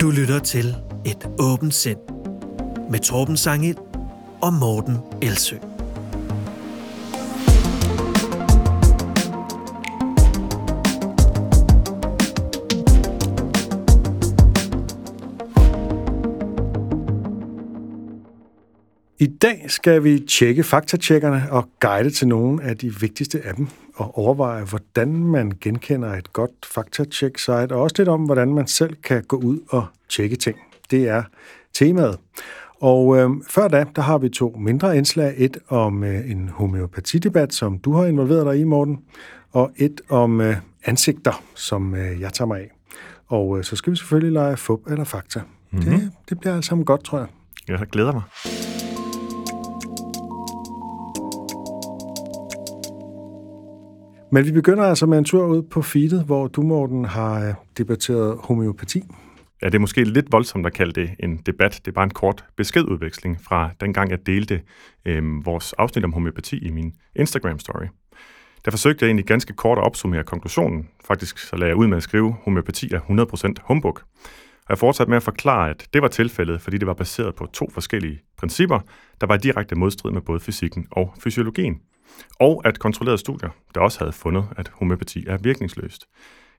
[0.00, 1.98] Du lytter til Et åbent sind
[2.90, 3.76] med Torben Sangel
[4.42, 5.56] og Morten Elsø.
[19.18, 23.68] I dag skal vi tjekke faktatjekkerne og guide til nogle af de vigtigste af dem
[24.00, 28.96] og overveje, hvordan man genkender et godt faktatjek-site, og også lidt om, hvordan man selv
[29.04, 30.56] kan gå ud og tjekke ting.
[30.90, 31.22] Det er
[31.74, 32.18] temaet.
[32.80, 35.34] Og øh, før da, der har vi to mindre indslag.
[35.36, 38.98] Et om øh, en homøopatidebat, som du har involveret dig i, Morten,
[39.52, 42.70] og et om øh, ansigter, som øh, jeg tager mig af.
[43.26, 45.40] Og øh, så skal vi selvfølgelig lege fup eller fakta.
[45.70, 45.90] Mm-hmm.
[45.90, 47.28] Det, det bliver alt sammen godt, tror jeg.
[47.68, 48.22] Jeg glæder mig.
[54.32, 57.54] Men vi begynder altså med en tur ud på feedet, hvor du, Morten, har øh,
[57.78, 59.02] debatteret homeopati.
[59.62, 61.80] Ja, det er måske lidt voldsomt at kalde det en debat.
[61.84, 64.60] Det er bare en kort beskedudveksling fra dengang, jeg delte
[65.04, 67.86] øh, vores afsnit om homeopati i min Instagram-story.
[68.64, 70.88] Der forsøgte jeg egentlig ganske kort at opsummere konklusionen.
[71.04, 73.98] Faktisk så lagde jeg ud med at skrive, at homeopati er 100% humbug.
[74.60, 77.46] Og jeg fortsatte med at forklare, at det var tilfældet, fordi det var baseret på
[77.46, 78.80] to forskellige principper,
[79.20, 81.80] der var i direkte modstrid med både fysikken og fysiologien
[82.40, 86.06] og at kontrollerede studier, der også havde fundet, at homøopati er virkningsløst.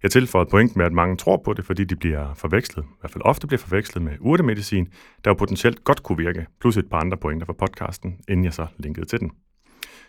[0.03, 3.11] Jeg tilføjede point med, at mange tror på det, fordi de bliver forvekslet, i hvert
[3.11, 4.87] fald ofte bliver forvekslet med urtemedicin,
[5.25, 8.53] der jo potentielt godt kunne virke, plus et par andre pointer fra podcasten, inden jeg
[8.53, 9.31] så linkede til den.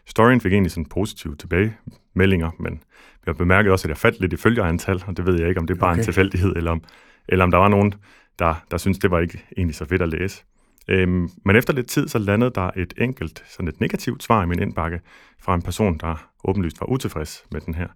[0.07, 4.33] Storyen fik egentlig sådan positive tilbagemeldinger, men vi har bemærket også, at jeg faldt lidt
[4.33, 5.99] i følgerantal, og det ved jeg ikke, om det er bare okay.
[5.99, 6.83] en tilfældighed, eller om,
[7.29, 7.95] eller om der var nogen,
[8.39, 10.45] der, der synes det var ikke egentlig så fedt at læse.
[10.89, 14.47] Øhm, men efter lidt tid, så landede der et enkelt, sådan et negativt svar i
[14.47, 15.01] min indbakke
[15.41, 17.89] fra en person, der åbenlyst var utilfreds med den her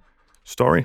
[0.44, 0.82] story.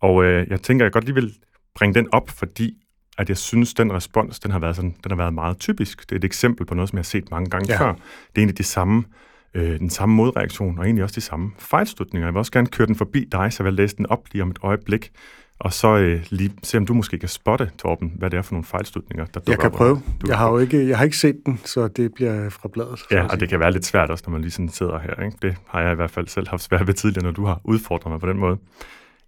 [0.00, 1.34] Og øh, jeg tænker, at jeg godt lige vil
[1.74, 2.78] bringe den op, fordi
[3.18, 6.00] at jeg synes, den respons, den har været, sådan, den har været meget typisk.
[6.08, 7.80] Det er et eksempel på noget, som jeg har set mange gange ja.
[7.80, 7.92] før.
[7.92, 8.00] Det
[8.34, 9.04] er egentlig de samme,
[9.54, 12.26] øh, den samme modreaktion, og egentlig også de samme fejlslutninger.
[12.26, 14.42] Jeg vil også gerne køre den forbi dig, så jeg vil læse den op lige
[14.42, 15.10] om et øjeblik,
[15.58, 18.52] og så øh, lige se, om du måske kan spotte, Torben, hvad det er for
[18.52, 20.02] nogle fejlslutninger, der Jeg kan op, prøve.
[20.26, 23.00] Jeg har jo ikke, jeg har ikke set den, så det bliver fra bladet.
[23.10, 25.24] Ja, og det kan være lidt svært også, når man lige sådan sidder her.
[25.24, 25.36] Ikke?
[25.42, 28.10] Det har jeg i hvert fald selv haft svært ved tidligere, når du har udfordret
[28.10, 28.58] mig på den måde.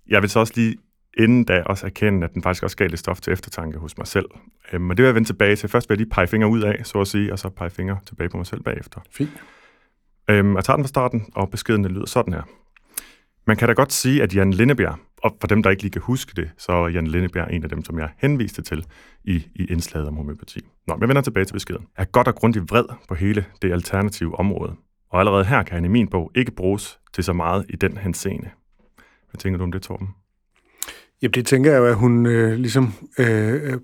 [0.08, 0.76] Jeg vil så også lige
[1.18, 4.06] inden da også erkende, at den faktisk også gav lidt stof til eftertanke hos mig
[4.06, 4.26] selv.
[4.72, 5.68] Øhm, og det vil jeg vende tilbage til.
[5.68, 7.98] Først vil jeg lige pege fingre ud af, så at sige, og så pege fingre
[8.06, 9.00] tilbage på mig selv bagefter.
[9.10, 9.30] Fint.
[10.30, 12.42] Øhm, jeg tager den fra starten, og beskeden lyder sådan her.
[13.46, 16.02] Man kan da godt sige, at Jan Lindebjerg, og for dem, der ikke lige kan
[16.02, 18.84] huske det, så er Jan Lindebjerg en af dem, som jeg henviste til
[19.24, 20.60] i, i indslaget om homøopati.
[20.86, 21.86] Nå, men jeg vender tilbage til beskeden.
[21.96, 24.74] Jeg er godt og grundigt vred på hele det alternative område,
[25.10, 27.96] og allerede her kan han i min bog ikke bruges til så meget i den
[27.96, 28.50] henseende.
[29.30, 30.08] Hvad tænker du om det, Torben?
[31.22, 33.78] Jamen, det tænker jeg jo, at hun øh, ligesom øh, øh, øh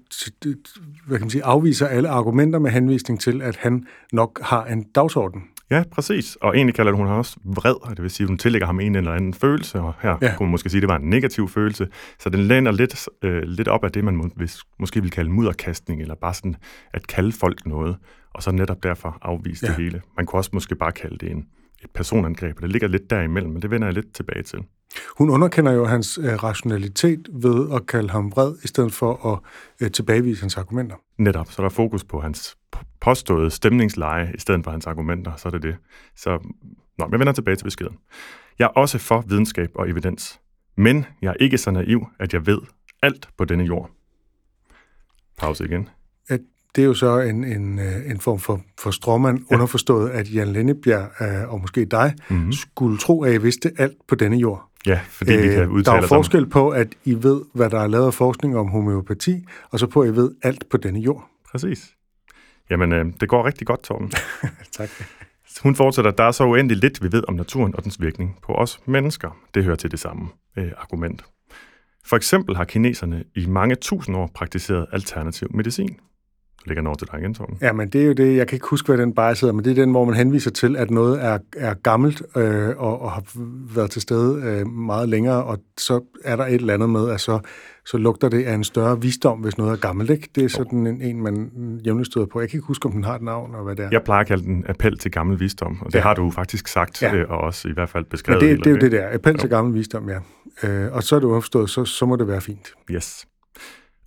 [1.06, 4.82] hvad kan man sige, afviser alle argumenter med henvisning til, at han nok har en
[4.82, 5.42] dagsorden.
[5.70, 6.36] Ja, præcis.
[6.36, 8.80] Og egentlig kalder hun ham også vred, og det vil sige, at hun tillægger ham
[8.80, 10.36] en eller anden følelse, og her ja.
[10.36, 11.88] kunne man måske sige, at det var en negativ følelse.
[12.18, 15.30] Så den lænder lidt, øh, lidt op af det, man må, hvis, måske vil kalde
[15.30, 16.56] mudderkastning, eller bare sådan
[16.92, 17.96] at kalde folk noget,
[18.34, 19.72] og så netop derfor afvise ja.
[19.72, 20.02] det hele.
[20.16, 21.46] Man kunne også måske bare kalde det en,
[21.84, 24.58] et personangreb, og det ligger lidt derimellem, men det vender jeg lidt tilbage til.
[25.18, 29.38] Hun underkender jo hans øh, rationalitet ved at kalde ham vred, i stedet for at
[29.80, 30.96] øh, tilbagevise hans argumenter.
[31.18, 32.56] Netop, så der er fokus på hans
[33.00, 35.76] påståede stemningsleje, i stedet for hans argumenter, så er det det.
[36.16, 36.38] Så
[36.98, 37.96] nå, jeg vender tilbage til beskeden.
[38.58, 40.40] Jeg er også for videnskab og evidens,
[40.76, 42.58] men jeg er ikke så naiv, at jeg ved
[43.02, 43.90] alt på denne jord.
[45.38, 45.88] Pause igen.
[46.28, 46.40] At
[46.76, 49.54] det er jo så en, en, øh, en form for, for stråmand, ja.
[49.54, 52.52] underforstået, at Jan Lennebjerg øh, og måske dig mm-hmm.
[52.52, 54.70] skulle tro, at I vidste alt på denne jord.
[54.86, 57.86] Ja, fordi vi kan udtale Der er forskel på, at I ved, hvad der er
[57.86, 61.30] lavet af forskning om homeopati, og så på, at I ved alt på denne jord.
[61.50, 61.94] Præcis.
[62.70, 64.12] Jamen, øh, det går rigtig godt, Torben.
[64.78, 64.88] tak.
[65.62, 68.54] Hun fortsætter, der er så uendeligt lidt, vi ved om naturen og dens virkning på
[68.54, 69.36] os mennesker.
[69.54, 71.24] Det hører til det samme øh, argument.
[72.06, 75.98] For eksempel har kineserne i mange tusind år praktiseret alternativ medicin
[76.66, 77.58] lægger den over til dig igen, Torben.
[77.60, 79.64] Ja, men det er jo det, jeg kan ikke huske, hvad den bare sidder, men
[79.64, 83.12] det er den, hvor man henviser til, at noget er, er gammelt øh, og, og
[83.12, 83.22] har
[83.74, 87.20] været til stede øh, meget længere, og så er der et eller andet med, at
[87.20, 87.40] så,
[87.86, 90.10] så lugter det af en større visdom, hvis noget er gammelt.
[90.10, 90.28] Ikke?
[90.34, 91.50] Det er sådan en, en man
[91.86, 92.40] jævnligt støder på.
[92.40, 93.88] Jeg kan ikke huske, om den har et navn, og hvad det er.
[93.92, 96.02] Jeg plejer at kalde den appel til gammel visdom, og det ja.
[96.02, 97.14] har du faktisk sagt, ja.
[97.14, 98.42] øh, og også i hvert fald beskrevet.
[98.42, 99.38] Men det, det er jo det der, appel jo.
[99.38, 100.18] til gammel visdom, ja.
[100.62, 102.72] Øh, og så er det jo forstået, så, så må det være fint.
[102.90, 103.26] Yes.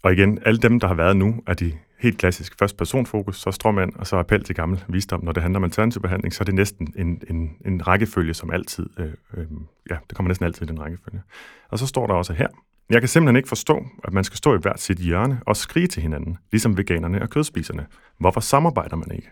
[0.04, 3.52] Og igen, alle dem, der har været nu, er de helt klassisk først personfokus, så
[3.52, 5.24] stråmand, og så appel til gammel visdom.
[5.24, 8.52] Når det handler om alternativ behandling, så er det næsten en, en, en rækkefølge, som
[8.52, 9.06] altid, øh,
[9.38, 9.46] øh,
[9.90, 11.22] ja, det kommer næsten altid i den rækkefølge.
[11.70, 12.48] Og så står der også her,
[12.90, 15.88] Jeg kan simpelthen ikke forstå, at man skal stå i hvert sit hjørne og skrige
[15.88, 17.86] til hinanden, ligesom veganerne og kødspiserne.
[18.20, 19.30] Hvorfor samarbejder man ikke?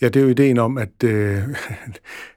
[0.00, 1.38] Ja, det er jo ideen om, at, øh,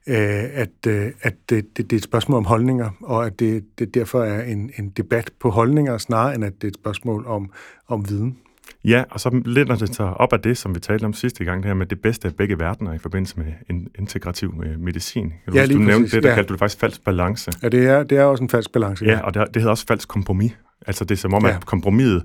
[0.08, 3.66] øh at, øh, at det, det, det er et spørgsmål om holdninger, og at det,
[3.80, 7.26] det derfor er en, en debat på holdninger, snarere end at det er et spørgsmål
[7.26, 7.52] om,
[7.88, 8.38] om viden.
[8.88, 11.64] Ja, og så lænder det sig op af det, som vi talte om sidste gang,
[11.64, 15.30] det her med det bedste af begge verdener i forbindelse med en integrativ øh, medicin.
[15.30, 16.36] Kan du, Ja, lige du nævnte præcis, det, der ja.
[16.36, 17.52] kaldte du det faktisk falsk balance.
[17.64, 19.06] Ja, det er, det er også en falsk balance.
[19.06, 20.52] Ja, og det, det hedder også falsk kompromis.
[20.88, 21.56] Altså det er som om, Ja.
[21.56, 22.24] at kompromiset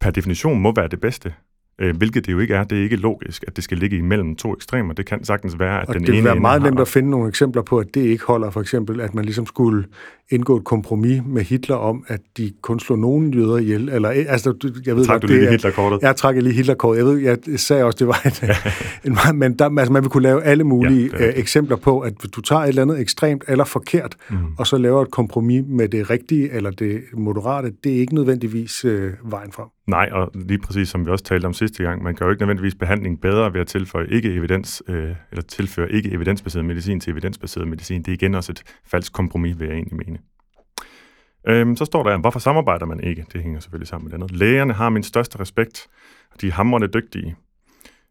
[0.00, 1.34] per definition må være det bedste.
[1.78, 2.64] Øh, hvilket det jo ikke er.
[2.64, 4.94] Det er ikke logisk, at det skal ligge imellem to ekstremer.
[4.94, 7.10] Det kan sagtens være, at Og den det ene vil være meget nemt at finde
[7.10, 8.50] nogle eksempler på, at det ikke holder.
[8.50, 9.84] For eksempel, at man ligesom skulle
[10.30, 13.88] indgå et kompromis med Hitler om, at de kun slog nogen jøder ihjel.
[13.88, 16.02] Eller, altså, du- jeg ved Trak du lige det er- Hitlerkortet?
[16.02, 16.96] Jeg trak lige Hitlerkort.
[16.96, 18.42] Jeg ved, jeg sagde også, det var et,
[19.06, 21.38] en, meget- men der, altså, man vil kunne lave alle mulige Ja, det rigtigt.
[21.38, 24.36] eksempler på, at du tager et eller andet ekstremt eller forkert, mm.
[24.58, 28.84] og så laver et kompromis med det rigtige eller det moderate, det er ikke nødvendigvis
[28.84, 29.66] øh, vejen frem.
[29.86, 32.42] Nej, og lige præcis som vi også talte om sidste gang, man kan jo ikke
[32.42, 37.10] nødvendigvis behandling bedre ved at tilføje ikke evidens, øh, eller tilføre ikke evidensbaseret medicin til
[37.10, 38.02] evidensbaseret medicin.
[38.02, 40.18] Det er igen også et falsk kompromis, vil jeg egentlig mene.
[41.48, 43.26] Øhm, så står der, hvorfor samarbejder man ikke?
[43.32, 44.36] Det hænger selvfølgelig sammen med det andet.
[44.36, 45.86] Lægerne har min største respekt,
[46.30, 47.36] og de er hamrende dygtige,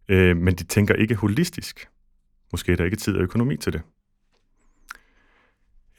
[0.10, 1.88] øh, men de tænker ikke holistisk.
[2.52, 3.82] Måske er der ikke tid og økonomi til det.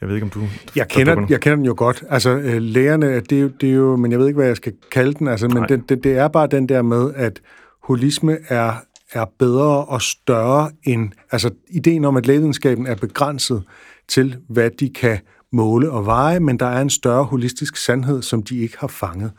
[0.01, 0.39] Jeg ved ikke, om du...
[0.39, 2.03] Jeg der kender, jeg kender den jo godt.
[2.09, 4.55] Altså, øh, lægerne, det er, jo, det er jo, men jeg ved ikke, hvad jeg
[4.55, 5.27] skal kalde den.
[5.27, 7.41] Altså, men det, det, det er bare den der med, at
[7.83, 8.73] holisme er,
[9.13, 11.11] er bedre og større end...
[11.31, 13.63] Altså, ideen om, at lægevidenskaben er begrænset
[14.07, 15.19] til, hvad de kan
[15.51, 19.31] måle og veje, men der er en større holistisk sandhed, som de ikke har fanget.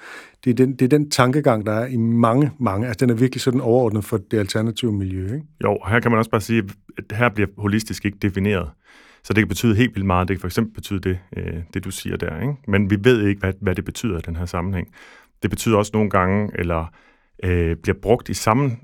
[0.44, 2.86] Det er den, det er den tankegang, der er i mange, mange...
[2.86, 5.46] Altså, den er virkelig sådan overordnet for det alternative miljø, ikke?
[5.64, 6.62] Jo, her kan man også bare sige,
[6.98, 8.68] at her bliver holistisk ikke defineret.
[9.26, 10.28] Så det kan betyde helt vildt meget.
[10.28, 12.40] Det kan for eksempel betyde det, øh, det du siger der.
[12.40, 12.54] Ikke?
[12.68, 14.88] Men vi ved ikke, hvad, hvad det betyder i den her sammenhæng.
[15.42, 16.94] Det betyder også nogle gange, eller
[17.44, 18.76] øh, bliver brugt i samme,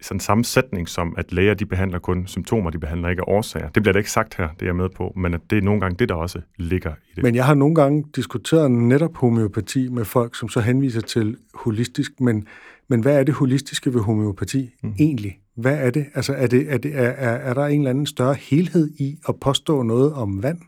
[0.00, 3.68] sådan samme sætning som, at læger de behandler kun symptomer, de behandler ikke årsager.
[3.68, 5.62] Det bliver det ikke sagt her, det er jeg med på, men at det er
[5.62, 7.22] nogle gange det, der også ligger i det.
[7.22, 12.20] Men jeg har nogle gange diskuteret netop homeopati med folk, som så henviser til holistisk,
[12.20, 12.46] men,
[12.88, 14.94] men hvad er det holistiske ved homeopati mm.
[14.98, 15.41] egentlig?
[15.56, 16.06] Hvad er det?
[16.14, 19.18] Altså, er, det, er, det, er, er, er der en eller anden større helhed i
[19.28, 20.58] at påstå noget om vand?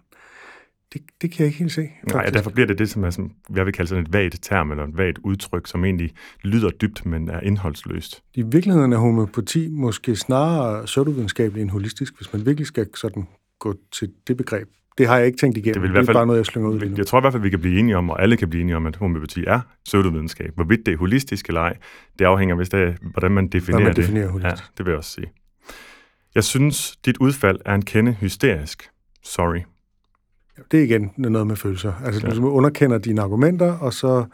[0.92, 1.80] Det, det kan jeg ikke helt se.
[1.80, 2.34] Nej, faktisk.
[2.34, 4.84] derfor bliver det det, som er, som jeg vil kalde sådan et vagt term, eller
[4.84, 6.10] et vagt udtryk, som egentlig
[6.42, 8.22] lyder dybt, men er indholdsløst.
[8.34, 13.26] I virkeligheden er homeopati måske snarere pseudovidenskabelig end holistisk, hvis man virkelig skal sådan
[13.58, 14.68] gå til det begreb.
[14.98, 15.72] Det har jeg ikke tænkt igennem.
[15.74, 16.96] Det vil i det er hvert fald- bare noget, jeg slynger ud nu.
[16.96, 18.76] Jeg tror i hvert fald, vi kan blive enige om, og alle kan blive enige
[18.76, 20.54] om, at homeopati er pseudovidenskab.
[20.54, 21.76] Hvorvidt det er holistisk eller ej,
[22.18, 23.96] det afhænger vist af, hvordan man definerer man det.
[23.96, 24.62] definerer holistisk.
[24.64, 25.26] Ja, det vil jeg også sige.
[26.34, 28.88] Jeg synes, dit udfald er en kende hysterisk.
[29.22, 29.60] Sorry.
[30.70, 31.92] Det er igen noget med følelser.
[32.04, 32.34] Altså, ja.
[32.34, 34.24] du underkender dine argumenter, og så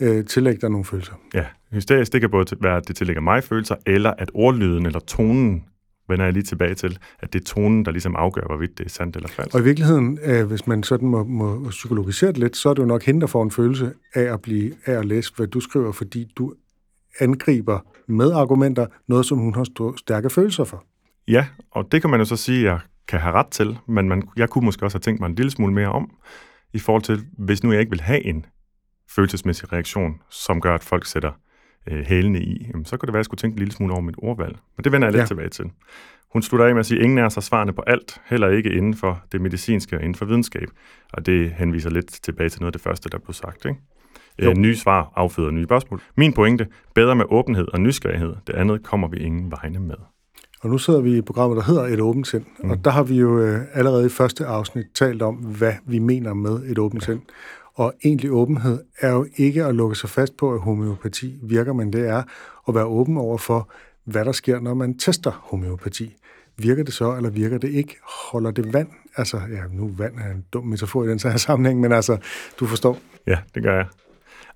[0.00, 1.12] øh, tillægger dig nogle følelser.
[1.34, 5.00] Ja, hysterisk, det kan både være, at det tillægger mig følelser, eller at ordlyden eller
[5.00, 5.64] tonen,
[6.08, 8.90] vender jeg lige tilbage til, at det er tonen, der ligesom afgør, hvorvidt det er
[8.90, 9.54] sandt eller falsk.
[9.54, 12.82] Og i virkeligheden, øh, hvis man sådan må, må psykologisere det lidt, så er det
[12.82, 15.60] jo nok hende, der får en følelse af at, blive, af at læse, hvad du
[15.60, 16.54] skriver, fordi du
[17.20, 20.84] angriber med argumenter noget, som hun har st- stærke følelser for.
[21.28, 24.08] Ja, og det kan man jo så sige, at jeg kan have ret til, men
[24.08, 26.10] man, jeg kunne måske også have tænkt mig en lille smule mere om,
[26.72, 28.46] i forhold til, hvis nu jeg ikke vil have en
[29.10, 31.32] følelsesmæssig reaktion, som gør, at folk sætter
[31.86, 33.92] øh, hælene i, jamen, så kunne det være, at jeg skulle tænke en lille smule
[33.92, 34.56] over mit ordvalg.
[34.76, 35.26] Men det vender jeg lidt Ja.
[35.26, 35.64] tilbage til.
[36.32, 38.48] Hun slutter af med at sige, at ingen af os har svarene på alt, heller
[38.48, 40.68] ikke inden for det medicinske og inden for videnskab.
[41.12, 43.64] Og det henviser lidt tilbage til noget af det første, der blev sagt.
[43.64, 43.80] Ikke?
[44.42, 44.50] Jo.
[44.50, 46.00] Øh, nye svar afføder nye spørgsmål.
[46.16, 48.34] Min pointe, bedre med åbenhed og nysgerrighed.
[48.46, 49.94] Det andet kommer vi ingen vegne med.
[50.60, 52.70] Og nu sidder vi i programmet, der hedder Et åbent sind, mm.
[52.70, 56.34] og der har vi jo øh, allerede i første afsnit talt om, hvad vi mener
[56.34, 57.20] med et åbent sind.
[57.78, 61.92] Og egentlig åbenhed er jo ikke at lukke sig fast på, at homeopati virker, men
[61.92, 62.22] det er
[62.68, 63.70] at være åben over for,
[64.04, 66.16] hvad der sker, når man tester homeopati.
[66.56, 67.96] Virker det så, eller virker det ikke?
[68.32, 68.88] Holder det vand?
[69.16, 72.16] Altså, ja, nu vand er en dum metafor i den her sammenhæng, men altså,
[72.60, 72.98] du forstår.
[73.26, 73.86] Ja, det gør jeg.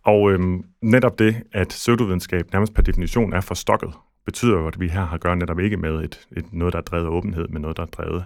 [0.05, 3.91] Og øhm, netop det, at pseudovidenskab nærmest per definition er forstokket,
[4.25, 6.79] betyder jo, at vi her har at gøre netop ikke med et, et, noget, der
[6.79, 8.25] er drevet af åbenhed, men noget, der er drevet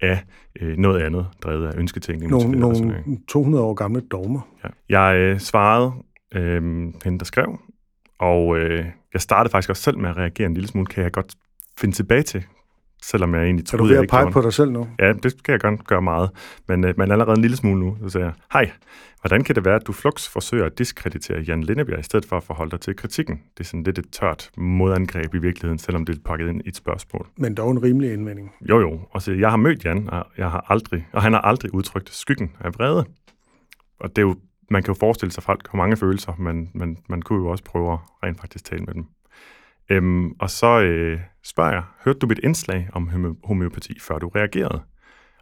[0.00, 0.24] af
[0.60, 2.30] øh, noget andet, drevet af ønsketænkning.
[2.30, 3.18] Nogle, nogle noget.
[3.28, 4.40] 200 år gamle dogmer.
[4.64, 4.68] Ja.
[4.88, 5.92] Jeg øh, svarede
[6.34, 6.62] øh,
[7.04, 7.58] hende, der skrev,
[8.18, 11.12] og øh, jeg startede faktisk også selv med at reagere en lille smule, kan jeg
[11.12, 11.34] godt
[11.78, 12.44] finde tilbage til,
[13.02, 14.88] selvom jeg egentlig Er troede, du ved jeg at ikke pege på dig selv nu?
[14.98, 16.30] Ja, det kan jeg godt gøre meget.
[16.68, 18.70] Men, øh, men allerede en lille smule nu, så siger jeg, hej,
[19.20, 22.36] hvordan kan det være, at du flux forsøger at diskreditere Jan Lindebjerg, i stedet for
[22.36, 23.40] at forholde dig til kritikken?
[23.58, 26.68] Det er sådan lidt et tørt modangreb i virkeligheden, selvom det er pakket ind i
[26.68, 27.26] et spørgsmål.
[27.36, 28.52] Men dog en rimelig indvending.
[28.60, 31.40] Jo jo, og så jeg har mødt Jan, og, jeg har aldrig, og han har
[31.40, 33.04] aldrig udtrykt skyggen af vrede.
[34.00, 34.36] Og det er jo
[34.70, 37.64] man kan jo forestille sig, folk har mange følelser, men, men man kunne jo også
[37.64, 39.06] prøve at rent faktisk tale med dem.
[39.90, 44.82] Øhm, og så øh, spørger jeg, hørte du mit indslag om homeopati, før du reagerede?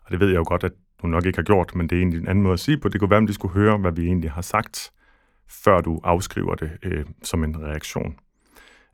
[0.04, 0.72] Og det ved jeg jo godt, at
[1.02, 2.88] du nok ikke har gjort, men det er egentlig en anden måde at sige på.
[2.88, 4.92] Det kunne være, om de skulle høre, hvad vi egentlig har sagt,
[5.48, 8.16] før du afskriver det øh, som en reaktion.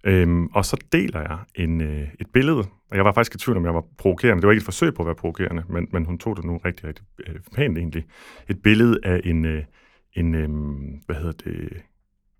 [0.04, 3.56] Øhm, og så deler jeg en, øh, et billede, og jeg var faktisk i tvivl
[3.56, 4.40] om, jeg var provokerende.
[4.40, 6.56] Det var ikke et forsøg på at være provokerende, men, men hun tog det nu
[6.56, 8.04] rigtig, rigtig øh, pænt egentlig.
[8.48, 9.64] Et billede af en, øh,
[10.12, 10.48] en øh,
[11.06, 11.82] hvad hedder det,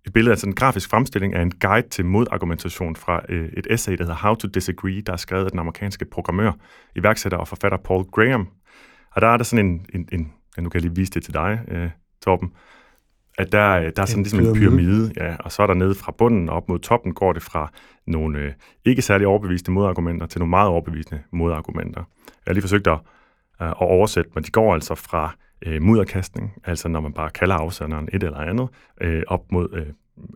[0.05, 3.93] et billede, altså en grafisk fremstilling af en guide til modargumentation fra øh, et essay,
[3.97, 6.51] der hedder How to Disagree, der er skrevet af den amerikanske programmør,
[6.95, 8.47] iværksætter og forfatter Paul Graham.
[9.11, 11.23] Og der er der sådan en, en, en ja, nu kan jeg lige vise det
[11.23, 11.89] til dig, øh,
[12.25, 12.51] Torben,
[13.37, 15.73] at der, øh, der er sådan en ligesom en pyramide, ja, og så er der
[15.73, 17.71] nede fra bunden op mod toppen, går det fra
[18.07, 18.51] nogle øh,
[18.85, 22.03] ikke særlig overbeviste modargumenter til nogle meget overbevisende modargumenter.
[22.27, 22.99] Jeg har lige forsøgt at,
[23.61, 27.55] øh, at oversætte, men de går altså fra øh, mudderkastning, altså når man bare kalder
[27.55, 28.67] afsenderen et eller andet,
[29.01, 29.85] øh, op mod øh,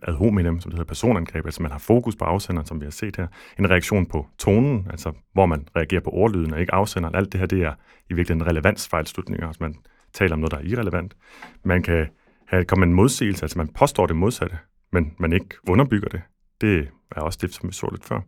[0.02, 2.90] ad hominem, som det hedder personangreb, altså man har fokus på afsenderen, som vi har
[2.90, 3.26] set her.
[3.58, 7.14] En reaktion på tonen, altså hvor man reagerer på ordlyden og ikke afsenderen.
[7.14, 7.74] Alt det her, det er
[8.10, 9.74] i virkeligheden relevansfejlslutninger, altså man
[10.12, 11.16] taler om noget, der er irrelevant.
[11.64, 12.06] Man kan
[12.48, 14.58] have, komme en modsigelse, altså man påstår det modsatte,
[14.92, 16.20] men man ikke underbygger det.
[16.60, 18.20] Det er også det, som vi så lidt før.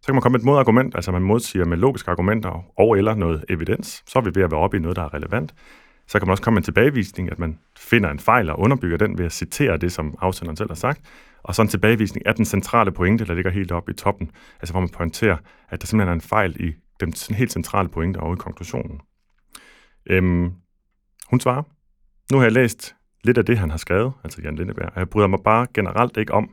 [0.00, 3.14] Så kan man komme med et modargument, altså man modsiger med logiske argumenter og eller
[3.14, 4.02] noget evidens.
[4.06, 5.54] Så er vi ved at være oppe i noget, der er relevant.
[6.06, 8.96] Så kan man også komme med en tilbagevisning, at man finder en fejl og underbygger
[8.96, 11.00] den ved at citere det, som afsenderen selv har sagt.
[11.42, 14.30] Og så en tilbagevisning af den centrale pointe, der ligger helt oppe i toppen.
[14.60, 15.36] Altså hvor man pointerer,
[15.68, 19.00] at der simpelthen er en fejl i den helt centrale pointe og i konklusionen.
[20.06, 20.52] Øhm,
[21.30, 21.62] hun svarer,
[22.32, 22.94] nu har jeg læst
[23.24, 26.16] lidt af det, han har skrevet, altså Jan Lindeberg, og jeg bryder mig bare generelt
[26.16, 26.50] ikke om,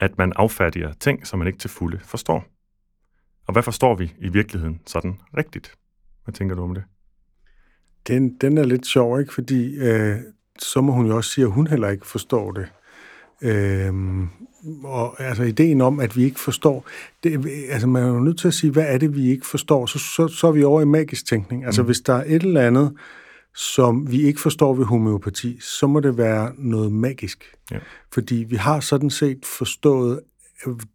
[0.00, 2.44] at man affærdiger ting, som man ikke til fulde forstår.
[3.46, 5.74] Og hvad forstår vi i virkeligheden sådan rigtigt?
[6.24, 6.84] Hvad tænker du om det?
[8.08, 9.34] Den, den er lidt sjov, ikke?
[9.34, 10.16] Fordi øh,
[10.58, 12.66] så må hun jo også sige, at hun heller ikke forstår det.
[13.42, 14.28] Øhm,
[14.84, 16.86] og altså ideen om, at vi ikke forstår,
[17.22, 19.86] det, altså man er jo nødt til at sige, hvad er det, vi ikke forstår?
[19.86, 21.64] Så, så, så er vi over i magisk tænkning.
[21.64, 21.86] Altså mm.
[21.86, 22.92] hvis der er et eller andet,
[23.54, 27.44] som vi ikke forstår ved homeopati, så må det være noget magisk.
[27.70, 27.78] Ja.
[28.12, 30.20] Fordi vi har sådan set forstået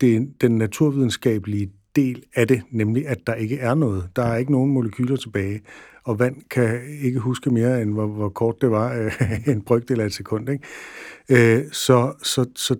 [0.01, 4.09] det, den naturvidenskabelige del af det, nemlig at der ikke er noget.
[4.15, 5.61] Der er ikke nogen molekyler tilbage,
[6.03, 9.11] og vand kan ikke huske mere, end hvor, hvor kort det var, øh,
[9.53, 10.49] en brygdel af et sekund.
[10.49, 11.57] Ikke?
[11.57, 12.75] Øh, så, så, så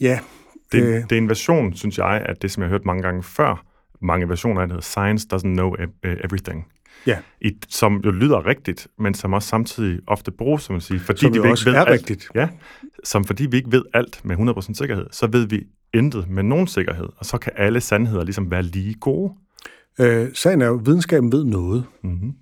[0.00, 0.20] ja.
[0.72, 3.02] Det, øh, det er en version, synes jeg, at det, som jeg har hørt mange
[3.02, 3.64] gange før,
[4.00, 6.66] mange versioner af det Science doesn't know e-, everything.
[7.06, 7.18] Ja.
[7.40, 11.20] I, som jo lyder rigtigt, men som også samtidig ofte bruges, som man siger, fordi
[11.20, 12.28] som de ikke ved alt, rigtigt.
[12.34, 12.48] Ja,
[13.04, 16.66] som fordi vi ikke ved alt med 100% sikkerhed, så ved vi intet med nogen
[16.66, 19.32] sikkerhed, og så kan alle sandheder ligesom være lige gode.
[20.00, 21.84] Øh, sagen er jo, at videnskaben ved noget.
[22.02, 22.32] Mm-hmm.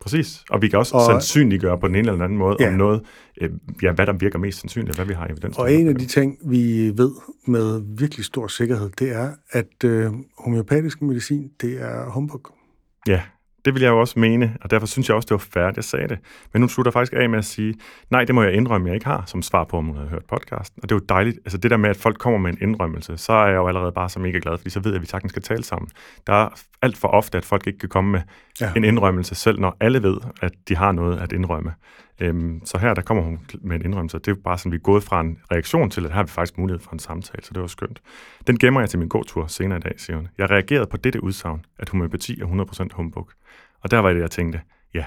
[0.00, 2.68] Præcis, og vi kan også og, sandsynliggøre på den ene eller anden måde, ja.
[2.68, 3.02] om noget,
[3.40, 3.50] øh,
[3.82, 6.38] ja, hvad der virker mest sandsynligt, hvad vi har evidens Og en af de ting,
[6.44, 7.12] vi ved
[7.46, 12.48] med virkelig stor sikkerhed, det er, at øh, homeopatisk medicin, det er humbug.
[13.08, 13.22] Ja,
[13.64, 15.84] det vil jeg jo også mene, og derfor synes jeg også, det var færdigt, jeg
[15.84, 16.18] sagde det.
[16.52, 17.74] Men hun slutter faktisk af med at sige,
[18.10, 20.24] nej, det må jeg indrømme, jeg ikke har, som svar på, om hun havde hørt
[20.24, 20.82] podcasten.
[20.82, 23.16] Og det er jo dejligt, altså det der med, at folk kommer med en indrømmelse,
[23.16, 25.06] så er jeg jo allerede bare så mega glad, fordi så ved jeg, at vi
[25.06, 25.88] sagtens skal tale sammen.
[26.26, 26.48] Der er
[26.82, 28.20] alt for ofte, at folk ikke kan komme med
[28.60, 28.72] ja.
[28.76, 31.72] en indrømmelse selv, når alle ved, at de har noget at indrømme.
[32.20, 34.18] Øhm, så her, der kommer hun med en indrømmelse.
[34.18, 36.30] Det er bare sådan, vi er gået fra en reaktion til, at her har vi
[36.30, 38.02] faktisk mulighed for en samtale, så det var skønt.
[38.46, 40.28] Den gemmer jeg til min gåtur senere i dag, siger hun.
[40.38, 43.30] Jeg reagerede på dette udsagn, at homøopati er 100% humbug.
[43.80, 44.60] Og der var det, jeg tænkte,
[44.94, 45.04] ja,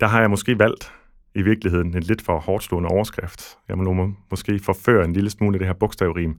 [0.00, 0.92] der har jeg måske valgt
[1.34, 3.58] i virkeligheden en lidt for hårdt slående overskrift.
[3.68, 6.38] Jeg må må, måske forføre en lille smule af det her bogstavrim.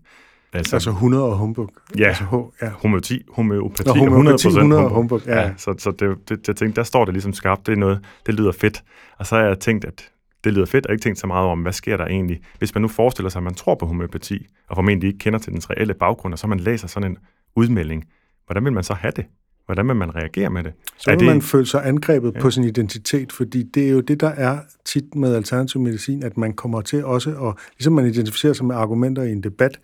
[0.53, 1.69] Altså, altså 100 og humbug.
[1.97, 2.69] Ja, altså, ho, ja.
[2.69, 4.95] homeopati, homeopati, Nå, homeopati 100%, 100 humbug.
[4.95, 5.21] humbug.
[5.25, 5.41] Ja.
[5.41, 5.51] ja.
[5.57, 8.33] så, så det, det, jeg tænkte, der står det ligesom skarpt, det er noget, det
[8.33, 8.83] lyder fedt.
[9.17, 10.11] Og så har jeg tænkt, at
[10.43, 12.81] det lyder fedt, og ikke tænkt så meget om, hvad sker der egentlig, hvis man
[12.81, 15.93] nu forestiller sig, at man tror på homeopati, og formentlig ikke kender til dens reelle
[15.93, 17.17] baggrund, og så man læser sådan en
[17.55, 18.03] udmelding.
[18.45, 19.25] Hvordan vil man så have det?
[19.65, 20.73] Hvordan vil man reagere med det?
[20.97, 21.27] Så vil det...
[21.27, 22.41] man føle sig angrebet ja.
[22.41, 26.37] på sin identitet, fordi det er jo det, der er tit med alternativ medicin, at
[26.37, 29.79] man kommer til også, og ligesom man identificerer sig med argumenter i en debat,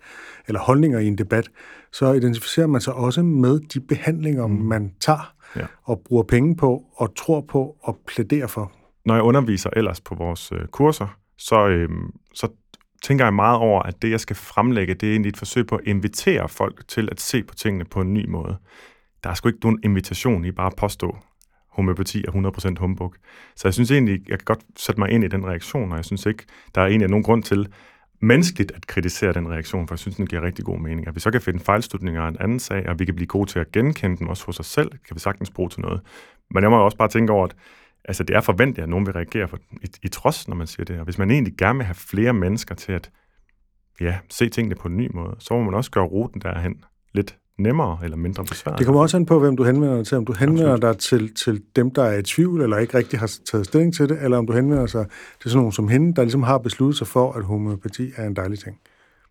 [0.48, 1.50] eller holdninger i en debat,
[1.92, 4.54] så identificerer man sig også med de behandlinger, mm.
[4.54, 5.66] man tager, ja.
[5.84, 8.72] og bruger penge på, og tror på, og plæderer for.
[9.04, 11.88] Når jeg underviser ellers på vores øh, kurser, så, øh,
[12.34, 12.48] så
[13.02, 15.74] tænker jeg meget over, at det, jeg skal fremlægge, det er egentlig et forsøg på
[15.74, 18.56] at invitere folk til at se på tingene på en ny måde
[19.24, 21.16] der er sgu ikke nogen invitation i bare at påstå,
[21.70, 23.14] homøopati er 100% humbug.
[23.56, 26.04] Så jeg synes egentlig, jeg kan godt sætte mig ind i den reaktion, og jeg
[26.04, 27.68] synes ikke, der er egentlig nogen grund til
[28.22, 31.08] menneskeligt at kritisere den reaktion, for jeg synes, den giver rigtig god mening.
[31.08, 33.50] At vi så kan finde fejlslutninger af en anden sag, og vi kan blive gode
[33.50, 36.00] til at genkende den også hos os selv, kan vi sagtens bruge til noget.
[36.50, 37.56] Men jeg må også bare tænke over, at
[38.04, 40.84] altså det er forventeligt, at nogen vil reagere for, i, i trods, når man siger
[40.84, 40.98] det.
[40.98, 43.10] Og hvis man egentlig gerne vil have flere mennesker til at
[44.00, 47.36] ja, se tingene på en ny måde, så må man også gøre ruten derhen lidt
[47.62, 48.78] nemmere eller mindre besværligt.
[48.78, 50.16] Det kommer også an på, hvem du henvender dig til.
[50.16, 50.94] Om du henvender Absolut.
[50.94, 54.08] dig til, til dem, der er i tvivl, eller ikke rigtig har taget stilling til
[54.08, 55.06] det, eller om du henvender sig
[55.42, 58.36] til sådan nogen som hende, der ligesom har besluttet sig for, at homøopati er en
[58.36, 58.78] dejlig ting.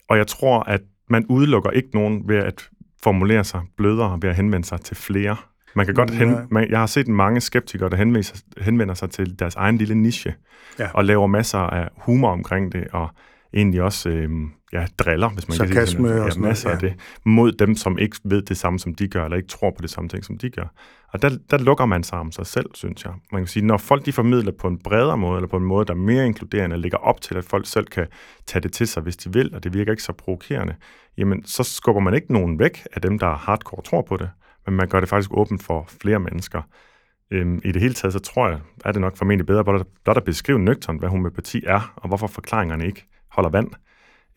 [0.09, 2.69] Og jeg tror, at man udelukker ikke nogen ved at
[3.03, 5.35] formulere sig blødere ved at henvende sig til flere.
[5.75, 9.39] Man kan godt hen, man, jeg har set mange skeptikere, der henvender, henvender sig til
[9.39, 10.33] deres egen lille niche,
[10.79, 10.87] ja.
[10.93, 13.09] og laver masser af humor omkring det, og
[13.53, 14.29] egentlig også øh,
[14.73, 16.35] ja, driller, hvis man Sarkasme kan sige det.
[16.35, 16.75] Ja, masser ja.
[16.75, 16.93] af det,
[17.25, 19.89] mod dem, som ikke ved det samme, som de gør, eller ikke tror på det
[19.89, 20.73] samme ting, som de gør.
[21.13, 23.13] Og der, der lukker man sig om sig selv, synes jeg.
[23.31, 25.85] Man kan sige, når folk de formidler på en bredere måde, eller på en måde,
[25.85, 28.07] der er mere inkluderende, og ligger op til, at folk selv kan
[28.47, 30.75] tage det til sig, hvis de vil, og det virker ikke så provokerende,
[31.17, 34.29] jamen så skubber man ikke nogen væk af dem, der hardcore tror på det,
[34.65, 36.61] men man gør det faktisk åbent for flere mennesker.
[37.31, 40.23] Øhm, I det hele taget, så tror jeg, er det nok formentlig bedre blot at
[40.23, 43.71] beskrive nøgternt, hvad homøopati er, og hvorfor forklaringerne ikke holder vand.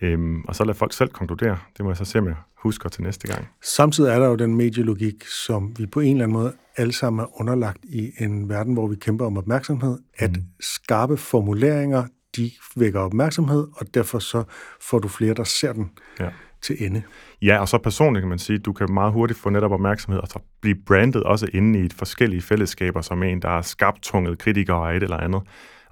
[0.01, 1.59] Øhm, og så lad folk selv konkludere.
[1.77, 3.49] Det må jeg så se, om jeg husker til næste gang.
[3.63, 7.21] Samtidig er der jo den medielogik, som vi på en eller anden måde alle sammen
[7.21, 10.43] er underlagt i en verden, hvor vi kæmper om opmærksomhed, at mm.
[10.61, 12.05] skarpe formuleringer,
[12.37, 14.45] de vækker opmærksomhed, og derfor så
[14.81, 16.29] får du flere, der ser den ja.
[16.63, 17.03] til ende.
[17.43, 20.29] Ja, og så personligt kan man sige, du kan meget hurtigt få netop opmærksomhed, og
[20.29, 24.93] så blive brandet også inde i et forskellige fællesskaber, som en, der er skarpt kritikere
[24.93, 25.43] af et eller andet.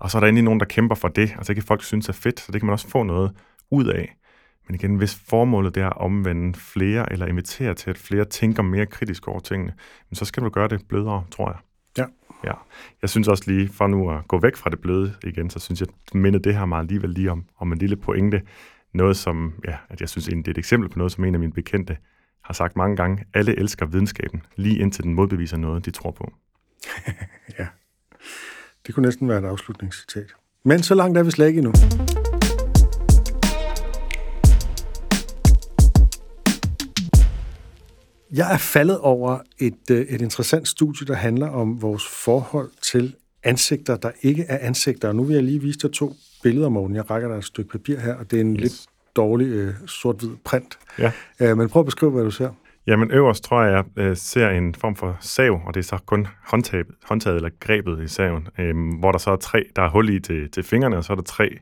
[0.00, 2.08] Og så er der endelig nogen, der kæmper for det, og så kan folk synes
[2.08, 3.32] er fedt, så det kan man også få noget
[3.70, 4.16] ud af.
[4.66, 8.86] Men igen, hvis formålet er at omvende flere, eller invitere til, at flere tænker mere
[8.86, 9.74] kritisk over tingene,
[10.12, 11.58] så skal du gøre det blødere, tror jeg.
[11.98, 12.04] Ja.
[12.44, 12.54] ja.
[13.02, 15.80] Jeg synes også lige, for nu at gå væk fra det bløde igen, så synes
[15.80, 18.42] jeg, at minde det her meget alligevel lige om, om en lille pointe.
[18.94, 21.34] Noget som, ja, at jeg synes egentlig, det er et eksempel på noget, som en
[21.34, 21.96] af mine bekendte
[22.44, 23.24] har sagt mange gange.
[23.34, 26.32] Alle elsker videnskaben, lige indtil den modbeviser noget, de tror på.
[27.58, 27.66] ja.
[28.86, 30.26] Det kunne næsten være et afslutningscitat.
[30.64, 31.72] Men så langt er vi slet ikke endnu.
[38.32, 43.14] Jeg er faldet over et, øh, et interessant studie, der handler om vores forhold til
[43.42, 45.08] ansigter, der ikke er ansigter.
[45.08, 46.96] Og nu vil jeg lige vise dig to billeder, Morten.
[46.96, 48.60] Jeg rækker dig et stykke papir her, og det er en yes.
[48.60, 50.78] lidt dårlig uh, sort-hvid print.
[50.98, 51.12] Ja.
[51.40, 52.50] Uh, men prøv at beskrive, hvad du ser.
[52.90, 55.98] Jamen øverst tror jeg, jeg øh, ser en form for sav, og det er så
[56.06, 59.88] kun håndtaget, håndtaget eller grebet i saven, øh, hvor der så er tre, der er
[59.88, 61.58] hul i til, til fingrene, og så er der tre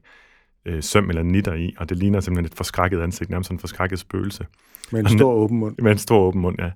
[0.66, 3.98] øh, søm eller nitter i, og det ligner simpelthen et forskrækket ansigt, nærmest en forskrækket
[3.98, 4.46] spøgelse.
[4.92, 5.76] Med en stor åben mund.
[5.78, 6.70] Med en stor åben mund, ja.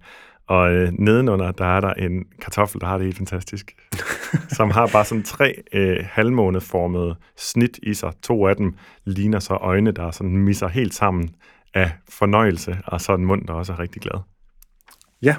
[0.46, 3.76] Og øh, nedenunder, der er der en kartoffel, der har det helt fantastisk.
[4.56, 8.12] som har bare sådan tre øh, halvmåneformede snit i sig.
[8.22, 11.30] To af dem ligner så øjne, der sådan misser helt sammen
[11.74, 14.31] af fornøjelse, og så en mund, der også er rigtig glad.
[15.22, 15.36] Ja,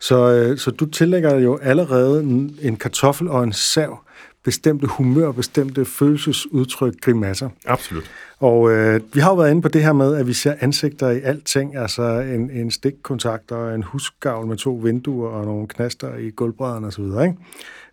[0.00, 2.22] så, øh, så du tillægger jo allerede
[2.62, 3.98] en, kartoffel og en sav
[4.44, 7.48] bestemte humør, bestemte følelsesudtryk, grimasser.
[7.66, 8.10] Absolut.
[8.40, 11.10] Og øh, vi har jo været inde på det her med, at vi ser ansigter
[11.10, 16.16] i alting, altså en, en stikkontakt og en husgavl med to vinduer og nogle knaster
[16.16, 17.34] i gulvbrædderne osv., ikke?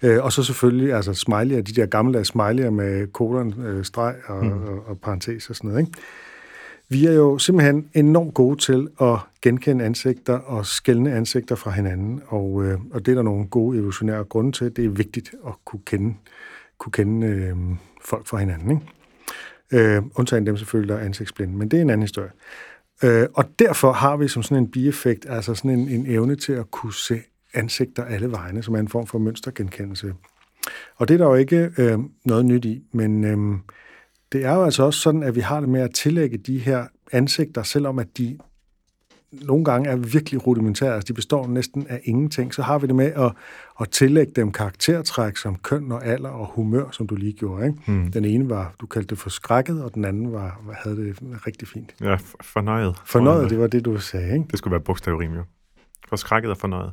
[0.01, 4.45] Øh, og så selvfølgelig altså smiley, de der gamle smiley'er med kolon, øh, streg og,
[4.45, 4.51] mm.
[4.51, 5.99] og, og parentes og sådan noget, ikke?
[6.89, 12.21] Vi er jo simpelthen enormt gode til at genkende ansigter og skælne ansigter fra hinanden,
[12.27, 14.75] og, øh, og det er der nogle gode evolutionære grunde til.
[14.75, 16.15] Det er vigtigt at kunne kende,
[16.77, 17.55] kunne kende øh,
[18.01, 18.71] folk fra hinanden.
[18.71, 19.95] Ikke?
[19.95, 22.31] Øh, undtagen dem selvfølgelig, der er ansigtsblinde, men det er en anden historie.
[23.03, 26.53] Øh, og derfor har vi som sådan en bieffekt, altså sådan en, en evne til
[26.53, 27.21] at kunne se
[27.53, 30.13] ansigter alle vegne, som er en form for mønstergenkendelse.
[30.95, 33.59] Og det er der jo ikke øh, noget nyt i, men øh,
[34.33, 36.85] det er jo altså også sådan, at vi har det med at tillægge de her
[37.11, 38.37] ansigter, selvom at de
[39.41, 42.95] nogle gange er virkelig rudimentære, altså de består næsten af ingenting, så har vi det
[42.95, 43.31] med at,
[43.81, 47.65] at tillægge dem karaktertræk som køn og alder og humør, som du lige gjorde.
[47.65, 47.91] Ikke?
[47.91, 48.11] Mm.
[48.11, 51.17] Den ene var, du kaldte det for skrækket, og den anden var, havde det
[51.47, 51.95] rigtig fint.
[52.01, 52.95] Ja, fornøjet.
[53.05, 54.33] Fornøjet, det var det, du sagde.
[54.33, 54.45] Ikke?
[54.51, 55.43] Det skulle være bogstavrim, jo.
[56.09, 56.91] For skrækket og fornøjet.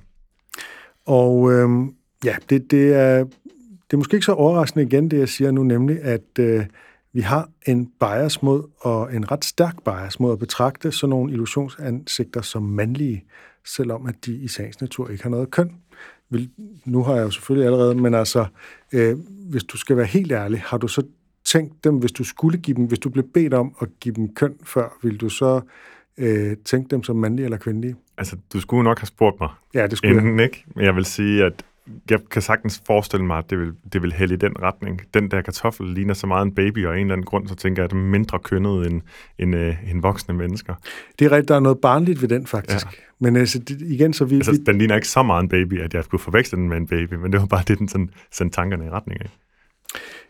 [1.06, 5.28] Og øhm, ja, det, det, er, det er måske ikke så overraskende igen, det jeg
[5.28, 6.66] siger nu, nemlig at øh,
[7.12, 11.32] vi har en bias mod, og en ret stærk bias mod at betragte sådan nogle
[11.32, 13.24] illusionsansigter som mandlige,
[13.64, 15.72] selvom at de i sagens natur ikke har noget køn.
[16.84, 18.46] Nu har jeg jo selvfølgelig allerede, men altså,
[18.92, 19.16] øh,
[19.50, 21.02] hvis du skal være helt ærlig, har du så
[21.44, 24.34] tænkt dem, hvis du skulle give dem, hvis du blev bedt om at give dem
[24.34, 25.60] køn før, vil du så
[26.18, 27.96] øh, tænke dem som mandlige eller kvindelige?
[28.18, 29.50] Altså, du skulle nok have spurgt mig.
[29.74, 30.44] Ja, det skulle inden, jeg.
[30.44, 30.64] ikke?
[30.76, 31.64] Men jeg vil sige, at
[32.10, 35.00] jeg kan sagtens forestille mig, at det vil, det vil hælde i den retning.
[35.14, 37.54] Den der kartoffel ligner så meget en baby, og af en eller anden grund, så
[37.54, 39.00] tænker jeg, at det er mindre kønnet end,
[39.38, 40.74] end, øh, end voksne mennesker.
[41.18, 42.86] Det er rigtigt, der er noget barnligt ved den faktisk.
[42.86, 42.90] Ja.
[43.18, 44.36] Men altså, det, igen, så vi...
[44.36, 44.58] Altså, vi...
[44.58, 47.14] den ligner ikke så meget en baby, at jeg skulle forveksle den med en baby,
[47.14, 49.30] men det var bare det, den sådan, sendte tankerne i retning af.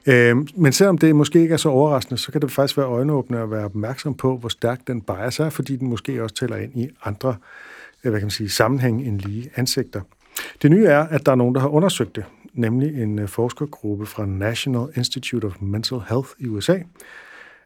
[0.07, 3.40] Øh, men selvom det måske ikke er så overraskende, så kan det faktisk være øjenåbende
[3.40, 6.77] at være opmærksom på, hvor stærk den bias er, fordi den måske også tæller ind
[6.77, 7.35] i andre
[8.03, 10.01] hvad kan man sige, sammenhæng end lige ansigter.
[10.62, 14.07] Det nye er, at der er nogen, der har undersøgt det, nemlig en øh, forskergruppe
[14.07, 16.79] fra National Institute of Mental Health i USA.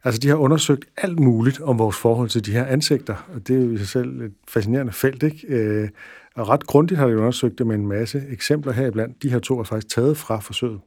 [0.04, 3.56] Altså, de har undersøgt alt muligt om vores forhold til de her ansigter, og det
[3.56, 5.46] er jo i sig selv et fascinerende felt, ikke?
[5.46, 5.88] Øh,
[6.34, 9.22] og ret grundigt har de undersøgt det med en masse eksempler heriblandt.
[9.22, 10.80] De her to er faktisk taget fra forsøget,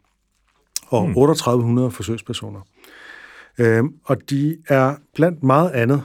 [0.87, 1.95] og 3800 hmm.
[1.95, 2.59] forsøgspersoner.
[3.57, 6.03] Øh, og de er blandt meget andet,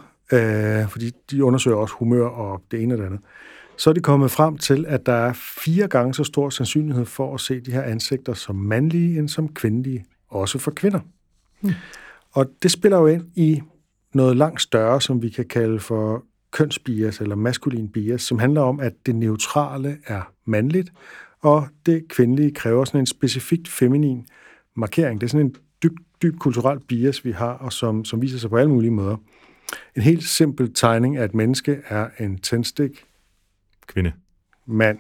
[0.88, 3.20] fordi de undersøger også humør og det ene og det andet
[3.82, 7.34] så er de kommet frem til, at der er fire gange så stor sandsynlighed for
[7.34, 11.00] at se de her ansigter som mandlige end som kvindelige, også for kvinder.
[11.60, 11.72] Hmm.
[12.32, 13.62] Og det spiller jo ind i
[14.14, 18.80] noget langt større, som vi kan kalde for kønsbias eller maskulin bias, som handler om,
[18.80, 20.92] at det neutrale er mandligt,
[21.40, 24.26] og det kvindelige kræver sådan en specifikt feminin
[24.74, 25.20] markering.
[25.20, 28.50] Det er sådan en dyb, dyb kulturel bias, vi har, og som, som viser sig
[28.50, 29.16] på alle mulige måder.
[29.96, 33.04] En helt simpel tegning af et menneske er en tændstik,
[33.86, 34.12] Kvinde.
[34.66, 34.98] Mand.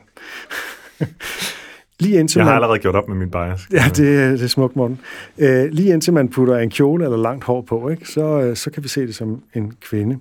[2.02, 2.56] lige indtil jeg har man...
[2.56, 3.68] allerede gjort op med min bias.
[3.72, 3.96] Ja, det,
[4.38, 4.98] det er smukt, Morten.
[5.36, 8.70] Uh, lige indtil man putter en kjole eller langt hår på, ikke, så, uh, så
[8.70, 10.18] kan vi se det som en kvinde.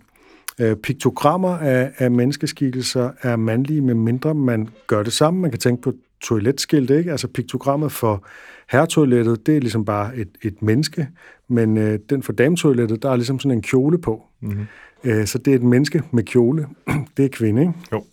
[0.64, 5.40] Uh, piktogrammer af, af menneskeskikkelser er mandlige, med mindre man gør det samme.
[5.40, 7.12] Man kan tænke på toiletskilt, ikke?
[7.12, 8.26] Altså piktogrammet for
[8.72, 11.08] herretoilettet, det er ligesom bare et, et menneske,
[11.48, 14.24] men uh, den for dametoilettet, der er ligesom sådan en kjole på.
[14.42, 14.68] Mm-hmm.
[15.04, 16.68] Uh, så det er et menneske med kjole.
[17.18, 17.74] det er kvinde, ikke?
[17.92, 18.04] Jo.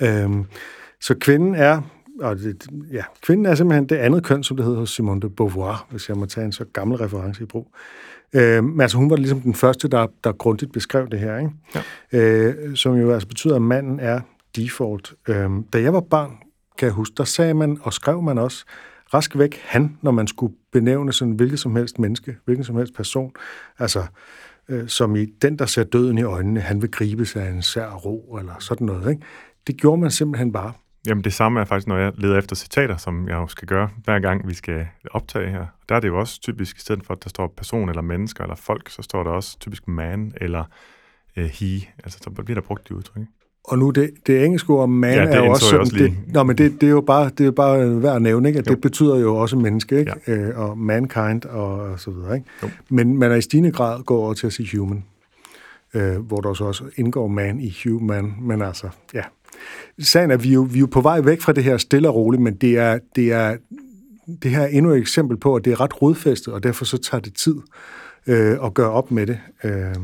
[0.00, 0.44] Øhm,
[1.00, 1.80] så kvinden er,
[2.20, 5.30] og det, ja, kvinden er simpelthen det andet køn, som det hedder hos Simone de
[5.30, 7.74] Beauvoir, hvis jeg må tage en så gammel reference i brug.
[8.34, 11.50] Øhm, men altså hun var ligesom den første, der, der grundigt beskrev det her, ikke?
[12.12, 12.18] Ja.
[12.18, 14.20] Øh, som jo altså betyder, at manden er
[14.56, 15.14] default.
[15.28, 16.30] Øhm, da jeg var barn,
[16.78, 18.64] kan jeg huske, der sagde man, og skrev man også,
[19.14, 22.94] rask væk han, når man skulle benævne sådan hvilket som helst menneske, hvilken som helst
[22.94, 23.32] person.
[23.78, 24.02] Altså,
[24.68, 27.62] øh, som i den, der ser døden i øjnene, han vil gribe sig af en
[27.62, 29.10] sær ro, eller sådan noget.
[29.10, 29.22] Ikke?
[29.66, 30.72] Det gjorde man simpelthen bare.
[31.06, 33.88] Jamen det samme er faktisk, når jeg leder efter citater, som jeg jo skal gøre
[34.04, 35.66] hver gang, vi skal optage her.
[35.88, 38.44] Der er det jo også typisk, i stedet for at der står person eller mennesker
[38.44, 40.64] eller folk, så står der også typisk man eller
[41.36, 41.80] uh, he.
[42.04, 43.22] Altså så bliver der brugt de udtryk.
[43.64, 46.14] Og nu det, det engelske ord man ja, det er jo også sådan, også det,
[46.26, 48.58] nå, men det, det, er jo bare, det er jo bare værd at nævne, ikke?
[48.58, 48.72] at jo.
[48.74, 50.12] det betyder jo også menneske, ikke?
[50.26, 50.32] Ja.
[50.32, 52.34] Øh, og mankind og, og så videre.
[52.36, 52.48] Ikke?
[52.88, 55.04] Men man er i stigende grad går over til at sige human,
[55.94, 59.22] øh, hvor der også indgår man i human, men altså, ja,
[59.98, 62.08] sagen er, vi er, jo, vi er jo på vej væk fra det her stille
[62.08, 63.56] og roligt, men det er, det er,
[64.42, 66.98] det her er endnu et eksempel på, at det er ret rodfæstet, og derfor så
[66.98, 67.56] tager det tid
[68.26, 69.38] øh, at gøre op med det.
[69.64, 69.94] Øh.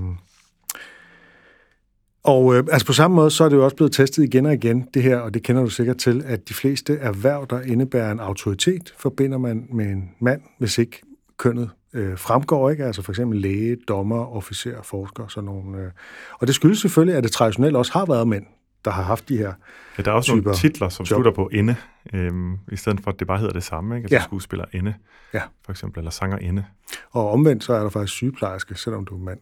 [2.23, 4.55] Og øh, altså på samme måde, så er det jo også blevet testet igen og
[4.55, 8.13] igen, det her, og det kender du sikkert til, at de fleste erhverv, der indebærer
[8.13, 11.03] en autoritet, forbinder man med en mand, hvis ikke
[11.37, 12.85] kønnet øh, fremgår, ikke?
[12.85, 15.79] Altså for eksempel læge, dommer, officer, forsker, sådan nogle.
[15.79, 15.91] Øh.
[16.39, 18.45] Og det skyldes selvfølgelig, at det traditionelt også har været mænd,
[18.85, 19.53] der har haft de her
[19.99, 21.17] Ja, der er også nogle titler, som job.
[21.17, 21.77] slutter på ende,
[22.13, 24.05] øhm, i stedet for, at det bare hedder det samme, ikke?
[24.05, 24.23] Altså ja.
[24.23, 24.95] skuespiller ende,
[25.35, 25.43] ja.
[25.65, 26.65] for eksempel, eller sanger ende.
[27.11, 29.39] Og omvendt, så er der faktisk sygeplejerske, selvom du er mand.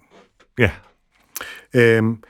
[0.58, 0.70] Ja.
[1.74, 2.22] Øhm,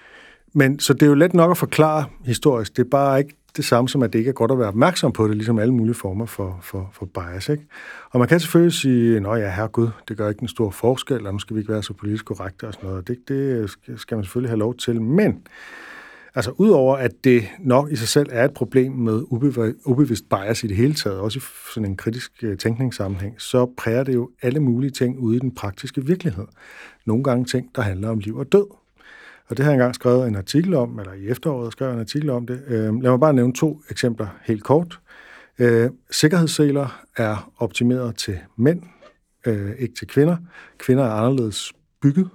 [0.52, 2.76] men så det er jo let nok at forklare historisk.
[2.76, 5.12] Det er bare ikke det samme som, at det ikke er godt at være opmærksom
[5.12, 7.48] på det, ligesom alle mulige former for, for, for bias.
[7.48, 7.62] Ikke?
[8.10, 11.32] Og man kan selvfølgelig sige, at ja, herregud, det gør ikke en stor forskel, og
[11.32, 13.08] nu skal vi ikke være så politisk korrekte og sådan noget.
[13.08, 15.02] Det, det skal man selvfølgelig have lov til.
[15.02, 15.42] Men
[16.38, 19.22] Altså udover at det nok i sig selv er et problem med
[19.84, 21.42] ubevidst bias i det hele taget, også i
[21.74, 25.54] sådan en kritisk øh, tænkningssammenhæng, så præger det jo alle mulige ting ude i den
[25.54, 26.44] praktiske virkelighed.
[27.06, 28.66] Nogle gange ting, der handler om liv og død.
[29.48, 32.00] Og det har jeg engang skrevet en artikel om, eller i efteråret skrev jeg en
[32.00, 32.62] artikel om det.
[32.66, 35.00] Øh, lad mig bare nævne to eksempler helt kort.
[35.58, 38.82] Øh, sikkerhedsseler er optimeret til mænd,
[39.46, 40.36] øh, ikke til kvinder.
[40.78, 41.72] Kvinder er anderledes
[42.02, 42.28] bygget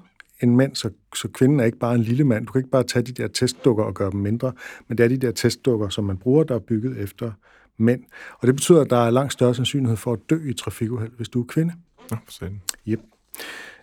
[0.43, 2.45] en mand, så, så kvinden er ikke bare en lille mand.
[2.45, 4.53] Du kan ikke bare tage de der testdukker og gøre dem mindre,
[4.87, 7.31] men det er de der testdukker, som man bruger, der er bygget efter
[7.77, 8.03] mænd.
[8.39, 11.29] Og det betyder, at der er langt større sandsynlighed for at dø i trafikuheld, hvis
[11.29, 11.73] du er kvinde.
[12.11, 12.49] Ja, for
[12.87, 12.99] yep.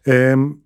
[0.08, 0.58] Øhm,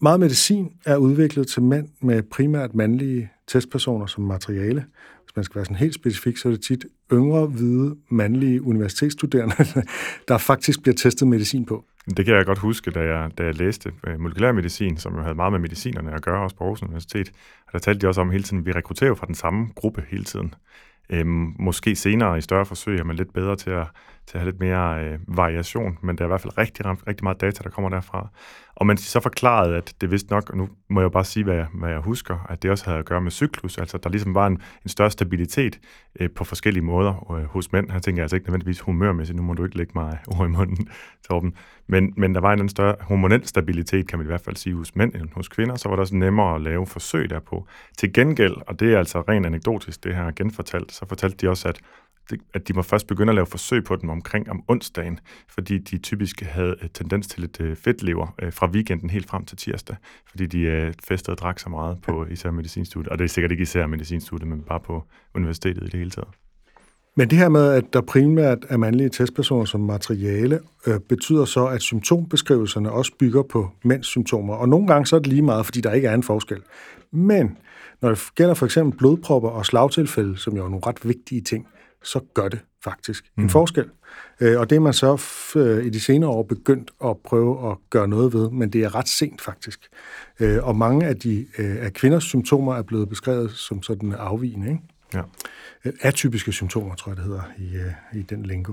[0.00, 4.84] meget medicin er udviklet til mænd med primært mandlige testpersoner som materiale.
[5.24, 9.54] Hvis man skal være sådan helt specifik, så er det tit yngre, hvide, mandlige universitetsstuderende,
[10.28, 11.84] der faktisk bliver testet medicin på.
[12.06, 15.34] Det kan jeg godt huske, da jeg, da jeg læste øh, molekylærmedicin, som jo havde
[15.34, 17.32] meget med medicinerne at gøre, også på Aarhus Universitet.
[17.66, 20.04] Og der talte de også om hele tiden, at vi rekrutterer fra den samme gruppe
[20.08, 20.54] hele tiden.
[21.10, 23.86] Øhm, måske senere i større forsøg er man lidt bedre til at,
[24.26, 27.24] til at have lidt mere øh, variation, men der er i hvert fald rigtig, rigtig
[27.24, 28.28] meget data, der kommer derfra.
[28.76, 31.54] Og man så forklarede, at det vidste nok, og nu må jeg bare sige, hvad
[31.54, 34.34] jeg, hvad jeg husker, at det også havde at gøre med cyklus, altså der ligesom
[34.34, 35.80] var en, en større stabilitet
[36.20, 37.90] øh, på forskellige måder øh, hos mænd.
[37.90, 40.50] Her tænker jeg altså ikke nødvendigvis humørmæssigt, nu må du ikke lægge mig ord i
[40.50, 40.88] munden,
[41.28, 41.54] Torben.
[41.86, 44.96] Men, men der var en større hormonel stabilitet, kan man i hvert fald sige, hos
[44.96, 47.66] mænd end hos kvinder, så var det også nemmere at lave forsøg derpå.
[47.98, 51.68] Til gengæld, og det er altså rent anekdotisk, det her genfortalt, så fortalte de også,
[51.68, 51.80] at
[52.54, 55.98] at de må først begynde at lave forsøg på dem omkring om onsdagen, fordi de
[55.98, 59.96] typisk havde tendens til et øh, fedtlever øh, fra weekenden helt frem til tirsdag,
[60.28, 63.50] fordi de øh, festede og drak så meget på især medicinstudiet, og det er sikkert
[63.50, 66.28] ikke især medicinstudiet, men bare på universitetet i det hele taget.
[67.18, 71.66] Men det her med, at der primært er mandlige testpersoner som materiale, øh, betyder så,
[71.66, 74.54] at symptombeskrivelserne også bygger på mænds symptomer.
[74.54, 76.62] Og nogle gange så er det lige meget, fordi der ikke er en forskel.
[77.12, 77.58] Men
[78.02, 81.66] når det gælder for eksempel blodpropper og slagtilfælde, som jo er nogle ret vigtige ting,
[82.02, 83.42] så gør det faktisk mm.
[83.42, 83.90] en forskel.
[84.40, 85.22] Øh, og det er man så
[85.56, 88.94] øh, i de senere år begyndt at prøve at gøre noget ved, men det er
[88.94, 89.88] ret sent faktisk.
[90.40, 94.68] Øh, og mange af de af kvinders symptomer er blevet beskrevet som sådan afvigende.
[94.68, 94.82] Ikke?
[95.14, 95.22] Ja.
[96.00, 98.72] Atypiske symptomer, tror jeg, det hedder i, i den lingo.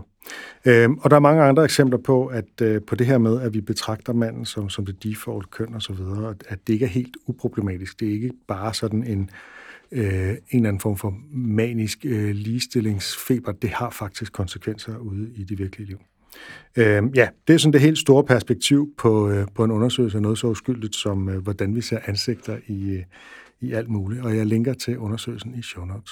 [1.02, 4.14] og der er mange andre eksempler på, at på det her med, at vi betragter
[4.14, 8.00] manden som, som det default køn og så videre, at det ikke er helt uproblematisk.
[8.00, 9.30] Det er ikke bare sådan en
[9.94, 15.44] øh, en eller anden form for manisk øh, ligestillingsfeber, det har faktisk konsekvenser ude i
[15.44, 16.00] det virkelige liv.
[16.78, 20.22] Øh, ja, det er sådan det helt store perspektiv på, øh, på en undersøgelse af
[20.22, 23.04] noget så uskyldigt som, øh, hvordan vi ser ansigter i, øh,
[23.62, 24.22] i alt muligt.
[24.22, 26.12] Og jeg linker til undersøgelsen i show notes.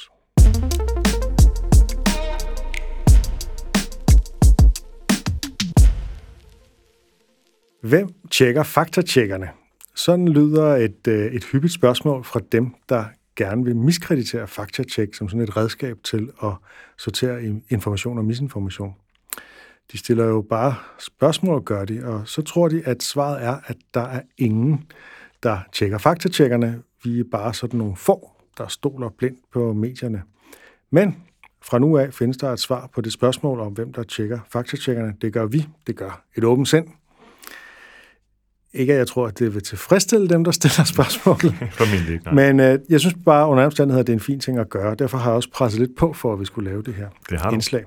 [7.83, 9.49] Hvem tjekker faktatjekkerne?
[9.95, 15.29] Sådan lyder et, øh, et hyppigt spørgsmål fra dem, der gerne vil miskreditere faktatjek som
[15.29, 16.53] sådan et redskab til at
[16.97, 18.95] sortere information og misinformation.
[19.91, 23.77] De stiller jo bare spørgsmål, gør de, og så tror de, at svaret er, at
[23.93, 24.85] der er ingen,
[25.43, 26.81] der tjekker faktatjekkerne.
[27.03, 30.23] Vi er bare sådan nogle få, der stoler blindt på medierne.
[30.89, 31.17] Men
[31.61, 35.13] fra nu af findes der et svar på det spørgsmål om, hvem der tjekker faktatjekkerne.
[35.21, 35.67] Det gør vi.
[35.87, 36.87] Det gør et åbent sind.
[38.73, 41.35] Ikke at jeg tror, at det vil tilfredsstille dem, der stiller spørgsmål.
[41.79, 42.33] Formentlig ikke, nej.
[42.33, 44.95] Men øh, jeg synes bare, under omstændigheder, det er en fin ting at gøre.
[44.95, 47.41] Derfor har jeg også presset lidt på, for at vi skulle lave det her det
[47.41, 47.83] har indslag.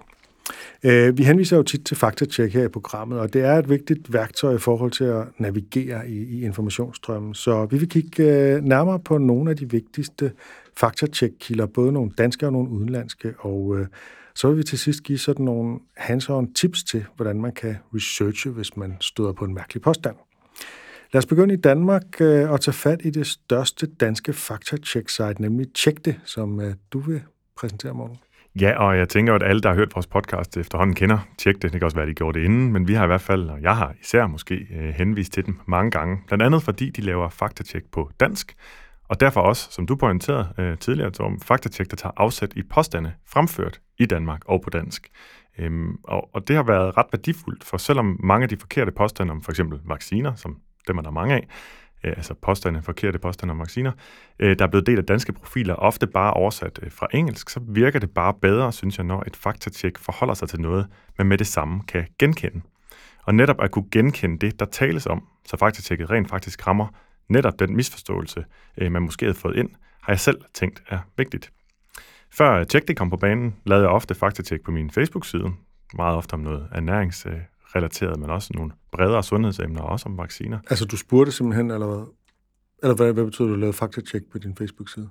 [0.85, 4.13] Øh, vi henviser jo tit til faktatjek her i programmet, og det er et vigtigt
[4.13, 7.35] værktøj i forhold til at navigere i, i informationsstrømmen.
[7.35, 10.33] Så vi vil kigge øh, nærmere på nogle af de vigtigste
[10.77, 13.87] faktatjek-kilder, både nogle danske og nogle udenlandske, og øh,
[14.35, 18.51] så vil vi til sidst give sådan nogle hands-on tips til, hvordan man kan researche,
[18.51, 20.17] hvis man støder på en mærkelig påstand.
[21.13, 25.67] Lad os begynde i Danmark øh, og tage fat i det største danske fakta-check-site, nemlig
[25.75, 27.23] Tjek det, som øh, du vil
[27.57, 28.19] præsentere, morgen.
[28.61, 31.63] Ja, og jeg tænker at alle, der har hørt vores podcast efterhånden kender Tjek det.
[31.63, 33.49] Det kan også være, at de gjorde det inden, men vi har i hvert fald,
[33.49, 36.23] og jeg har især måske øh, henvist til dem mange gange.
[36.27, 38.57] Blandt andet fordi de laver faktatjek på dansk,
[39.09, 43.13] og derfor også, som du pointerede øh, tidligere, om faktatjek, der tager afsæt i påstande
[43.27, 45.09] fremført i Danmark og på dansk.
[45.59, 49.31] Øhm, og, og det har været ret værdifuldt, for selvom mange af de forkerte påstande
[49.31, 50.57] om for eksempel vacciner, som
[50.89, 51.49] dem er der mange af,
[52.05, 53.93] øh, altså påstande, forkerte påstande om vacciner,
[54.39, 57.61] øh, der er blevet del af danske profiler, ofte bare oversat øh, fra engelsk, så
[57.69, 60.87] virker det bare bedre, synes jeg, når et faktatjek forholder sig til noget,
[61.19, 62.61] man med det samme kan genkende.
[63.23, 66.87] Og netop at kunne genkende det, der tales om, så faktatjekket rent faktisk rammer
[67.29, 68.45] netop den misforståelse,
[68.79, 69.71] øh, man måske havde fået ind,
[70.03, 71.53] har jeg selv tænkt er vigtigt.
[72.31, 75.53] Før Tjek det kom på banen, lavede jeg ofte faktatjek på min Facebook-side,
[75.95, 77.33] meget ofte om noget ernærings øh,
[77.77, 80.59] relateret, men også nogle bredere sundhedsemner, også om vacciner.
[80.71, 82.07] Altså du spurgte simpelthen, eller hvad?
[82.83, 85.09] Eller hvad, hvad betyder, at du lavede faktatjek på din Facebook-side?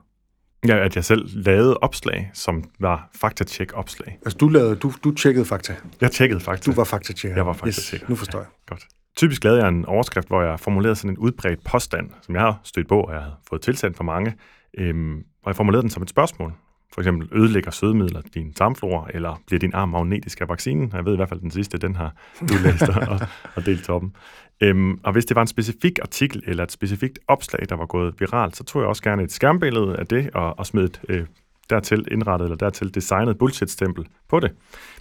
[0.68, 4.20] Ja, at jeg selv lavede opslag, som var faktatjek-opslag.
[4.26, 5.76] Altså du, lavede, du, du tjekkede fakta?
[6.02, 6.72] Jeg tjekkede fakta.
[6.72, 7.38] Du var faktatjekker?
[7.38, 8.06] Jeg var faktatjekker.
[8.06, 8.48] Yes, nu forstår jeg.
[8.70, 8.88] Ja, godt.
[9.18, 12.60] Typisk lavede jeg en overskrift, hvor jeg formulerede sådan en udbredt påstand, som jeg har
[12.64, 14.34] stødt på, og jeg har fået tilsendt for mange.
[14.78, 16.54] Øhm, og jeg formulerede den som et spørgsmål
[16.94, 20.92] for eksempel ødelægger sødemidler din tarmflora, eller bliver din arm magnetisk af vaccinen.
[20.94, 23.20] Jeg ved i hvert fald, den sidste, den har du læst og,
[23.56, 24.16] og delt toppen.
[24.62, 28.16] Øhm, og hvis det var en specifik artikel eller et specifikt opslag, der var gået
[28.20, 31.26] viralt, så tog jeg også gerne et skærmbillede af det og, og smed et øh,
[31.70, 34.52] dertil indrettet eller dertil designet bullshit-stempel på det.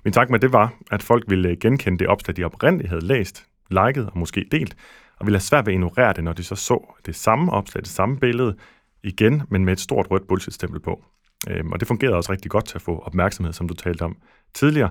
[0.05, 3.07] Min tanke med det var, at folk ville øh, genkende det opslag, de oprindeligt havde
[3.07, 4.76] læst, liket og måske delt,
[5.18, 7.83] og ville have svært ved at ignorere det, når de så så det samme opslag,
[7.83, 8.57] det samme billede
[9.05, 11.05] igen, men med et stort rødt bullshit-stempel på.
[11.48, 14.16] Øhm, og det fungerede også rigtig godt til at få opmærksomhed, som du talte om
[14.55, 14.90] tidligere.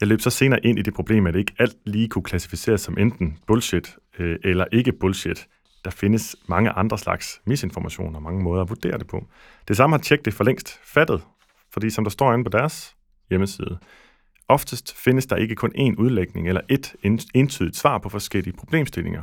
[0.00, 2.98] Jeg løb så senere ind i det problem, at ikke alt lige kunne klassificeres som
[2.98, 5.48] enten bullshit øh, eller ikke bullshit.
[5.84, 9.26] Der findes mange andre slags misinformation og mange måder at vurdere det på.
[9.68, 11.22] Det samme har Tjek det for længst fattet,
[11.72, 12.96] fordi som der står inde på deres
[13.30, 13.78] hjemmeside,
[14.48, 16.94] oftest findes der ikke kun én udlægning eller et
[17.34, 19.22] entydigt svar på forskellige problemstillinger.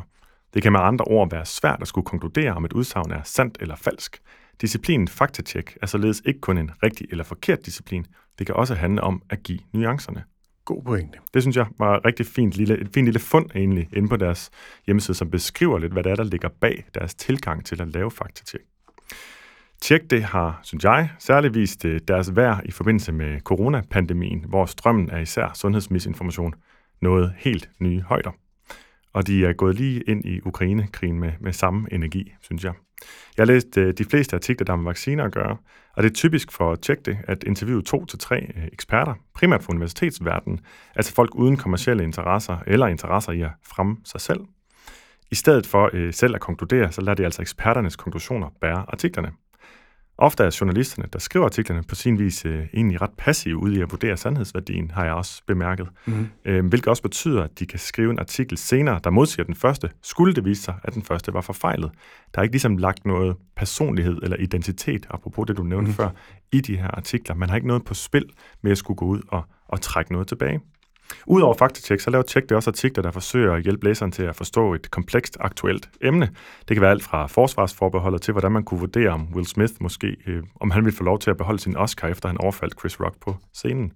[0.53, 3.57] Det kan med andre ord være svært at skulle konkludere, om et udsagn er sandt
[3.61, 4.21] eller falsk.
[4.61, 8.05] Disciplinen faktatjek er således ikke kun en rigtig eller forkert disciplin,
[8.39, 10.23] det kan også handle om at give nuancerne.
[10.65, 11.19] God pointe.
[11.33, 14.49] Det synes jeg var rigtig fint lille, et fint lille fund egentlig inde på deres
[14.85, 18.11] hjemmeside, som beskriver lidt, hvad det er, der ligger bag deres tilgang til at lave
[18.11, 18.61] faktatjek.
[19.81, 24.65] Tjek det har, synes jeg, særligt vist øh, deres værd i forbindelse med coronapandemien, hvor
[24.65, 26.53] strømmen af især sundhedsmisinformation
[27.01, 28.31] nåede helt nye højder.
[29.13, 32.73] Og de er gået lige ind i Ukraine-krigen med, med samme energi, synes jeg.
[33.37, 35.57] Jeg har læst øh, de fleste artikler, der har med vacciner at gøre,
[35.93, 39.13] og det er typisk for at tjekke det, at interviewe to til tre øh, eksperter,
[39.33, 40.59] primært fra universitetsverdenen,
[40.95, 44.39] altså folk uden kommersielle interesser eller interesser i at fremme sig selv.
[45.31, 49.31] I stedet for øh, selv at konkludere, så lader de altså eksperternes konklusioner bære artiklerne.
[50.17, 53.81] Ofte er journalisterne, der skriver artiklerne, på sin vis øh, egentlig ret passive ud i
[53.81, 55.87] at vurdere sandhedsværdien, har jeg også bemærket.
[56.05, 56.27] Mm.
[56.45, 59.89] Øh, hvilket også betyder, at de kan skrive en artikel senere, der modsiger den første,
[60.03, 61.91] skulle det vise sig, at den første var forfejlet.
[62.33, 65.93] Der er ikke ligesom lagt noget personlighed eller identitet, apropos det du nævnte mm.
[65.93, 66.09] før,
[66.51, 67.35] i de her artikler.
[67.35, 68.25] Man har ikke noget på spil
[68.61, 70.59] med at skulle gå ud og, og trække noget tilbage.
[71.27, 74.35] Udover faktatjek, så laver Tjek det også artikler, der forsøger at hjælpe læseren til at
[74.35, 76.29] forstå et komplekst aktuelt emne.
[76.67, 80.17] Det kan være alt fra forsvarsforbeholdet til, hvordan man kunne vurdere, om Will Smith måske,
[80.27, 82.99] øh, om han ville få lov til at beholde sin Oscar, efter han overfaldt Chris
[82.99, 83.91] Rock på scenen.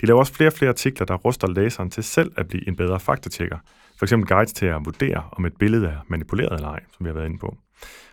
[0.00, 2.76] De laver også flere og flere artikler, der ruster læseren til selv at blive en
[2.76, 3.58] bedre faktatjekker.
[3.98, 7.08] For eksempel guides til at vurdere, om et billede er manipuleret eller ej, som vi
[7.08, 7.56] har været inde på.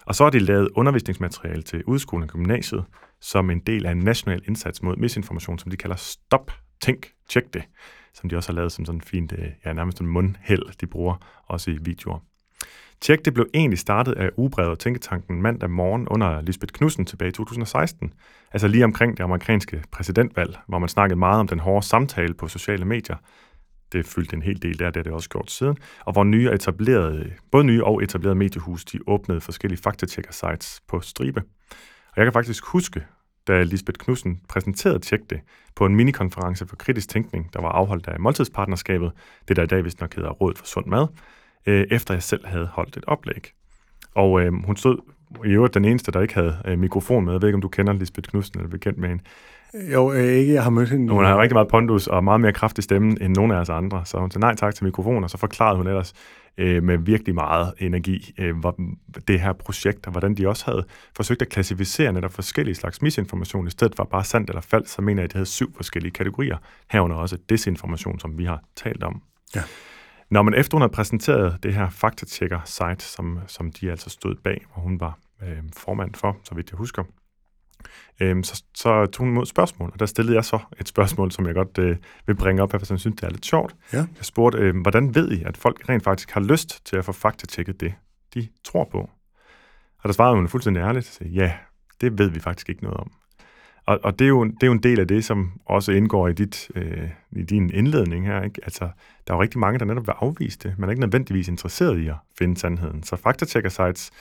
[0.06, 2.84] Og så har de lavet undervisningsmateriale til udskolen og gymnasiet,
[3.22, 7.54] som en del af en national indsats mod misinformation, som de kalder Stop, Tænk, Tjek
[7.54, 7.64] det
[8.14, 11.16] som de også har lavet som sådan fint, øh, ja, nærmest en mundhæld, de bruger
[11.48, 12.20] også i videoer.
[13.02, 17.32] Tjek, det blev egentlig startet af ugebrevet Tænketanken mandag morgen under Lisbeth Knudsen tilbage i
[17.32, 18.14] 2016.
[18.52, 22.48] Altså lige omkring det amerikanske præsidentvalg, hvor man snakkede meget om den hårde samtale på
[22.48, 23.16] sociale medier.
[23.92, 25.78] Det fyldte en hel del der, det har det også gjort siden.
[26.06, 31.42] Og hvor nye etablerede, både nye og etablerede mediehus, de åbnede forskellige faktatjekker-sites på stribe.
[32.10, 33.06] Og jeg kan faktisk huske,
[33.48, 35.40] da Lisbeth Knudsen præsenterede Tjek det
[35.76, 39.12] på en minikonference for kritisk tænkning, der var afholdt af Måltidspartnerskabet,
[39.48, 41.08] det der i dag vist nok hedder Rådet for Sund Mad,
[41.66, 43.52] øh, efter jeg selv havde holdt et oplæg.
[44.16, 44.98] Og øh, hun stod
[45.46, 47.34] i øvrigt den eneste, der ikke havde øh, mikrofon med.
[47.34, 49.24] Jeg ved ikke, om du kender Lisbeth Knudsen eller er bekendt med hende.
[49.94, 50.54] Jo, øh, ikke.
[50.54, 51.14] Jeg har mødt hende.
[51.14, 54.02] Hun har rigtig meget pondus og meget mere kraftig stemme end nogen af os andre.
[54.06, 56.14] Så hun sagde nej tak til mikrofonen, og så forklarede hun ellers
[56.58, 58.56] øh, med virkelig meget energi øh,
[59.28, 63.68] det her projekt, og hvordan de også havde forsøgt at klassificere netop forskellige slags misinformation.
[63.68, 66.12] I stedet for bare sandt eller falsk, så mener jeg, at de havde syv forskellige
[66.12, 66.58] kategorier.
[66.92, 69.22] Herunder også desinformation, som vi har talt om.
[69.56, 69.62] Ja.
[70.32, 74.66] Når man efter hun havde præsenteret det her faktatjekker-site, som, som de altså stod bag,
[74.74, 77.04] hvor hun var øh, formand for, så vidt jeg husker,
[78.22, 81.46] Øhm, så, så tog hun mod spørgsmål, og der stillede jeg så et spørgsmål, som
[81.46, 83.76] jeg godt øh, vil bringe op, for jeg synes, det er lidt sjovt.
[83.94, 83.98] Ja.
[83.98, 87.12] Jeg spurgte, øh, hvordan ved I, at folk rent faktisk har lyst til at få
[87.12, 87.94] faktatjekket det,
[88.34, 89.10] de tror på?
[90.04, 91.54] Og der svarede hun fuldstændig ærligt, ja,
[92.02, 93.12] det ved vi faktisk ikke noget om.
[93.90, 96.28] Og, og det, er jo, det er jo en del af det, som også indgår
[96.28, 98.42] i, dit, øh, i din indledning her.
[98.42, 98.62] Ikke?
[98.64, 98.90] Altså,
[99.28, 100.76] der er jo rigtig mange, der netop vil afvise det.
[100.78, 103.04] Man er ikke nødvendigvis interesseret i at finde sandheden.
[103.04, 104.12] Så faktatjekker-sites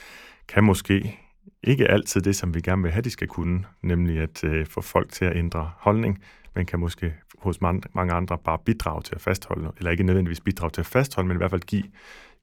[0.47, 1.19] kan måske
[1.63, 4.81] ikke altid det, som vi gerne vil have, de skal kunne, nemlig at øh, få
[4.81, 6.19] folk til at ændre holdning,
[6.55, 10.71] men kan måske hos mange andre bare bidrage til at fastholde, eller ikke nødvendigvis bidrage
[10.71, 11.83] til at fastholde, men i hvert fald give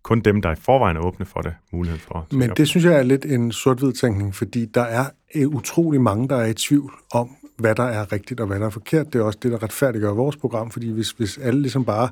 [0.07, 2.27] kun dem, der i forvejen er åbne for det, mulighed for.
[2.33, 5.05] Men det synes jeg er lidt en sort-hvid tænkning, fordi der er
[5.47, 8.71] utrolig mange, der er i tvivl om, hvad der er rigtigt og hvad der er
[8.71, 9.13] forkert.
[9.13, 12.09] Det er også det, der retfærdiggør vores program, fordi hvis, hvis alle ligesom bare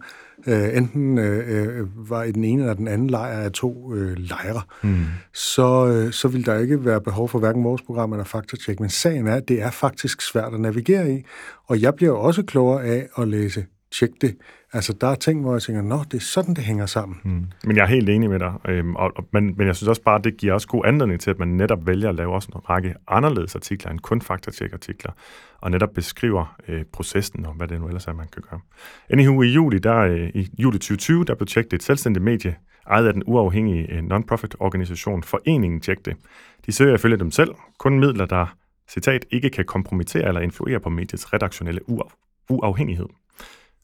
[0.46, 4.16] øh, enten øh, øh, var i den ene eller den anden lejr af to øh,
[4.16, 5.04] lejre, mm.
[5.34, 8.80] så, øh, så vil der ikke være behov for hverken vores program eller faktatjek.
[8.80, 11.24] Men sagen er, at det er faktisk svært at navigere i,
[11.66, 13.64] og jeg bliver også klogere af at læse
[13.98, 14.36] tjekke det.
[14.72, 17.18] Altså, der er ting, hvor jeg tænker, nå, det er sådan, det hænger sammen.
[17.24, 17.44] Mm.
[17.64, 18.52] Men jeg er helt enig med dig.
[18.68, 21.30] Øhm, og, og, men, men jeg synes også bare, det giver også god anledning til,
[21.30, 25.12] at man netop vælger at lave også en række anderledes artikler end kun faktatjek-artikler,
[25.58, 28.60] og netop beskriver øh, processen og hvad det nu ellers er, man kan gøre.
[29.10, 33.06] Anywho, i juli, der, øh, i juli 2020, der blev tjekket et selvstændigt medie, ejet
[33.06, 36.16] af den uafhængige øh, non-profit organisation Foreningen Tjek det.
[36.66, 38.46] De søger ifølge dem selv kun midler, der,
[38.88, 41.80] citat, ikke kan kompromittere eller influere på mediets redaktionelle
[42.48, 43.06] uafhængighed.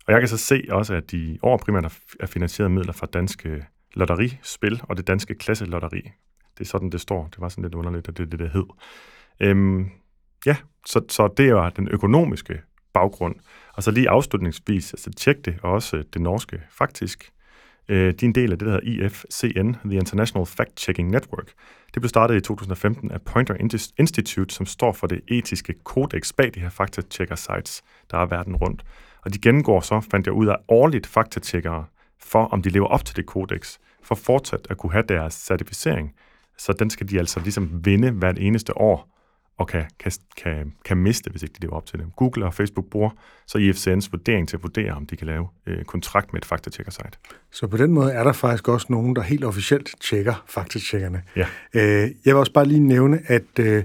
[0.06, 3.66] Og jeg kan så se også, at de år primært er finansieret midler fra danske
[3.94, 6.02] lotterispil og det danske klasselotteri.
[6.58, 7.28] Det er sådan, det står.
[7.30, 8.66] Det var sådan lidt underligt, at det er det, det hed.
[9.40, 9.90] Øhm,
[10.46, 12.60] ja, så, så det er den økonomiske
[12.94, 13.34] baggrund.
[13.74, 17.32] Og så lige afslutningsvis, altså tjek det, og også øh, det norske faktisk.
[17.88, 21.52] Øh, de er en del af det, der hedder IFCN, The International Fact-Checking Network.
[21.94, 23.54] Det blev startet i 2015 af Pointer
[23.98, 28.84] Institute, som står for det etiske kodex bag de her faktatjekker-sites, der er verden rundt.
[29.24, 31.84] Og de gennemgår så, fandt jeg ud af, årligt faktatjekkere
[32.22, 36.12] for, om de lever op til det kodex, for fortsat at kunne have deres certificering.
[36.58, 39.10] Så den skal de altså ligesom vinde hvert eneste år,
[39.60, 42.06] og kan, kan, kan, kan miste, hvis ikke de lever op til det.
[42.16, 43.10] Google og Facebook bruger
[43.46, 47.18] så IFCN's vurdering til at vurdere, om de kan lave øh, kontrakt med et faktatjekker-site.
[47.50, 51.22] Så på den måde er der faktisk også nogen, der helt officielt tjekker faktatjekkerne.
[51.36, 51.46] Ja.
[51.74, 53.84] Øh, jeg vil også bare lige nævne, at øh,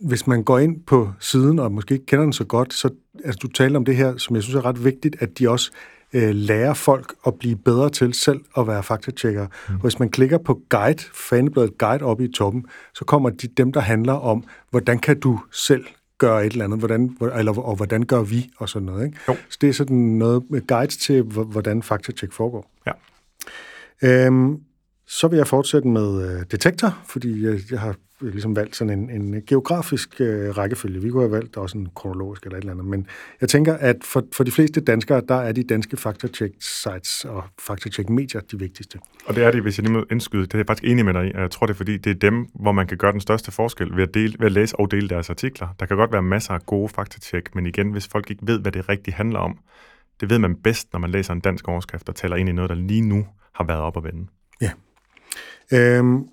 [0.00, 2.90] hvis man går ind på siden, og måske ikke kender den så godt, så
[3.24, 5.70] altså, du taler om det her, som jeg synes er ret vigtigt, at de også
[6.12, 9.48] øh, lære folk at blive bedre til selv at være faktatjekkere.
[9.68, 9.74] Mm.
[9.74, 13.80] Hvis man klikker på guide, fanebladet guide oppe i toppen, så kommer de, dem, der
[13.80, 15.84] handler om, hvordan kan du selv
[16.18, 19.06] gøre et eller andet, hvordan, eller, og hvordan gør vi, og sådan noget.
[19.06, 19.18] Ikke?
[19.28, 19.36] Jo.
[19.48, 22.70] Så det er sådan noget med guides til, hvordan faktatjek foregår.
[22.86, 22.92] Ja.
[24.02, 24.60] Øhm,
[25.10, 29.10] så vil jeg fortsætte med øh, detektor, fordi jeg, jeg har ligesom valgt sådan en,
[29.10, 31.02] en geografisk øh, rækkefølge.
[31.02, 33.06] Vi kunne have valgt også en kronologisk eller et eller andet, men
[33.40, 38.40] jeg tænker, at for, for de fleste danskere, der er de danske faktacheck-sites og faktacheck-medier
[38.40, 38.98] de vigtigste.
[39.26, 41.14] Og det er det, hvis jeg lige må indskyde, det er jeg faktisk enig med
[41.14, 41.30] dig i.
[41.34, 43.96] Jeg tror, det er fordi, det er dem, hvor man kan gøre den største forskel
[43.96, 45.68] ved at, dele, ved at læse og dele deres artikler.
[45.80, 48.72] Der kan godt være masser af gode faktacheck, men igen, hvis folk ikke ved, hvad
[48.72, 49.58] det rigtigt handler om,
[50.20, 52.68] det ved man bedst, når man læser en dansk overskrift og taler ind i noget,
[52.68, 54.26] der lige nu har været op at vende.
[54.60, 54.70] Ja.
[55.72, 56.28] Øhm,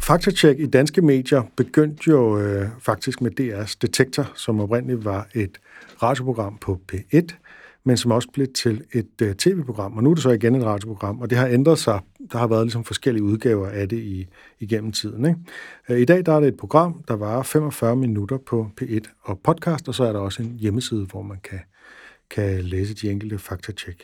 [0.00, 5.58] Faktatjek i danske medier begyndte jo øh, faktisk med DR's Detektor, som oprindeligt var et
[6.02, 7.26] radioprogram på P1,
[7.84, 9.96] men som også blev til et øh, tv-program.
[9.96, 12.00] Og nu er det så igen et radioprogram, og det har ændret sig.
[12.32, 14.28] Der har været ligesom forskellige udgaver af det i,
[14.60, 15.26] igennem tiden.
[15.26, 15.38] Ikke?
[15.88, 19.40] Øh, I dag der er det et program, der varer 45 minutter på P1 og
[19.44, 21.60] podcast, og så er der også en hjemmeside, hvor man kan,
[22.30, 24.02] kan læse de enkelte faktatjek.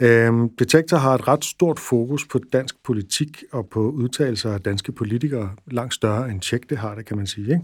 [0.00, 4.92] Øhm, Detektor har et ret stort fokus på dansk politik og på udtalelser af danske
[4.92, 7.60] politikere, langt større end Tjek det har det, kan man sige.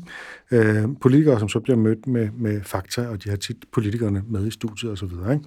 [0.51, 0.79] Ikke?
[0.81, 4.47] Øhm, politikere, som så bliver mødt med, med fakta, og de har tit politikerne med
[4.47, 5.05] i studiet osv.
[5.05, 5.45] Og, ikke?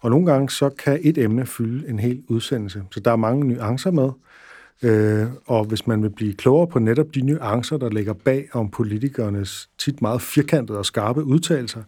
[0.00, 3.48] og nogle gange så kan et emne fylde en hel udsendelse, så der er mange
[3.48, 4.10] nuancer med.
[4.82, 8.70] Øh, og hvis man vil blive klogere på netop de nuancer, der ligger bag om
[8.70, 11.82] politikernes tit meget firkantede og skarpe udtalelser,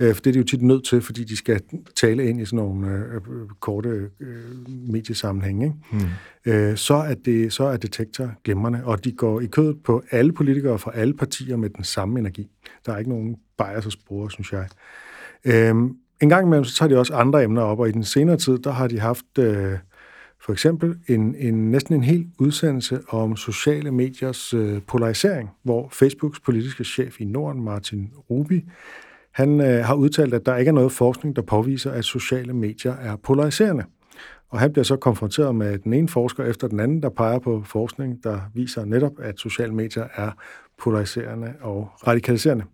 [0.00, 1.60] Øh, for det er de jo tit nødt til, fordi de skal
[1.96, 3.20] tale ind i sådan nogle øh,
[3.60, 3.88] korte
[4.20, 5.66] øh, mediesammenhænge.
[5.66, 6.04] Ikke?
[6.46, 6.52] Mm.
[6.52, 10.32] Øh, så, er det, så er detektor glimrende, og de går i kødet på alle
[10.32, 12.50] politikere fra alle partier med den samme energi.
[12.86, 14.68] Der er ikke nogen bias og spore, synes jeg.
[15.44, 15.74] Øh,
[16.22, 18.58] en gang imellem, så tager de også andre emner op, og i den senere tid,
[18.58, 19.38] der har de haft...
[19.38, 19.78] Øh,
[20.44, 26.40] for eksempel en, en næsten en hel udsendelse om sociale mediers øh, polarisering, hvor Facebooks
[26.40, 28.64] politiske chef i Norden, Martin Ruby,
[29.34, 32.94] han øh, har udtalt, at der ikke er noget forskning, der påviser, at sociale medier
[32.96, 33.84] er polariserende.
[34.50, 37.62] Og han bliver så konfronteret med den ene forsker efter den anden, der peger på
[37.66, 40.30] forskning, der viser netop, at sociale medier er
[40.82, 42.64] polariserende og radikaliserende.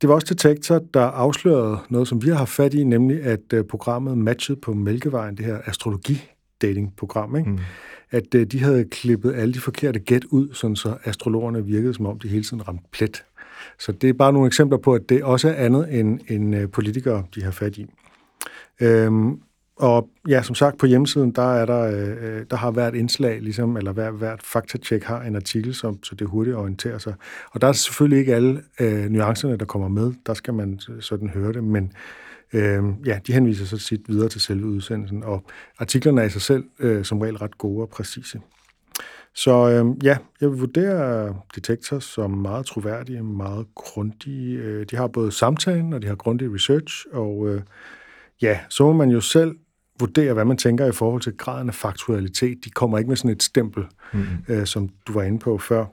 [0.00, 3.52] Det var også Detektor, der afslørede noget, som vi har haft fat i, nemlig at
[3.54, 7.50] øh, programmet matchet på Mælkevejen, det her astrologi-dating-program, ikke?
[7.50, 7.58] Mm.
[8.10, 12.06] at øh, de havde klippet alle de forkerte gæt ud, sådan så astrologerne virkede, som
[12.06, 13.24] om de hele tiden ramte plet.
[13.78, 16.70] Så det er bare nogle eksempler på, at det også er andet end, end øh,
[16.70, 17.86] politikere, de har fat i.
[18.80, 19.40] Øhm,
[19.76, 23.42] og ja, som sagt, på hjemmesiden, der, er der, øh, øh, der har hvert indslag,
[23.42, 27.14] ligesom, eller hver, hvert faktatjek har en artikel, som, så det hurtigt orienterer sig.
[27.50, 30.12] Og der er selvfølgelig ikke alle øh, nuancerne, der kommer med.
[30.26, 31.92] Der skal man sådan høre det, men
[32.52, 35.44] øh, ja, de henviser så sit videre til selve udsendelsen, og
[35.78, 38.40] artiklerne er i sig selv øh, som regel ret gode og præcise.
[39.34, 44.58] Så øh, ja, jeg vil vurdere Detektor som meget troværdige, meget grundige.
[44.58, 47.62] Øh, de har både samtalen, og de har grundig research, og øh,
[48.42, 49.56] ja, så må man jo selv
[50.00, 52.64] vurdere, hvad man tænker i forhold til graden af faktualitet.
[52.64, 54.44] De kommer ikke med sådan et stempel, mm-hmm.
[54.48, 55.86] øh, som du var inde på før.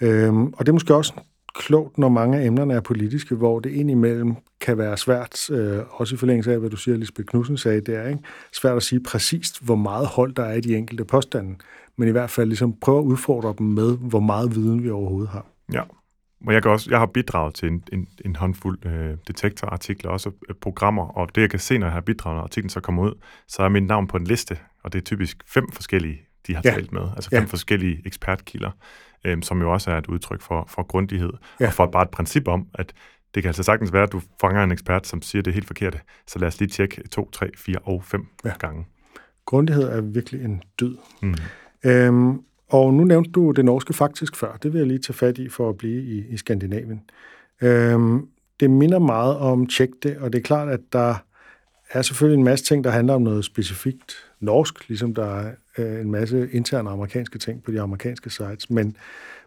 [0.00, 1.12] Øh, og det er måske også
[1.58, 6.14] klogt, når mange af emnerne er politiske, hvor det indimellem kan være svært, øh, også
[6.14, 8.20] i forlængelse af, hvad du siger, Lisbeth Knudsen sagde, det er ikke?
[8.52, 11.56] svært at sige præcist, hvor meget hold der er i de enkelte påstande
[11.98, 15.30] men i hvert fald ligesom prøve at udfordre dem med, hvor meget viden vi overhovedet
[15.30, 15.46] har.
[15.72, 15.82] Ja,
[16.46, 20.30] og jeg, kan også, jeg har bidraget til en, en, en håndfuld øh, detektorartikler, også
[20.48, 23.02] øh, programmer, og det jeg kan se, når jeg har bidraget, når artiklen så kommer
[23.02, 23.14] ud,
[23.48, 26.62] så er mit navn på en liste, og det er typisk fem forskellige, de har
[26.64, 26.70] ja.
[26.70, 27.46] talt med, altså fem ja.
[27.46, 28.70] forskellige ekspertkilder,
[29.24, 31.66] øh, som jo også er et udtryk for, for grundighed, ja.
[31.66, 32.92] og for bare et princip om, at
[33.34, 36.02] det kan altså sagtens være, at du fanger en ekspert, som siger, det helt forkert,
[36.26, 38.52] så lad os lige tjekke to, tre, fire og fem ja.
[38.58, 38.86] gange.
[39.44, 40.96] Grundighed er virkelig en dyd.
[41.22, 41.34] Mm.
[41.84, 44.56] Øhm, og nu nævnte du det norske faktisk før.
[44.56, 47.00] Det vil jeg lige tage fat i for at blive i, i Skandinavien.
[47.62, 48.28] Øhm,
[48.60, 51.14] det minder meget om Tjek det, og det er klart, at der
[51.90, 56.00] er selvfølgelig en masse ting, der handler om noget specifikt norsk, ligesom der er øh,
[56.00, 58.70] en masse interne amerikanske ting på de amerikanske sites.
[58.70, 58.96] Men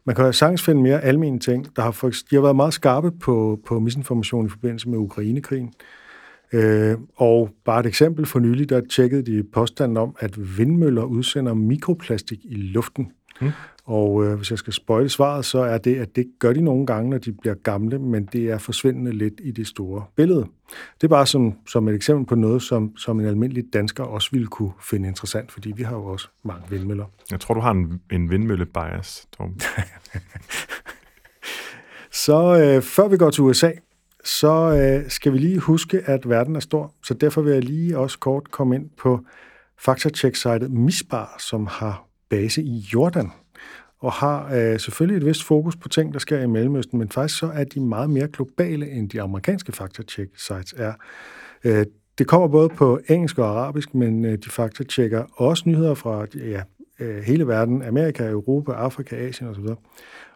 [0.06, 1.76] man kan jo sagtens finde mere almene ting.
[1.76, 5.74] Der har, for, de har været meget skarpe på, på misinformation i forbindelse med Ukrainekrigen.
[6.54, 11.54] Øh, og bare et eksempel for nylig, der tjekkede de påstanden om, at vindmøller udsender
[11.54, 13.12] mikroplastik i luften.
[13.42, 13.52] Mm.
[13.86, 16.86] Og øh, hvis jeg skal spøjle svaret, så er det, at det gør de nogle
[16.86, 20.46] gange, når de bliver gamle, men det er forsvindende lidt i det store billede.
[21.02, 24.30] Det er bare som, som et eksempel på noget, som, som en almindelig dansker også
[24.32, 27.06] ville kunne finde interessant, fordi vi har jo også mange vindmøller.
[27.32, 29.60] Jeg tror, du har en, en vindmølle-bias, Tom.
[32.26, 33.72] så øh, før vi går til USA,
[34.24, 36.94] så øh, skal vi lige huske, at verden er stor.
[37.04, 39.20] Så derfor vil jeg lige også kort komme ind på
[39.80, 43.32] faktacheck-sitet Misbar, som har base i Jordan
[44.00, 47.40] og har øh, selvfølgelig et vist fokus på ting, der sker i Mellemøsten, men faktisk
[47.40, 50.94] så er de meget mere globale, end de amerikanske faktacheck-sites er.
[51.64, 51.86] Øh,
[52.18, 56.62] det kommer både på engelsk og arabisk, men øh, de faktatjekker også nyheder fra ja,
[57.00, 59.66] øh, hele verden, Amerika, Europa, Afrika, Asien osv.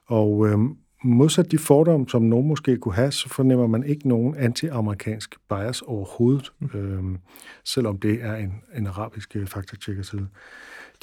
[0.07, 0.57] Og øh,
[1.03, 5.81] modsat de fordomme, som nogen måske kunne have, så fornemmer man ikke nogen anti-amerikansk bias
[5.81, 6.79] overhovedet, mm.
[6.79, 7.17] øh,
[7.65, 10.27] selvom det er en, en arabisk øh, faktatjekker-side.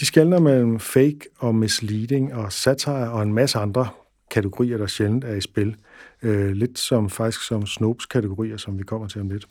[0.00, 3.88] De skældner mellem fake og misleading og satire og en masse andre
[4.30, 5.76] kategorier, der sjældent er i spil.
[6.22, 9.46] Øh, lidt som faktisk som Snopes kategorier, som vi kommer til om lidt.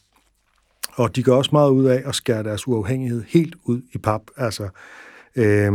[0.93, 4.21] Og de gør også meget ud af at skære deres uafhængighed helt ud i pap.
[4.37, 4.69] Altså,
[5.35, 5.71] øh,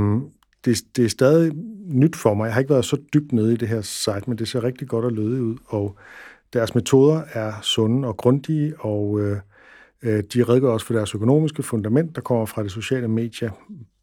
[0.64, 1.52] det, det er stadig
[1.86, 2.46] nyt for mig.
[2.46, 4.88] Jeg har ikke været så dybt nede i det her site, men det ser rigtig
[4.88, 5.96] godt og lødigt ud, og
[6.52, 9.38] deres metoder er sunde og grundige, og øh,
[10.02, 13.50] øh de redegør også for deres økonomiske fundament, der kommer fra det sociale medier,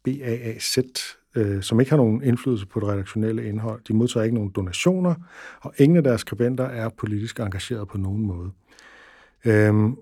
[0.04, 0.78] BAAZ,
[1.34, 3.80] øh, som ikke har nogen indflydelse på det redaktionelle indhold.
[3.88, 5.14] De modtager ikke nogen donationer,
[5.60, 8.50] og ingen af deres skribenter er politisk engageret på nogen måde.
[9.44, 9.96] Øhm,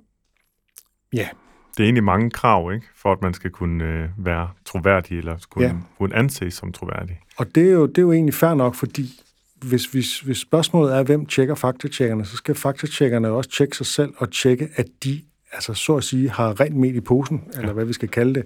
[1.12, 1.28] ja.
[1.76, 5.46] Det er egentlig mange krav, ikke, for at man skal kunne øh, være troværdig, eller
[5.50, 5.74] kunne, ja.
[5.98, 7.20] kunne anses som troværdig.
[7.36, 9.22] Og det er, jo, det er jo egentlig fair nok, fordi
[9.62, 14.14] hvis, hvis, hvis spørgsmålet er, hvem tjekker faktatjekkerne, så skal faktatjekkerne også tjekke sig selv
[14.16, 15.22] og tjekke, at de
[15.52, 17.60] altså så at sige har rent med i posen, ja.
[17.60, 18.44] eller hvad vi skal kalde det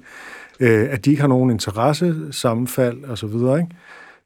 [0.61, 3.77] øh, at de ikke har nogen interesse, sammenfald og så videre, ikke?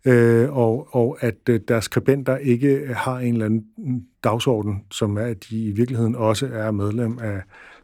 [0.05, 3.65] Øh, og, og at øh, deres skribenter ikke har en eller anden
[4.25, 7.43] dagsorden, som er, at de i virkeligheden også er medlem af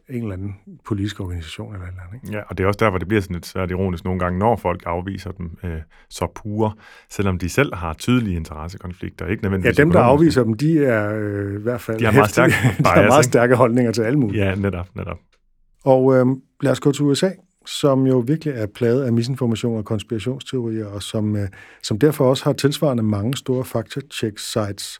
[0.09, 2.15] en eller anden politisk organisation eller eller andet.
[2.23, 2.37] Ikke?
[2.37, 4.39] Ja, og det er også der, hvor det bliver sådan lidt svært ironisk nogle gange,
[4.39, 5.71] når folk afviser dem øh,
[6.09, 6.71] så pure,
[7.09, 9.27] selvom de selv har tydelige interessekonflikter.
[9.27, 12.11] Ikke nødvendigvis ja, dem, der afviser dem, de er øh, i hvert fald de har
[12.11, 14.45] meget stærke, bias, de har meget stærke holdninger til alle mulige.
[14.45, 15.17] Ja, netop, netop.
[15.83, 16.25] Og øh,
[16.61, 17.29] lad os gå til USA
[17.67, 21.47] som jo virkelig er plaget af misinformation og konspirationsteorier, og som, øh,
[21.83, 24.99] som derfor også har tilsvarende mange store fact-check-sites.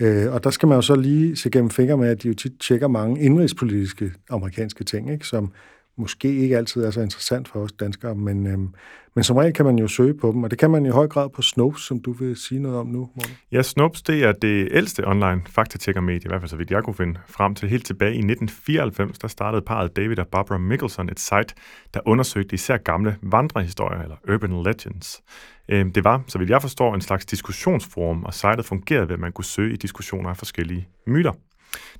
[0.00, 2.34] Øh, og der skal man jo så lige se gennem fingre med, at de jo
[2.34, 5.26] tit tjekker mange indrigspolitiske amerikanske ting, ikke?
[5.26, 5.52] som
[5.96, 8.74] måske ikke altid er så interessant for os danskere, men, øhm,
[9.14, 11.06] men som regel kan man jo søge på dem, og det kan man i høj
[11.06, 13.36] grad på Snopes, som du vil sige noget om nu, Morten.
[13.52, 16.94] Ja, Snopes, det er det ældste online faktatjekker-medie, i hvert fald så vidt jeg kunne
[16.94, 17.68] finde frem til.
[17.68, 21.54] Helt tilbage i 1994, der startede parret David og Barbara Mickelson et site,
[21.94, 25.22] der undersøgte især gamle vandrehistorier, eller urban legends.
[25.68, 29.20] Øhm, det var, så vidt jeg forstår, en slags diskussionsforum, og sitet fungerede ved, at
[29.20, 31.32] man kunne søge i diskussioner af forskellige myter.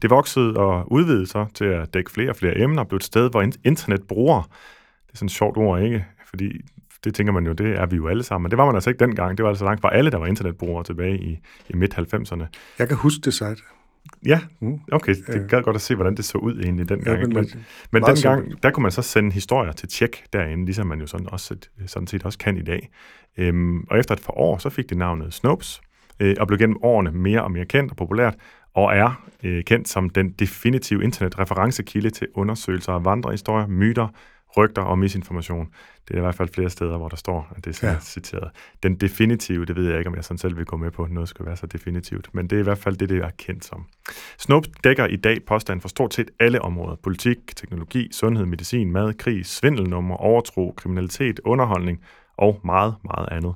[0.02, 3.30] Det voksede og udvidede sig til at dække flere og flere emner, blev et sted,
[3.30, 4.42] hvor internetbrugere,
[5.06, 6.04] det er sådan et sjovt ord, ikke?
[6.28, 6.60] Fordi
[7.04, 8.42] det tænker man jo, det er vi jo alle sammen.
[8.42, 9.38] Men det var man altså ikke dengang.
[9.38, 12.44] Det var altså langt fra alle, der var internetbrugere tilbage i, i midt-90'erne.
[12.78, 13.62] Jeg kan huske det site.
[14.26, 14.80] Ja, mm.
[14.92, 15.14] okay.
[15.26, 15.62] Det øh.
[15.62, 17.20] godt at se, hvordan det så ud egentlig dengang.
[17.20, 20.86] Ja, men men, men dengang, der kunne man så sende historier til tjek derinde, ligesom
[20.86, 21.56] man jo sådan, også,
[21.86, 22.90] sådan set også kan i dag.
[23.38, 25.80] Øhm, og efter et par år, så fik det navnet Snopes,
[26.20, 28.34] øh, og blev gennem årene mere og mere kendt og populært,
[28.74, 34.08] og er øh, kendt som den definitive internetreferencekilde til undersøgelser af vandrehistorier, myter,
[34.56, 35.68] rygter og misinformation.
[36.08, 38.00] Det er i hvert fald flere steder, hvor der står, at det er ja.
[38.00, 38.50] citeret.
[38.82, 41.28] Den definitive, det ved jeg ikke, om jeg sådan selv vil gå med på, noget
[41.28, 43.86] skal være så definitivt, men det er i hvert fald det, det er kendt som.
[44.38, 46.96] Snopes dækker i dag påstand for stort set alle områder.
[47.02, 52.00] Politik, teknologi, sundhed, medicin, mad, krig, svindelnummer, overtro, kriminalitet, underholdning
[52.36, 53.54] og meget, meget andet.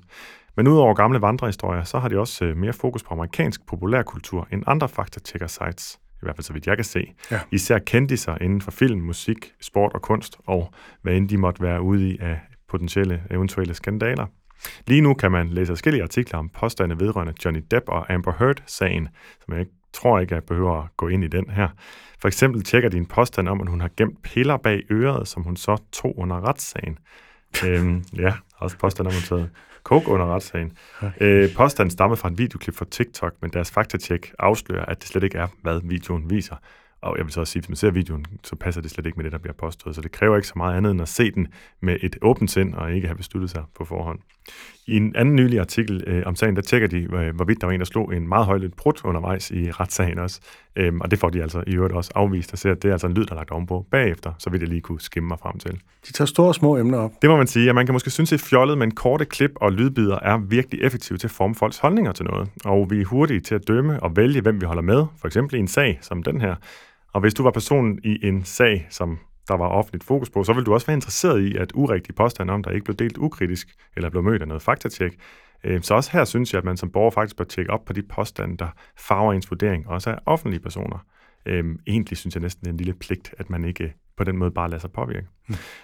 [0.56, 4.62] Men udover gamle vandrehistorier, så har de også øh, mere fokus på amerikansk populærkultur end
[4.66, 7.12] andre faktatjekker-sites, i hvert fald så vidt jeg kan se.
[7.30, 7.40] Ja.
[7.52, 11.82] Især sig inden for film, musik, sport og kunst, og hvad end de måtte være
[11.82, 14.26] ude i af potentielle eventuelle skandaler.
[14.86, 19.08] Lige nu kan man læse forskellige artikler om påstande vedrørende Johnny Depp og Amber Heard-sagen,
[19.44, 21.68] som jeg ikke tror ikke, jeg behøver at gå ind i den her.
[22.20, 25.42] For eksempel tjekker de en påstand om, at hun har gemt piller bag øret, som
[25.42, 26.98] hun så tog under retssagen.
[27.66, 29.50] øhm, ja, også påstand hun taget
[29.84, 30.72] coke under retssagen.
[31.20, 35.24] Øh, påstanden stammer fra en videoklip fra TikTok, men deres faktatjek afslører, at det slet
[35.24, 36.56] ikke er, hvad videoen viser.
[37.00, 39.06] Og jeg vil så også sige, at hvis man ser videoen, så passer det slet
[39.06, 39.94] ikke med det, der bliver påstået.
[39.96, 41.48] Så det kræver ikke så meget andet end at se den
[41.82, 44.18] med et åbent sind og ikke have besluttet sig på forhånd.
[44.86, 47.74] I en anden nylig artikel øh, om sagen, der tjekker de, øh, hvorvidt der var
[47.74, 50.40] en, der slog en meget højlydt prut undervejs i retssagen også.
[50.76, 52.92] Øhm, og det får de altså i øvrigt også afvist og ser, at det er
[52.92, 55.38] altså en lyd, der er lagt ovenpå bagefter, så vil jeg lige kunne skimme mig
[55.38, 55.70] frem til.
[56.06, 57.10] De tager store og små emner op.
[57.22, 59.72] Det må man sige, at man kan måske synes, at fjollet, men korte klip og
[59.72, 62.48] lydbider er virkelig effektive til at forme folks holdninger til noget.
[62.64, 65.56] Og vi er hurtige til at dømme og vælge, hvem vi holder med, for eksempel
[65.56, 66.54] i en sag som den her.
[67.12, 69.18] Og hvis du var personen i en sag, som
[69.48, 72.52] der var offentligt fokus på, så vil du også være interesseret i, at urigtige påstande
[72.52, 75.12] om, der ikke blev delt ukritisk eller blev mødt af noget faktatjek.
[75.64, 77.92] Øh, så også her synes jeg, at man som borger faktisk bør tjekke op på
[77.92, 78.68] de påstande, der
[78.98, 81.06] farver ens vurdering, også af offentlige personer.
[81.46, 84.36] Øh, egentlig synes jeg næsten, det er en lille pligt, at man ikke på den
[84.36, 85.26] måde bare lader sig påvirke.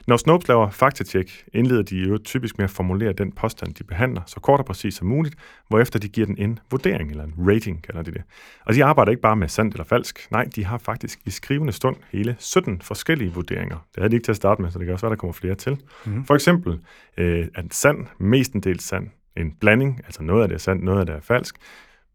[0.06, 4.22] Når Snopes laver faktatjek, indleder de jo typisk med at formulere den påstand, de behandler,
[4.26, 5.34] så kort og præcis som muligt,
[5.68, 8.22] hvorefter de giver den en vurdering, eller en rating, kalder de det.
[8.66, 11.72] Og de arbejder ikke bare med sandt eller falsk, nej, de har faktisk i skrivende
[11.72, 13.76] stund hele 17 forskellige vurderinger.
[13.94, 15.32] Det havde de ikke til at starte med, så det kan også være, der kommer
[15.32, 15.78] flere til.
[16.04, 16.24] Mm.
[16.24, 16.80] For eksempel,
[17.16, 21.06] øh, er sand mestendels sand, en blanding, altså noget af det er sandt, noget af
[21.06, 21.56] det er falsk,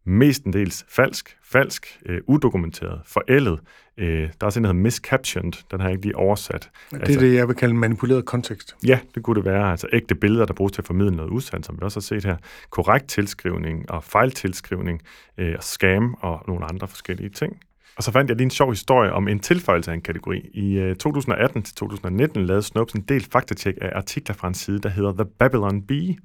[0.08, 3.60] mestendels falsk, falsk, øh, udokumenteret, forældet.
[3.97, 6.70] Øh, der er også en, der hedder miscaptioned, den har jeg ikke lige oversat.
[6.91, 8.76] Det er altså, det, jeg vil kalde manipuleret kontekst.
[8.86, 9.72] Ja, det kunne det være.
[9.72, 12.26] Altså ægte billeder, der bruges til at formidle noget usandt, som vi også har set
[12.26, 12.38] her.
[12.70, 15.01] Korrekt tilskrivning og fejltilskrivning,
[15.38, 17.60] øh, og scam og nogle andre forskellige ting.
[17.97, 20.49] Og så fandt jeg lige en sjov historie om en tilføjelse af en kategori.
[20.53, 25.14] I øh, 2018-2019 lavede Snopes en del faktatjek af artikler fra en side, der hedder
[25.14, 26.16] The Babylon Bee.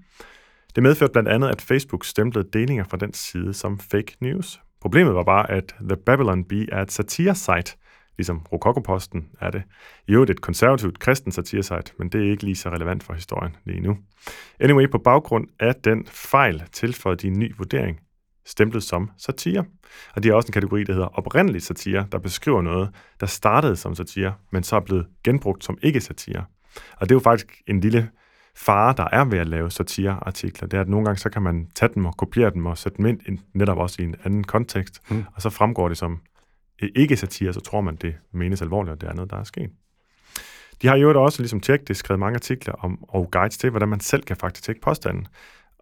[0.74, 4.60] Det medførte blandt andet, at Facebook stemplede delinger fra den side som fake news.
[4.80, 7.76] Problemet var bare, at The Babylon Bee er et satiresite,
[8.18, 9.62] ligesom Rokokoposten er det.
[10.08, 13.56] I øvrigt et konservativt kristen satiresite, men det er ikke lige så relevant for historien
[13.64, 13.98] lige nu.
[14.60, 18.00] Anyway, på baggrund af den fejl tilføjede de en ny vurdering,
[18.46, 19.64] stemplet som satire.
[20.14, 23.76] Og de har også en kategori, der hedder oprindelig satire, der beskriver noget, der startede
[23.76, 26.44] som satire, men så er blevet genbrugt som ikke-satire.
[26.96, 28.10] Og det er jo faktisk en lille
[28.56, 31.68] fare, der er ved at lave satireartikler, det er, at nogle gange så kan man
[31.74, 35.10] tage dem og kopiere dem og sætte dem ind netop også i en anden kontekst,
[35.10, 35.24] mm.
[35.34, 36.20] og så fremgår det som
[36.94, 39.70] ikke satire, så tror man, det menes alvorligt, og det er noget, der er sket.
[40.82, 43.88] De har jo også, ligesom tjekket det, skrevet mange artikler om, og guides til, hvordan
[43.88, 45.26] man selv kan faktisk påstanden.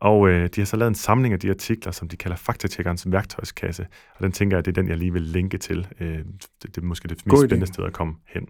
[0.00, 3.06] Og øh, de har så lavet en samling af de artikler, som de kalder faktatjekkerens
[3.12, 3.86] værktøjskasse.
[4.16, 5.86] Og den tænker jeg, det er den, jeg lige vil linke til.
[6.00, 6.26] Øh, det,
[6.62, 8.48] det er måske det mest spændende sted at komme hen.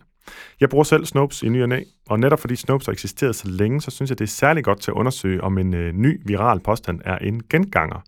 [0.60, 3.48] Jeg bruger selv Snopes i ny og næ, og netop fordi Snopes har eksisteret så
[3.48, 6.20] længe, så synes jeg, det er særlig godt til at undersøge, om en øh, ny
[6.24, 8.00] viral påstand er en genganger.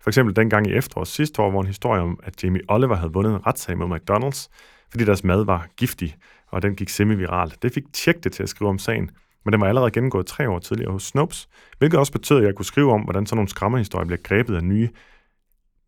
[0.00, 3.12] For eksempel dengang i efteråret sidste år, hvor en historie om, at Jamie Oliver havde
[3.12, 4.48] vundet en retssag mod McDonald's,
[4.90, 6.16] fordi deres mad var giftig,
[6.46, 7.54] og den gik semi-viral.
[7.62, 9.10] Det fik Tjek det til at skrive om sagen,
[9.44, 12.54] men den var allerede gennemgået tre år tidligere hos Snopes, hvilket også betød, at jeg
[12.54, 14.88] kunne skrive om, hvordan sådan nogle skræmmerhistorier bliver grebet af nye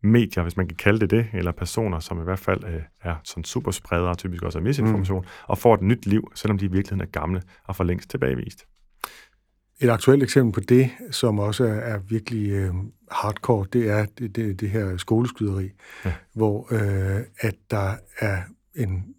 [0.03, 3.15] medier, hvis man kan kalde det det, eller personer, som i hvert fald øh, er
[3.23, 5.27] sådan superspredere, typisk også af misinformation, mm.
[5.47, 8.65] og får et nyt liv, selvom de i virkeligheden er gamle og for længst tilbagevist.
[9.79, 12.73] Et aktuelt eksempel på det, som også er, er virkelig øh,
[13.11, 15.69] hardcore, det er det, det, det her skoleskyderi,
[16.05, 16.13] ja.
[16.33, 18.41] hvor øh, at der er
[18.75, 19.15] en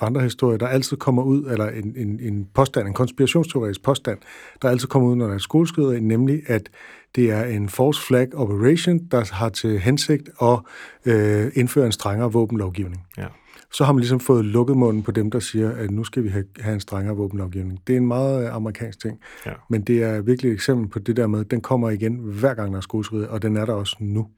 [0.00, 4.18] vandrehistorie, der altid kommer ud, eller en, en, en påstand, en konspirationsteoretisk påstand,
[4.62, 6.70] der altid kommer ud, når der er skoleskyderi, nemlig at
[7.14, 10.58] det er en false flag operation, der har til hensigt at
[11.04, 13.06] øh, indføre en strengere våbenlovgivning.
[13.18, 13.26] Ja.
[13.72, 16.28] Så har man ligesom fået lukket munden på dem, der siger, at nu skal vi
[16.28, 17.80] have, have en strengere våbenlovgivning.
[17.86, 19.52] Det er en meget øh, amerikansk ting, ja.
[19.70, 22.54] men det er virkelig et eksempel på det der med, at den kommer igen hver
[22.54, 24.28] gang, der er skoleskyderi, og den er der også nu.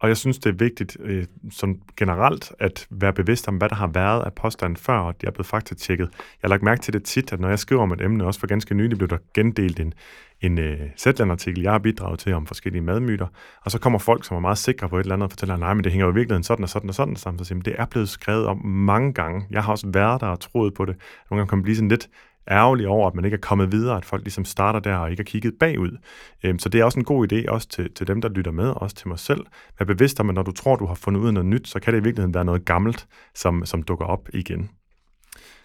[0.00, 3.74] Og jeg synes, det er vigtigt øh, som generelt at være bevidst om, hvad der
[3.74, 6.08] har været af påstanden før, og det er blevet faktatjekket.
[6.12, 8.40] Jeg har lagt mærke til det tit, at når jeg skriver om et emne, også
[8.40, 9.94] for ganske nylig blev der gendelt en,
[10.40, 13.26] en øh, Zetland-artikel, jeg har bidraget til om forskellige madmyter,
[13.64, 15.74] og så kommer folk, som er meget sikre på et eller andet, og fortæller, nej,
[15.74, 17.38] men det hænger jo i virkeligheden sådan og sådan og sådan, sammen.
[17.38, 19.46] Så siger, det er blevet skrevet om mange gange.
[19.50, 20.96] Jeg har også været der og troet på det.
[21.30, 22.08] Nogle gange kan man blive sådan lidt
[22.50, 25.20] ærgerlig over, at man ikke er kommet videre, at folk ligesom starter der og ikke
[25.20, 25.98] har kigget bagud.
[26.44, 28.68] Øhm, så det er også en god idé, også til, til dem, der lytter med,
[28.68, 29.46] også til mig selv.
[29.78, 31.80] Vær bevidst om, at når du tror, du har fundet ud af noget nyt, så
[31.80, 34.70] kan det i virkeligheden være noget gammelt, som, som dukker op igen.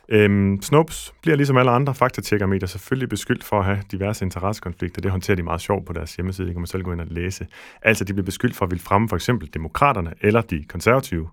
[0.09, 5.01] Øhm, Snopes bliver ligesom alle andre faktatjekkermedier selvfølgelig beskyldt for at have diverse interessekonflikter.
[5.01, 7.07] Det håndterer de meget sjovt på deres hjemmeside, det kan man selv gå ind og
[7.09, 7.47] læse.
[7.82, 11.29] Altså, de bliver beskyldt for at ville fremme for eksempel demokraterne eller de konservative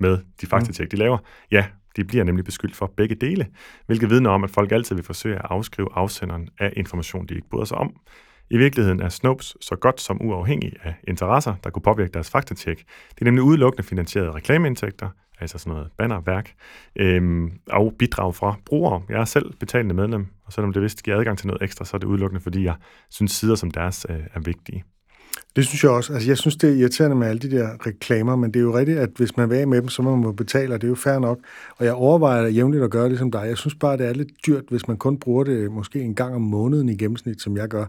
[0.00, 1.18] med de faktatjek, de laver.
[1.50, 1.64] Ja,
[1.96, 3.46] de bliver nemlig beskyldt for begge dele,
[3.86, 7.48] hvilket vidner om, at folk altid vil forsøge at afskrive afsenderen af information, de ikke
[7.50, 7.96] bryder sig om.
[8.50, 12.78] I virkeligheden er Snopes så godt som uafhængig af interesser, der kunne påvirke deres faktatjek.
[13.08, 15.08] Det er nemlig udelukkende finansieret reklameindtægter,
[15.40, 16.54] altså sådan noget bannerværk,
[16.96, 19.02] øhm, og bidrag fra brugere.
[19.08, 21.96] Jeg er selv betalende medlem, og selvom det vist giver adgang til noget ekstra, så
[21.96, 22.74] er det udelukkende, fordi jeg
[23.10, 24.84] synes sider som deres øh, er vigtige.
[25.56, 26.12] Det synes jeg også.
[26.12, 28.78] Altså, jeg synes, det er irriterende med alle de der reklamer, men det er jo
[28.78, 30.88] rigtigt, at hvis man vil af med dem, så må man betale, og det er
[30.88, 31.38] jo fair nok.
[31.76, 33.44] Og jeg overvejer jævnligt at gøre det som dig.
[33.48, 36.34] Jeg synes bare, det er lidt dyrt, hvis man kun bruger det måske en gang
[36.34, 37.86] om måneden i gennemsnit, som jeg gør.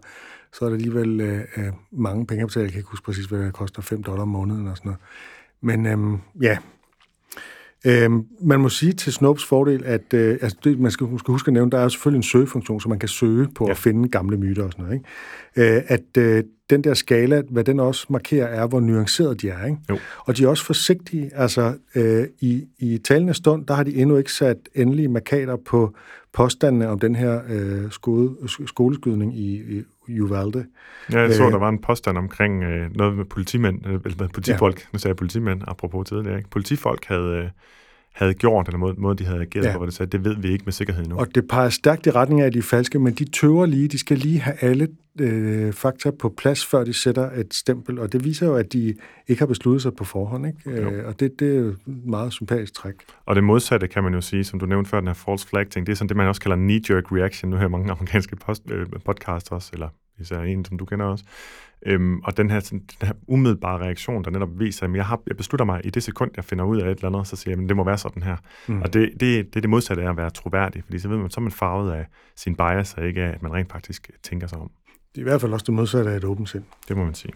[0.53, 2.63] Så er det alligevel øh, øh mange penge at betale.
[2.63, 3.81] Jeg kan ikke huske præcis, hvad det koster.
[3.81, 5.01] 5 dollar om måneden og sådan noget.
[5.61, 6.57] Men øhm, ja,
[7.85, 11.49] Øhm, man må sige til Snopes fordel, at øh, altså det, man skal, skal huske
[11.49, 13.71] at nævne, der er selvfølgelig en søgefunktion, så man kan søge på ja.
[13.71, 15.03] at finde gamle myter og sådan noget.
[15.55, 15.75] Ikke?
[15.75, 16.43] Øh, at øh,
[16.73, 19.65] den der skala, hvad den også markerer, er, hvor nuanceret de er.
[19.65, 19.77] Ikke?
[19.89, 19.97] Jo.
[20.19, 21.31] Og de er også forsigtige.
[21.35, 25.93] Altså, øh, i, i talende stund, der har de endnu ikke sat endelige markader på
[26.33, 28.29] påstandene om den her øh, skole,
[28.65, 29.61] skoleskydning i,
[30.07, 30.65] i Uvalde.
[31.11, 34.27] Ja, jeg så, øh, der var en påstand omkring øh, noget med politimænd, øh, eller
[34.33, 34.85] politifolk, ja.
[34.93, 36.49] nu sagde jeg politimænd, apropos tidligere, ikke?
[36.49, 37.37] politifolk havde...
[37.37, 37.49] Øh,
[38.13, 39.71] havde gjort, eller måde, måde de havde ageret ja.
[39.71, 41.15] på, hvor det sagde, det ved vi ikke med sikkerhed nu.
[41.15, 43.87] Og det peger stærkt i retning af, at de er falske, men de tøver lige,
[43.87, 44.87] de skal lige have alle
[45.19, 48.95] øh, fakta på plads, før de sætter et stempel, og det viser jo, at de
[49.27, 50.81] ikke har besluttet sig på forhånd, ikke?
[50.81, 52.93] Øh, og det, det er jo et meget sympatisk træk.
[53.25, 55.69] Og det modsatte kan man jo sige, som du nævnte før, den her false flag
[55.69, 57.51] ting, det er sådan det, man også kalder knee-jerk reaction.
[57.51, 59.87] Nu hører mange amerikanske post, øh, podcasts også, eller
[60.23, 61.23] især en, som du kender også.
[61.85, 65.21] Øhm, og den her, sådan, den her umiddelbare reaktion, der netop viser, at jeg, har,
[65.27, 67.55] jeg beslutter mig i det sekund, jeg finder ud af et eller andet, så siger
[67.55, 68.37] jeg, at det må være sådan her.
[68.67, 68.81] Mm.
[68.81, 71.39] Og det, det, det det modsatte af at være troværdig, fordi så ved man, så
[71.39, 72.05] er man farvet af
[72.35, 74.71] sin bias, og ikke af, at man rent faktisk tænker sig om.
[75.15, 76.63] Det er i hvert fald også det modsatte af et åbent sind.
[76.87, 77.33] Det må man sige.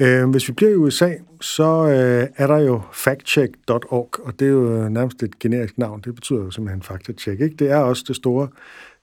[0.00, 4.52] Øh, hvis vi bliver i USA, så øh, er der jo factcheck.org, og det er
[4.52, 6.00] jo nærmest et generisk navn.
[6.00, 7.40] Det betyder jo simpelthen faktacheck.
[7.40, 7.56] Ikke?
[7.56, 8.48] Det er også det store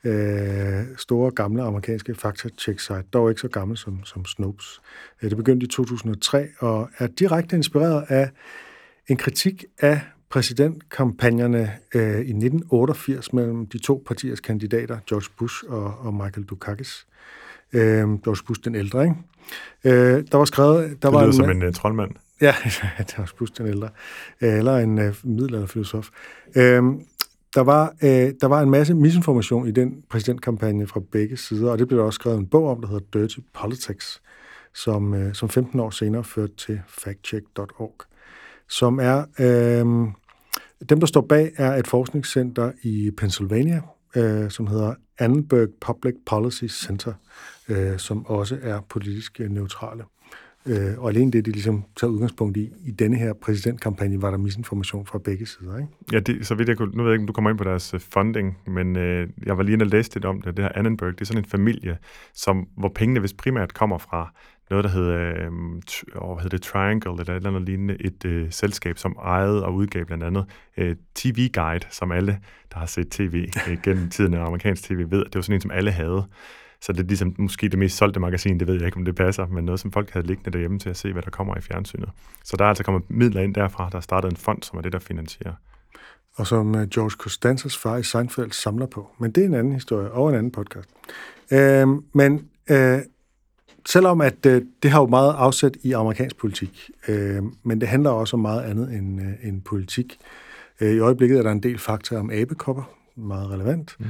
[0.07, 4.81] øh, store gamle amerikanske fakta-check-site, dog ikke så gammel som, som Snopes.
[5.21, 8.29] Øh, det begyndte i 2003 og er direkte inspireret af
[9.07, 15.97] en kritik af præsidentkampagnerne øh, i 1988 mellem de to partiers kandidater, George Bush og,
[15.99, 17.07] og Michael Dukakis.
[17.73, 19.15] Øh, George Bush den ældre, ikke?
[19.83, 20.79] Øh, der var skrevet...
[20.79, 22.11] Der det var lyder en, som en uh, troldmand.
[22.41, 22.55] Ja,
[23.15, 23.89] George Bush den ældre.
[24.39, 26.09] Eller en uh, middelalderfilosof.
[26.55, 26.83] Øh,
[27.55, 31.79] der var, øh, der var en masse misinformation i den præsidentkampagne fra begge sider, og
[31.79, 34.21] det blev der også skrevet en bog om, der hedder Dirty Politics,
[34.73, 37.95] som, øh, som 15 år senere førte til factcheck.org,
[38.69, 39.25] som er...
[39.39, 40.07] Øh,
[40.89, 43.81] dem, der står bag, er et forskningscenter i Pennsylvania,
[44.15, 47.13] øh, som hedder Annenberg Public Policy Center,
[47.69, 50.03] øh, som også er politisk øh, neutrale.
[50.68, 54.38] Øh, og alene det, de ligesom tager udgangspunkt i, i denne her præsidentkampagne, var der
[54.38, 55.89] misinformation fra begge sider, ikke?
[56.11, 57.63] Ja, det, så vidt jeg kunne, nu ved jeg ikke, om du kommer ind på
[57.63, 60.65] deres øh, funding, men øh, jeg var lige inde og læste lidt om det, det
[60.65, 61.97] her Annenberg, det er sådan en familie,
[62.34, 64.34] som, hvor pengene vist primært kommer fra
[64.70, 65.51] noget, der hedder, øh,
[66.13, 69.74] hvad hedder det, Triangle, eller et eller andet lignende, et øh, selskab, som ejede og
[69.74, 70.45] udgav blandt andet
[70.78, 72.39] øh, TV Guide, som alle,
[72.74, 75.61] der har set tv øh, gennem tiden af amerikansk tv, ved, det var sådan en,
[75.61, 76.28] som alle havde.
[76.82, 79.15] Så det er ligesom måske det mest solgte magasin, det ved jeg ikke, om det
[79.15, 81.61] passer, men noget, som folk havde liggende derhjemme til at se, hvad der kommer i
[81.61, 82.09] fjernsynet.
[82.43, 84.82] Så der er altså kommet midler ind derfra, der er startet en fond, som er
[84.82, 85.53] det, der finansierer.
[86.36, 89.07] Og som øh, George Costanzas far i Seinfeld samler på.
[89.19, 90.89] Men det er en anden historie og en anden podcast.
[91.51, 92.99] Øh, men øh,
[93.86, 98.09] selvom at øh, det har jo meget afsæt i amerikansk politik, øh, men det handler
[98.09, 100.17] også om meget andet end, øh, end politik.
[100.82, 103.95] Øh, I øjeblikket er der en del fakta om abekopper, meget relevant.
[103.99, 104.05] Mm.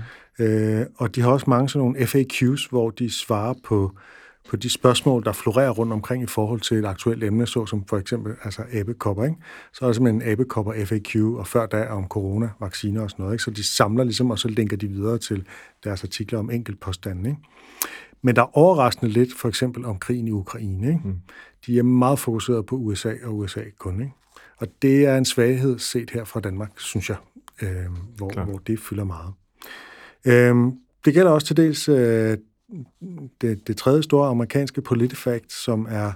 [0.46, 3.92] Øh, og de har også mange sådan nogle FAQs, hvor de svarer på,
[4.50, 7.98] på de spørgsmål, der florerer rundt omkring i forhold til et aktuelt emne, såsom for
[7.98, 9.24] eksempel altså abekopper.
[9.24, 9.36] Ikke?
[9.74, 13.24] Så er der simpelthen en abekopper FAQ, og før da om corona, vacciner og sådan
[13.24, 13.36] noget.
[13.36, 13.44] Ikke?
[13.44, 15.46] Så de samler ligesom, og så linker de videre til
[15.84, 17.26] deres artikler om enkeltpåstanden.
[17.26, 17.38] Ikke?
[18.22, 20.88] Men der er overraskende lidt, for eksempel om krigen i Ukraine.
[20.88, 21.02] Ikke?
[21.04, 21.20] Mm.
[21.66, 24.02] De er meget fokuseret på USA og USA kun.
[24.02, 24.14] Ikke?
[24.58, 27.18] Og det er en svaghed set her fra Danmark, synes jeg,
[27.62, 27.70] øh,
[28.18, 29.34] hvor, hvor det fylder meget.
[30.26, 30.72] Øhm,
[31.06, 32.38] det gælder også til dels øh,
[33.42, 36.12] det, det tredje store amerikanske PolitiFact, som er,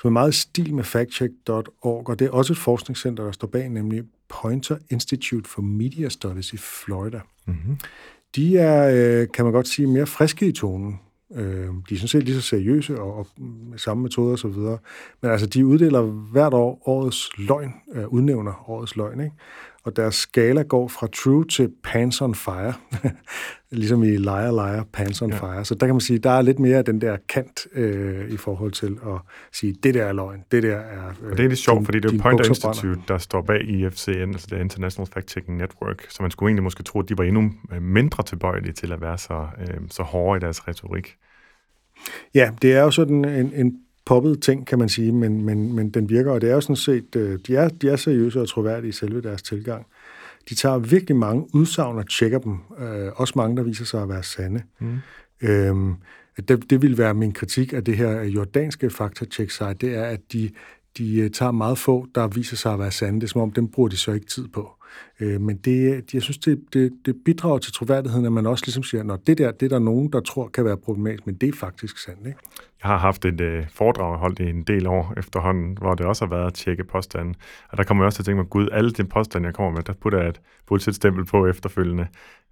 [0.00, 3.68] som er meget stil med factcheck.org, og det er også et forskningscenter, der står bag,
[3.68, 7.20] nemlig Pointer Institute for Media Studies i Florida.
[7.46, 7.78] Mm-hmm.
[8.36, 11.00] De er, øh, kan man godt sige, mere friske i tonen.
[11.34, 14.78] Øh, de er sådan set lige så seriøse og, og med samme metoder osv.
[15.22, 19.36] Men altså, de uddeler hvert år årets løgn, øh, udnævner årets løgn, ikke?
[19.88, 22.74] Og deres skala går fra true til pants on fire,
[23.70, 25.36] ligesom i liar, liar, pants on ja.
[25.36, 25.64] fire.
[25.64, 28.36] Så der kan man sige, der er lidt mere af den der kant øh, i
[28.36, 29.20] forhold til at
[29.52, 31.08] sige, det der er løgn, det der er...
[31.22, 33.68] Øh, og det er lidt sjovt, din, fordi det er Pointer Institute, der står bag
[33.68, 37.24] IFCN, altså det International Fact-Checking Network, så man skulle egentlig måske tro, at de var
[37.24, 41.16] endnu øh, mindre tilbøjelige til at være så, øh, så hårde i deres retorik.
[42.34, 43.78] Ja, det er jo sådan en, en
[44.08, 46.76] poppet ting, kan man sige, men, men, men den virker, og det er jo sådan
[46.76, 49.86] set, øh, de er, de er seriøse og troværdige i selve deres tilgang.
[50.48, 54.08] De tager virkelig mange udsagn og tjekker dem, øh, også mange, der viser sig at
[54.08, 54.62] være sande.
[54.80, 54.98] Mm.
[55.42, 55.94] Øhm,
[56.48, 60.50] det, det vil være min kritik af det her jordanske faktacheck-site, det er, at de,
[60.98, 63.20] de øh, tager meget få, der viser sig at være sande.
[63.20, 64.70] Det er som om, dem bruger de så ikke tid på.
[65.20, 68.82] Øh, men det, jeg synes, det, det, det bidrager til troværdigheden, at man også ligesom
[68.82, 71.48] siger, at det der, det er der nogen, der tror kan være problematisk, men det
[71.48, 72.26] er faktisk sandt.
[72.26, 72.38] Ikke?
[72.82, 76.24] Jeg har haft et øh, foredrag, holdt i en del år efterhånden, hvor det også
[76.24, 77.34] har været at tjekke påstanden.
[77.68, 79.72] Og der kommer jeg også til at tænke mig, gud, alle de påstande, jeg kommer
[79.72, 82.06] med, der putter jeg et bullshit-stempel på efterfølgende.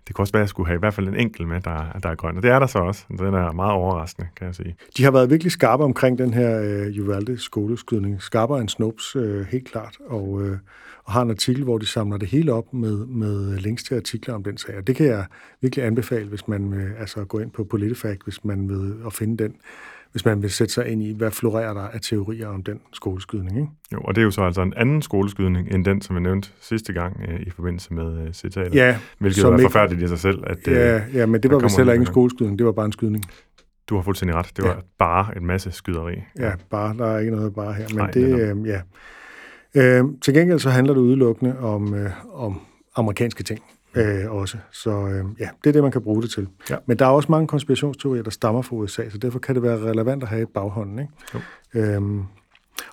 [0.06, 1.98] Det kunne også være, at jeg skulle have i hvert fald en enkelt med, der,
[2.02, 2.36] der er grøn.
[2.36, 3.04] Og det er der så også.
[3.08, 4.76] Den er meget overraskende, kan jeg sige.
[4.96, 8.22] De har været virkelig skarpe omkring den her øh, Uvalde skoleskydning.
[8.22, 9.98] Skarpere end Snopes, øh, helt klart.
[10.06, 10.58] Og, øh,
[11.04, 14.34] og har en artikel, hvor de samler det hele op med, med links til artikler
[14.34, 14.76] om den sag.
[14.76, 15.24] Og det kan jeg
[15.60, 19.44] virkelig anbefale, hvis man øh, altså går ind på Politifact, hvis man vil at finde
[19.44, 19.54] den
[20.12, 23.56] hvis man vil sætte sig ind i, hvad florerer der af teorier om den skoleskydning.
[23.56, 23.68] Ikke?
[23.92, 26.48] Jo, og det er jo så altså en anden skoleskydning, end den, som jeg nævnte
[26.60, 28.74] sidste gang øh, i forbindelse med øh, citatet.
[28.74, 30.42] Ja, hvilket er forfærdeligt i sig selv.
[30.46, 32.86] At, ja, øh, ja, men det var vist heller ikke en skoleskydning, det var bare
[32.86, 33.24] en skydning.
[33.88, 34.52] Du har fuldstændig ret.
[34.56, 34.80] Det var ja.
[34.98, 36.14] bare en masse skyderi.
[36.38, 36.96] Ja, bare.
[36.96, 37.86] Der er ikke noget bare her.
[37.88, 38.80] Men Nej, det, øh, ja.
[39.74, 42.60] Øh, til gengæld så handler det udelukkende om, øh, om
[42.96, 43.62] amerikanske ting
[43.96, 44.58] øh, også.
[44.72, 46.48] Så øh, ja, det er det, man kan bruge det til.
[46.70, 46.76] Ja.
[46.86, 49.78] Men der er også mange konspirationsteorier, der stammer fra USA, så derfor kan det være
[49.78, 50.98] relevant at have i baghånden.
[50.98, 51.12] Ikke?
[51.34, 51.40] Jo.
[51.80, 52.18] Øhm,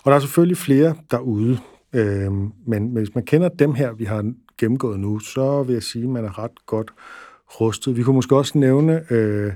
[0.04, 1.58] og der er selvfølgelig flere derude,
[1.92, 6.04] øhm, men hvis man kender dem her, vi har gennemgået nu, så vil jeg sige,
[6.04, 6.90] at man er ret godt
[7.60, 7.96] rustet.
[7.96, 9.52] Vi kunne måske også nævne øh,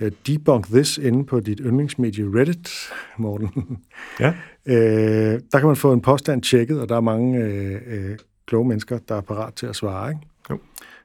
[0.00, 2.70] øh Debunk This inde på dit yndlingsmedie Reddit,
[3.16, 3.78] Morten.
[4.20, 4.34] Ja.
[4.72, 8.68] øh, der kan man få en påstand tjekket, og der er mange øh, øh, kloge
[8.68, 10.10] mennesker, der er parat til at svare.
[10.10, 10.20] Ikke?
[10.52, 10.58] Jo.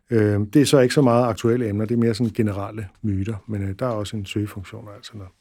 [0.10, 3.36] Øh, det er så ikke så meget aktuelle emner, det er mere sådan generelle myter,
[3.48, 5.32] men øh, der er også en søgefunktion og alt sådan noget.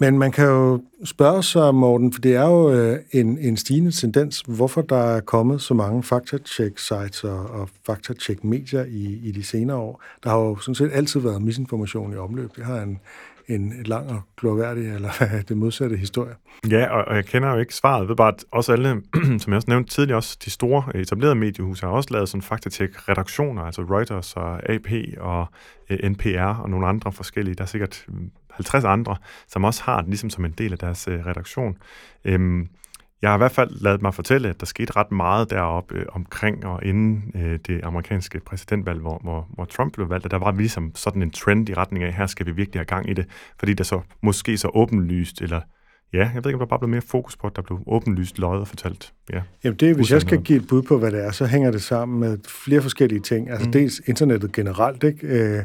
[0.00, 3.90] Men man kan jo spørge sig, Morten, for det er jo øh, en, en stigende
[3.90, 9.76] tendens, hvorfor der er kommet så mange faktacheck-sites og, og faktacheck-medier i, i de senere
[9.76, 10.02] år.
[10.24, 12.56] Der har jo sådan set altid været misinformation i omløb.
[12.56, 13.00] Det har en,
[13.48, 15.10] en lang og glorværdig, eller
[15.48, 16.34] det modsatte historie.
[16.70, 18.00] Ja, og, og jeg kender jo ikke svaret.
[18.00, 19.02] Jeg ved bare, at også alle,
[19.40, 22.42] som jeg også nævnte tidligere, også de store øh, etablerede mediehuse har også lavet sådan
[22.42, 24.88] faktatjek redaktioner, altså Reuters og AP
[25.18, 25.46] og
[25.90, 27.54] øh, NPR og nogle andre forskellige.
[27.54, 29.16] Der er sikkert mm, 50 andre,
[29.48, 31.76] som også har det ligesom som en del af deres øh, redaktion.
[32.24, 32.68] Øhm,
[33.22, 36.06] jeg har i hvert fald lavet mig fortælle, at der skete ret meget deroppe øh,
[36.12, 40.38] omkring og inden øh, det amerikanske præsidentvalg, hvor, hvor, hvor Trump blev valgt, og der
[40.38, 43.12] var ligesom sådan en trend i retning af, her skal vi virkelig have gang i
[43.12, 43.26] det,
[43.58, 45.60] fordi der så måske så åbenlyst, eller
[46.12, 48.38] ja, jeg ved ikke, om der bare blev mere fokus på, at der blev åbenlyst
[48.38, 49.12] løjet og fortalt.
[49.32, 51.70] Ja, Jamen det, hvis jeg skal give et bud på, hvad det er, så hænger
[51.70, 53.50] det sammen med flere forskellige ting.
[53.50, 53.72] Altså mm.
[53.72, 55.26] dels internettet generelt, ikke?
[55.26, 55.64] Øh,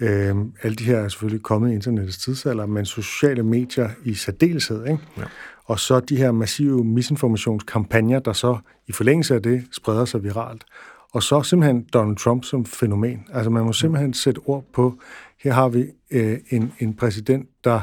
[0.00, 4.86] øh, alle de her er selvfølgelig kommet i internettets tidsalder, men sociale medier i særdeleshed,
[4.86, 4.98] ikke?
[5.18, 5.22] Ja.
[5.64, 10.64] Og så de her massive misinformationskampagner, der så i forlængelse af det spreder sig viralt.
[11.12, 13.26] Og så simpelthen Donald Trump som fænomen.
[13.32, 14.98] Altså man må simpelthen sætte ord på,
[15.42, 17.80] her har vi øh, en, en præsident, der...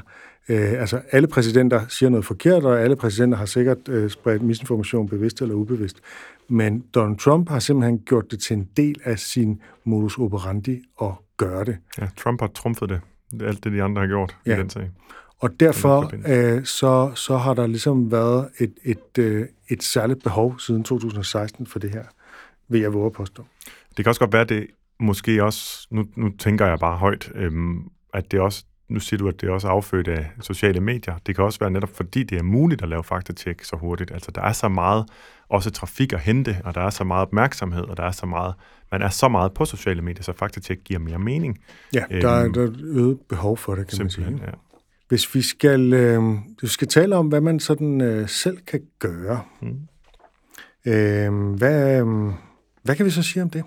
[0.49, 5.09] Øh, altså alle præsidenter siger noget forkert, og alle præsidenter har sikkert øh, spredt misinformation
[5.09, 5.99] bevidst eller ubevidst.
[6.47, 11.11] Men Donald Trump har simpelthen gjort det til en del af sin modus operandi at
[11.37, 11.77] gøre det.
[11.97, 13.01] Ja, Trump har trumfet det.
[13.41, 14.55] Alt det, de andre har gjort ja.
[14.55, 14.89] i den sag.
[15.41, 20.59] Og derfor øh, så, så har der ligesom været et, et, øh, et særligt behov
[20.59, 22.03] siden 2016 for det her,
[22.67, 23.45] vil jeg våge at påstå.
[23.97, 24.67] Det kan også godt være, at det
[24.99, 29.27] måske også, nu, nu tænker jeg bare højt, øhm, at det også, nu siger du,
[29.27, 31.17] at det er også affødt af sociale medier.
[31.25, 34.11] Det kan også være netop fordi, det er muligt at lave faktatjek så hurtigt.
[34.11, 35.05] Altså, der er så meget
[35.49, 38.53] også trafik at hente, og der er så meget opmærksomhed, og der er så meget,
[38.91, 41.57] man er så meget på sociale medier, så faktatjek giver mere mening.
[41.93, 44.39] Ja, der, er, øhm, der er et øget behov for det, kan man sige.
[44.45, 44.51] Ja.
[45.11, 46.23] Hvis vi skal, øh,
[46.61, 49.79] vi skal tale om, hvad man sådan øh, selv kan gøre, mm.
[50.85, 52.33] øh, hvad, øh,
[52.83, 53.63] hvad kan vi så sige om det?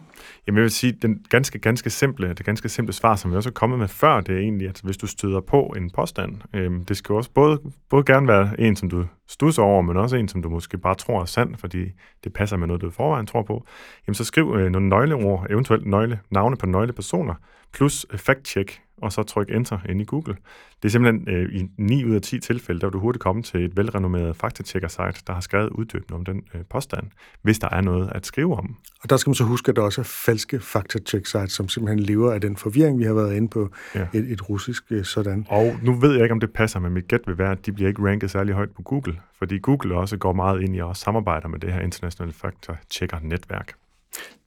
[0.47, 3.49] Jamen jeg vil sige, den ganske, ganske simple, det ganske simple svar, som vi også
[3.49, 6.71] er kommet med før, det er egentlig, at hvis du støder på en påstand, øh,
[6.89, 10.29] det skal også både, både gerne være en, som du stusser over, men også en,
[10.29, 11.85] som du måske bare tror er sand, fordi
[12.25, 13.67] det passer med noget, du forvejen tror på,
[14.07, 17.35] jamen så skriv øh, nogle nøgleord, eventuelt nøgle, navne på nøglepersoner,
[17.73, 20.37] plus fact-check og så tryk enter ind i Google.
[20.83, 23.43] Det er simpelthen øh, i 9 ud af 10 tilfælde, der vil du hurtigt komme
[23.43, 27.07] til et velrenommeret faktatjekker-site, der har skrevet uddybende om den øh, påstand,
[27.43, 28.77] hvis der er noget at skrive om.
[29.03, 32.33] Og der skal man så huske, at der også er falske faktatjek-sites, som simpelthen lever
[32.33, 34.07] af den forvirring, vi har været inde på, ja.
[34.15, 35.47] et, et russisk øh, sådan.
[35.49, 37.73] Og nu ved jeg ikke, om det passer, men mit gæt vil være, at de
[37.73, 40.97] bliver ikke ranket særlig højt på Google, fordi Google også går meget ind i og
[40.97, 43.75] samarbejder med det her internationale faktatjekker-netværk.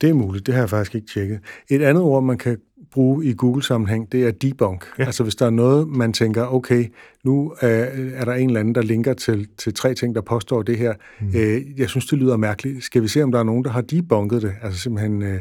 [0.02, 1.40] Det er muligt, det har jeg faktisk ikke tjekket.
[1.70, 2.58] Et andet ord, man kan
[2.92, 4.86] bruge i Google-sammenhæng, det er debunk.
[5.00, 5.06] Ja.
[5.06, 6.86] Altså hvis der er noget, man tænker, okay,
[7.24, 7.70] nu øh,
[8.14, 10.94] er der en eller anden, der linker til, til tre ting, der påstår det her.
[11.22, 11.28] Mm.
[11.36, 12.84] Øh, jeg synes, det lyder mærkeligt.
[12.84, 14.54] Skal vi se, om der er nogen, der har debunket det?
[14.62, 15.40] Altså simpelthen øh,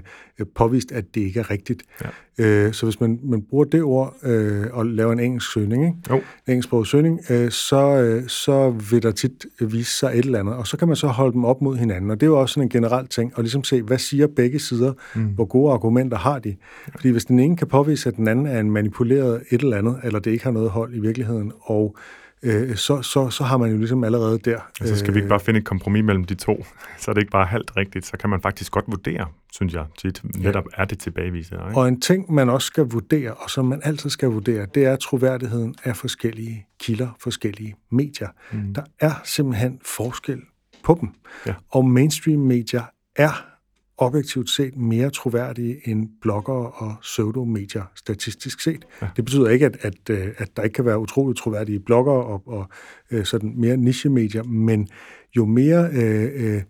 [0.54, 1.82] påvist, at det ikke er rigtigt.
[2.04, 2.08] Ja.
[2.38, 5.96] Øh, så hvis man, man bruger det ord øh, og laver en engelsk søgning, ikke?
[6.10, 6.16] Jo.
[6.16, 10.54] en engelsksproget søgning, øh, så, øh, så vil der tit vise sig et eller andet,
[10.54, 12.10] og så kan man så holde dem op mod hinanden.
[12.10, 14.58] Og det er jo også sådan en generel ting, og ligesom se, hvad siger begge
[14.58, 15.22] sider, mm.
[15.22, 16.56] hvor gode argumenter har de.
[16.94, 20.00] Fordi hvis den ene kan påvise, at den anden er en manipuleret et eller andet,
[20.02, 21.96] eller det ikke har noget hold i virkeligheden, og
[22.42, 24.58] øh, så, så, så har man jo ligesom allerede der...
[24.84, 26.64] Så skal vi ikke bare finde et kompromis mellem de to,
[27.00, 29.84] så er det ikke bare halvt rigtigt, så kan man faktisk godt vurdere, synes jeg,
[29.98, 30.82] tit, netop ja.
[30.82, 31.52] er det tilbageviset.
[31.52, 31.80] Ikke?
[31.80, 34.96] Og en ting, man også skal vurdere, og som man altid skal vurdere, det er
[34.96, 38.28] troværdigheden af forskellige kilder, forskellige medier.
[38.52, 38.74] Mm.
[38.74, 40.40] Der er simpelthen forskel
[40.84, 41.08] på dem.
[41.46, 41.54] Ja.
[41.70, 42.82] Og mainstream-medier
[43.16, 43.55] er
[43.98, 48.86] objektivt set mere troværdige end bloggere og pseudomedier statistisk set.
[49.02, 49.08] Ja.
[49.16, 52.42] Det betyder ikke, at, at, øh, at der ikke kan være utroligt troværdige bloggere og,
[52.46, 52.68] og
[53.10, 54.88] øh, sådan mere niche-medier, men
[55.36, 55.88] jo mere...
[55.92, 56.62] Øh, øh,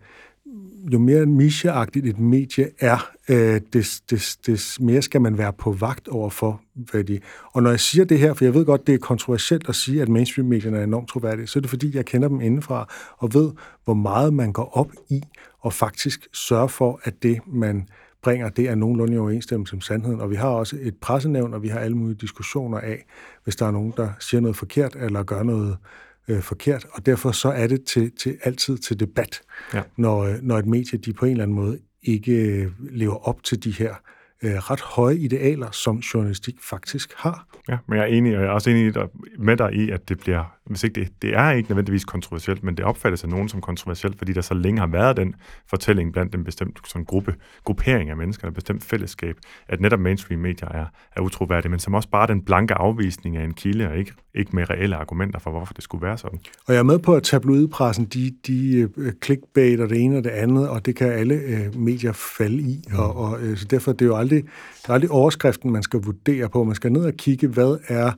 [0.93, 5.71] jo mere nicheagtigt et medie er, øh, des, des, des mere skal man være på
[5.71, 7.19] vagt over for, hvad de...
[7.53, 10.01] Og når jeg siger det her, for jeg ved godt, det er kontroversielt at sige,
[10.01, 13.51] at mainstream-medierne er enormt troværdige, så er det fordi, jeg kender dem indefra og ved,
[13.83, 15.21] hvor meget man går op i
[15.67, 17.87] og faktisk sørge for, at det, man
[18.23, 20.21] bringer, det er nogenlunde i overensstemmelse med sandheden.
[20.21, 23.05] Og vi har også et pressenævn, og vi har alle mulige diskussioner af,
[23.43, 25.77] hvis der er nogen, der siger noget forkert eller gør noget
[26.27, 26.85] øh, forkert.
[26.91, 29.41] Og derfor så er det til, til altid til debat,
[29.73, 29.81] ja.
[29.97, 33.43] når, øh, når et medie de på en eller anden måde ikke øh, lever op
[33.43, 33.95] til de her
[34.43, 37.47] øh, ret høje idealer, som journalistik faktisk har.
[37.69, 38.93] Ja, men jeg er enig, og jeg er også enig
[39.39, 42.77] med dig i, at det bliver, hvis ikke det, det er ikke nødvendigvis kontroversielt, men
[42.77, 45.35] det opfattes af nogen som kontroversielt, fordi der så længe har været den
[45.69, 49.37] fortælling blandt en bestemt sådan gruppe, gruppering af mennesker, en bestemt fællesskab,
[49.67, 53.43] at netop mainstream medier er, er utroværdige, men som også bare den blanke afvisning af
[53.43, 56.39] en kilde, og ikke, ikke med reelle argumenter for, hvorfor det skulle være sådan.
[56.67, 60.23] Og jeg er med på, at tabloidpressen, de, de uh, clickbait og det ene og
[60.23, 62.99] det andet, og det kan alle uh, medier falde i, mm.
[62.99, 64.43] og, og uh, så derfor det er jo aldrig,
[64.81, 66.63] det er aldrig overskriften, man skal vurdere på.
[66.63, 68.11] Man skal ned og kigge, hvad er,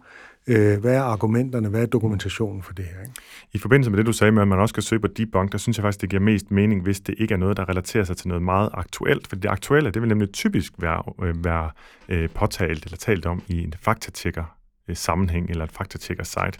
[0.49, 3.01] øh, hvad er argumenterne, hvad er dokumentationen for det her?
[3.01, 3.13] Ikke?
[3.53, 5.57] I forbindelse med det, du sagde med, at man også skal søge på debunk, der
[5.57, 8.17] synes jeg faktisk, det giver mest mening, hvis det ikke er noget, der relaterer sig
[8.17, 9.27] til noget meget aktuelt.
[9.27, 11.71] For det aktuelle, det vil nemlig typisk være, øh, være
[12.09, 14.43] øh, påtalt eller talt om i en faktatjekker
[14.93, 16.59] sammenhæng eller et faktatjekker site.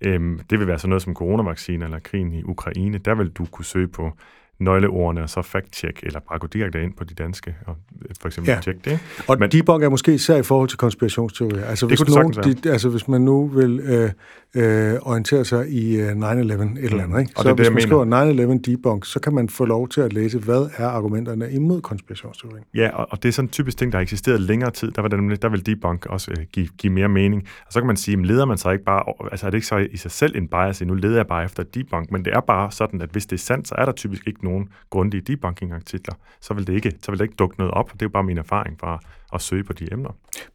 [0.00, 2.98] Øhm, det vil være sådan noget som coronavaccine eller krigen i Ukraine.
[2.98, 4.12] Der vil du kunne søge på
[4.60, 7.76] nøgleordene, og så fact-check, eller bare gå direkte ind på de danske, og
[8.20, 8.60] for eksempel ja.
[8.60, 8.98] tjekke det.
[9.28, 11.64] Og Men, debunk er måske især i forhold til konspirationsteorier.
[11.64, 14.10] Altså, det hvis, nogen, de, altså hvis man nu vil øh,
[14.54, 17.32] øh, orientere sig i uh, 9-11 et eller andet, ikke?
[17.36, 20.00] Og så det, hvis det, man skriver 9-11 debunk, så kan man få lov til
[20.00, 22.64] at læse, hvad er argumenterne imod konspirationsteorien.
[22.74, 24.90] Ja, og, og det er sådan typisk ting, der har eksisteret længere tid.
[24.90, 27.42] Der, var det, der vil debunk også øh, give, give mere mening.
[27.66, 29.76] Og så kan man sige, leder man sig ikke bare, altså er det ikke så
[29.90, 32.70] i sig selv en bias, nu leder jeg bare efter debunk, men det er bare
[32.70, 36.54] sådan, at hvis det er sandt, så er der typisk ikke nogen grundige debunking-artikler, så
[36.54, 37.92] vil det ikke, så vil det ikke dukke noget op.
[37.92, 39.00] Det er jo bare min erfaring fra
[39.34, 40.10] at søge på de emner.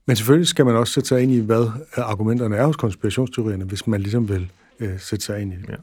[0.05, 3.87] Men selvfølgelig skal man også sætte sig ind i, hvad argumenterne er hos konspirationsteorierne, hvis
[3.87, 5.69] man ligesom vil øh, sætte sig ind i det.
[5.69, 5.75] Ja.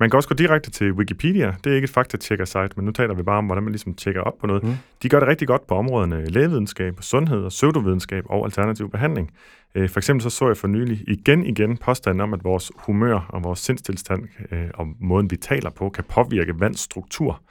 [0.00, 1.54] Man kan også gå direkte til Wikipedia.
[1.64, 4.20] Det er ikke et faktatjekker-site, men nu taler vi bare om, hvordan man ligesom tjekker
[4.20, 4.62] op på noget.
[4.62, 4.74] Mm.
[5.02, 9.30] De gør det rigtig godt på områderne lægevidenskab, sundhed og pseudovidenskab og alternativ behandling.
[9.76, 13.26] Øh, for eksempel så så jeg for nylig igen igen påstanden om, at vores humør
[13.28, 17.42] og vores sindstilstand øh, og måden, vi taler på, kan påvirke vands struktur.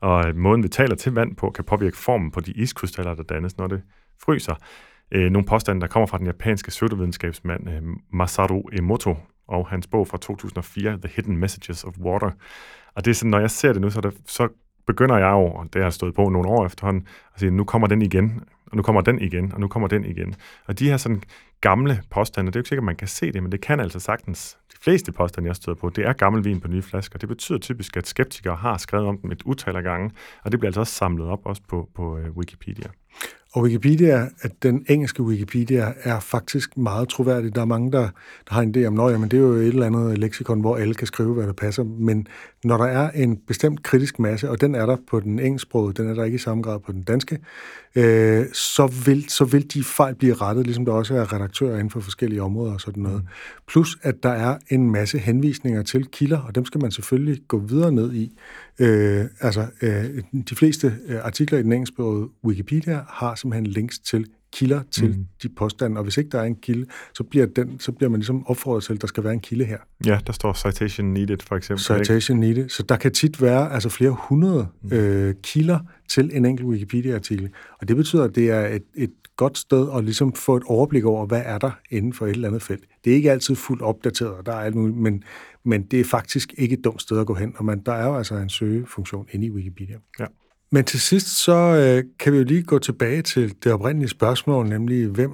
[0.00, 3.22] Og øh, måden, vi taler til vand på, kan påvirke formen på de iskrystaller, der
[3.22, 3.82] dannes, når det
[4.22, 4.54] fryser.
[5.12, 9.16] Øh, nogle påstande, der kommer fra den japanske pseudovidenskabsmand øh, Masaru Emoto,
[9.48, 12.30] og hans bog fra 2004, The Hidden Messages of Water.
[12.94, 14.48] Og det er sådan, når jeg ser det nu, så, det, så
[14.86, 17.88] begynder jeg jo, og det har stået på nogle år efterhånden, at sige, nu kommer
[17.88, 20.34] den igen, og nu kommer den igen, og nu kommer den igen.
[20.66, 21.22] Og de her sådan
[21.60, 23.80] gamle påstande, det er jo ikke sikkert, at man kan se det, men det kan
[23.80, 27.18] altså sagtens, de fleste påstande, jeg støder på, det er gammel vin på nye flasker.
[27.18, 30.10] Det betyder typisk, at skeptikere har skrevet om dem et utal af gange,
[30.44, 32.88] og det bliver altså også samlet op også på, på øh, Wikipedia.
[33.58, 37.54] Og Wikipedia, at den engelske Wikipedia er faktisk meget troværdig.
[37.54, 38.08] Der er mange, der,
[38.48, 40.94] der har en idé om, at det er jo et eller andet leksikon, hvor alle
[40.94, 41.84] kan skrive, hvad der passer.
[41.84, 42.26] Men
[42.64, 46.10] når der er en bestemt kritisk masse, og den er der på den engelsksprogede, den
[46.10, 47.38] er der ikke i samme grad på den danske,
[47.94, 51.90] øh, så, vil, så vil de fejl blive rettet, ligesom der også er redaktører inden
[51.90, 53.22] for forskellige områder og sådan noget.
[53.68, 57.58] Plus, at der er en masse henvisninger til kilder, og dem skal man selvfølgelig gå
[57.58, 58.38] videre ned i.
[58.78, 64.26] Øh, altså, øh, de fleste øh, artikler i den engelsksprogede Wikipedia har simpelthen links til
[64.52, 65.26] kilder til mm.
[65.42, 68.20] de påstande, og hvis ikke der er en kilde, så bliver, den, så bliver man
[68.20, 69.78] ligesom opfordret til, at der skal være en kilde her.
[70.06, 71.84] Ja, der står citation needed, for eksempel.
[71.84, 72.54] Citation ikke?
[72.54, 72.68] needed.
[72.68, 74.92] Så der kan tit være altså flere hundrede mm.
[74.92, 77.48] øh, kilder til en enkelt Wikipedia-artikel,
[77.80, 81.04] og det betyder, at det er et, et godt sted at ligesom få et overblik
[81.04, 82.84] over, hvad er der inden for et eller andet felt.
[83.04, 85.22] Det er ikke altid fuldt opdateret, og der er alt muligt, men,
[85.64, 88.06] men det er faktisk ikke et dumt sted at gå hen, og man, der er
[88.06, 89.96] jo altså en søgefunktion inde i Wikipedia.
[90.20, 90.26] Ja.
[90.70, 94.68] Men til sidst, så øh, kan vi jo lige gå tilbage til det oprindelige spørgsmål,
[94.68, 95.32] nemlig hvem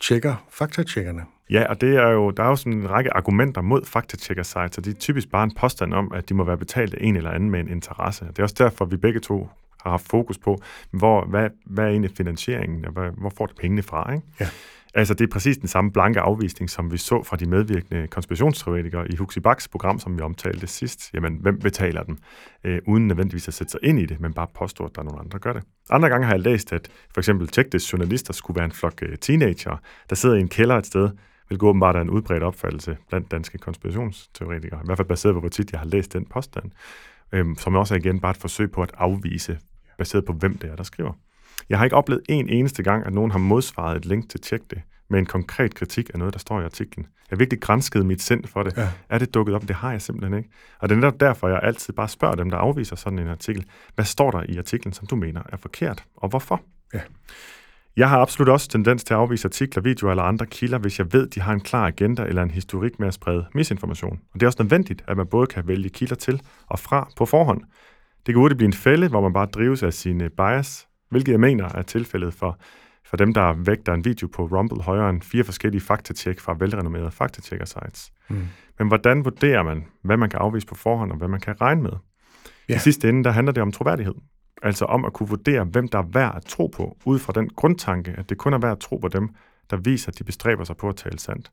[0.00, 1.22] tjekker faktatjekkerne?
[1.50, 4.78] Ja, og det er jo, der er jo sådan en række argumenter mod faktatjekker sites,
[4.78, 7.16] og det er typisk bare en påstand om, at de må være betalt af en
[7.16, 8.24] eller anden med en interesse.
[8.24, 9.48] Det er også derfor, vi begge to
[9.80, 13.56] har haft fokus på, hvor, hvad, hvad er egentlig finansieringen, og hvad, hvor får det
[13.56, 14.26] pengene fra, ikke?
[14.40, 14.48] Ja.
[14.94, 19.12] Altså, det er præcis den samme blanke afvisning, som vi så fra de medvirkende konspirationsteoretikere
[19.12, 21.10] i Huxi Baks program, som vi omtalte sidst.
[21.14, 22.18] Jamen, hvem betaler dem?
[22.64, 25.04] Øh, uden nødvendigvis at sætte sig ind i det, men bare påstå, at der er
[25.04, 25.62] nogen andre, der gør det.
[25.90, 29.18] Andre gange har jeg læst, at for eksempel Tjektes journalister skulle være en flok øh,
[29.18, 29.76] teenager,
[30.10, 31.10] der sidder i en kælder et sted,
[31.46, 34.80] hvilket åbenbart er en udbredt opfattelse blandt danske konspirationsteoretikere.
[34.80, 36.70] I hvert fald baseret på, hvor tit jeg har læst den påstand,
[37.32, 39.58] øh, som også er igen bare et forsøg på at afvise,
[39.98, 41.12] baseret på hvem det er, der skriver.
[41.68, 44.60] Jeg har ikke oplevet en eneste gang, at nogen har modsvaret et link til Tjek
[44.70, 47.04] det, med en konkret kritik af noget, der står i artiklen.
[47.04, 48.76] Jeg har virkelig grænsket mit sind for det.
[48.76, 48.88] Ja.
[49.08, 49.68] Er det dukket op?
[49.68, 50.50] Det har jeg simpelthen ikke.
[50.78, 53.64] Og det er netop derfor, jeg altid bare spørger dem, der afviser sådan en artikel.
[53.94, 56.62] Hvad står der i artiklen, som du mener er forkert, og hvorfor?
[56.94, 57.00] Ja.
[57.96, 61.12] Jeg har absolut også tendens til at afvise artikler, videoer eller andre kilder, hvis jeg
[61.12, 64.20] ved, de har en klar agenda eller en historik med at sprede misinformation.
[64.34, 67.26] Og det er også nødvendigt, at man både kan vælge kilder til og fra på
[67.26, 67.60] forhånd.
[68.26, 71.40] Det kan hurtigt blive en fælde, hvor man bare drives af sine bias, hvilket jeg
[71.40, 72.58] mener er tilfældet for,
[73.04, 77.10] for dem, der vægter en video på Rumble højere end fire forskellige faktatjek fra velrenommerede
[77.10, 78.12] faktatjekker-sites.
[78.28, 78.46] Mm.
[78.78, 81.82] Men hvordan vurderer man, hvad man kan afvise på forhånd, og hvad man kan regne
[81.82, 81.92] med?
[82.68, 82.76] Ja.
[82.76, 84.14] I sidste ende, der handler det om troværdighed.
[84.62, 87.48] Altså om at kunne vurdere, hvem der er værd at tro på, ud fra den
[87.48, 89.28] grundtanke, at det kun er værd at tro på dem,
[89.70, 91.50] der viser, at de bestræber sig på at tale sandt.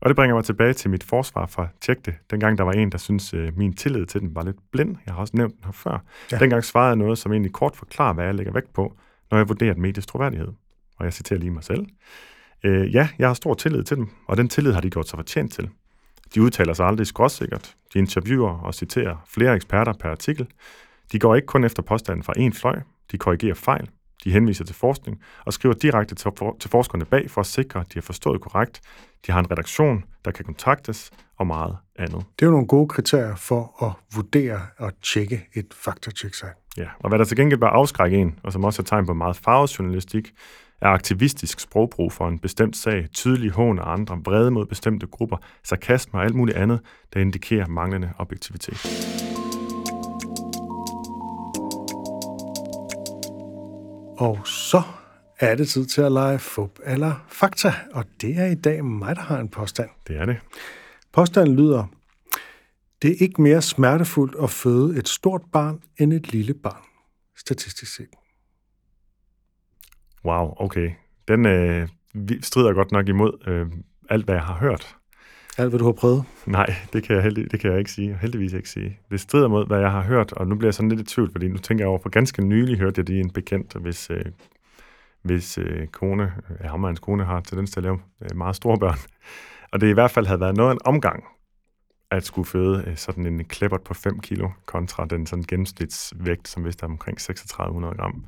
[0.00, 2.14] Og det bringer mig tilbage til mit forsvar fra Tjek det.
[2.30, 4.96] Dengang der var en, der synes øh, min tillid til den var lidt blind.
[5.06, 5.90] Jeg har også nævnt den her før.
[5.92, 5.98] Ja.
[6.32, 6.38] Ja.
[6.38, 8.96] Dengang svarede jeg noget, som egentlig kort forklarer, hvad jeg lægger vægt på,
[9.30, 10.48] når jeg vurderer et medies troværdighed.
[10.96, 11.86] Og jeg citerer lige mig selv.
[12.64, 15.16] Øh, ja, jeg har stor tillid til dem, og den tillid har de gjort sig
[15.16, 15.70] fortjent til.
[16.34, 17.74] De udtaler sig aldrig skråsikkert.
[17.94, 20.46] De interviewer og citerer flere eksperter per artikel.
[21.12, 22.80] De går ikke kun efter påstanden fra en fløj.
[23.12, 23.88] De korrigerer fejl.
[24.24, 27.80] De henviser til forskning og skriver direkte til, for, til forskerne bag for at sikre,
[27.80, 28.80] at de har forstået korrekt.
[29.26, 32.24] De har en redaktion, der kan kontaktes og meget andet.
[32.38, 36.52] Det er jo nogle gode kriterier for at vurdere og tjekke et faktatjek-site.
[36.76, 39.14] Ja, og hvad der til gengæld bør afskrække en, og som også er tegn på
[39.14, 40.32] meget farvet journalistik,
[40.80, 45.36] er aktivistisk sprogbrug for en bestemt sag, tydelig hån af andre, vrede mod bestemte grupper,
[45.64, 46.80] sarkasme og alt muligt andet,
[47.14, 48.78] der indikerer manglende objektivitet.
[54.18, 54.82] Og så
[55.40, 59.16] er det tid til at lege fup eller fakta, og det er i dag mig,
[59.16, 59.90] der har en påstand.
[60.08, 60.36] Det er det.
[61.12, 61.86] Påstanden lyder,
[63.02, 66.82] det er ikke mere smertefuldt at føde et stort barn end et lille barn,
[67.36, 68.08] statistisk set.
[70.24, 70.90] Wow, okay.
[71.28, 71.88] Den øh,
[72.42, 73.66] strider godt nok imod øh,
[74.10, 74.96] alt, hvad jeg har hørt.
[75.58, 76.24] Alt, hvad du har prøvet.
[76.46, 78.18] Nej, det kan, jeg heldig, det kan jeg ikke sige.
[78.20, 78.98] Heldigvis ikke sige.
[79.10, 81.32] Det strider mod, hvad jeg har hørt, og nu bliver jeg sådan lidt i tvivl,
[81.32, 84.24] fordi nu tænker jeg over, for ganske nylig hørte jeg lige en bekendt, hvis, øh,
[85.22, 88.56] hvis øh, kone, øh, ham og hans kone har tendens til at lave øh, meget
[88.56, 88.98] store børn.
[89.72, 91.24] Og det i hvert fald havde været noget af en omgang,
[92.10, 96.64] at skulle føde øh, sådan en kleppert på 5 kilo, kontra den sådan gennemsnitsvægt, som
[96.64, 98.24] vist er omkring 3600 gram.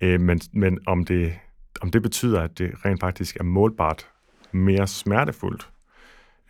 [0.00, 1.38] Øh, men men om, det,
[1.80, 4.08] om det betyder, at det rent faktisk er målbart
[4.52, 5.70] mere smertefuldt,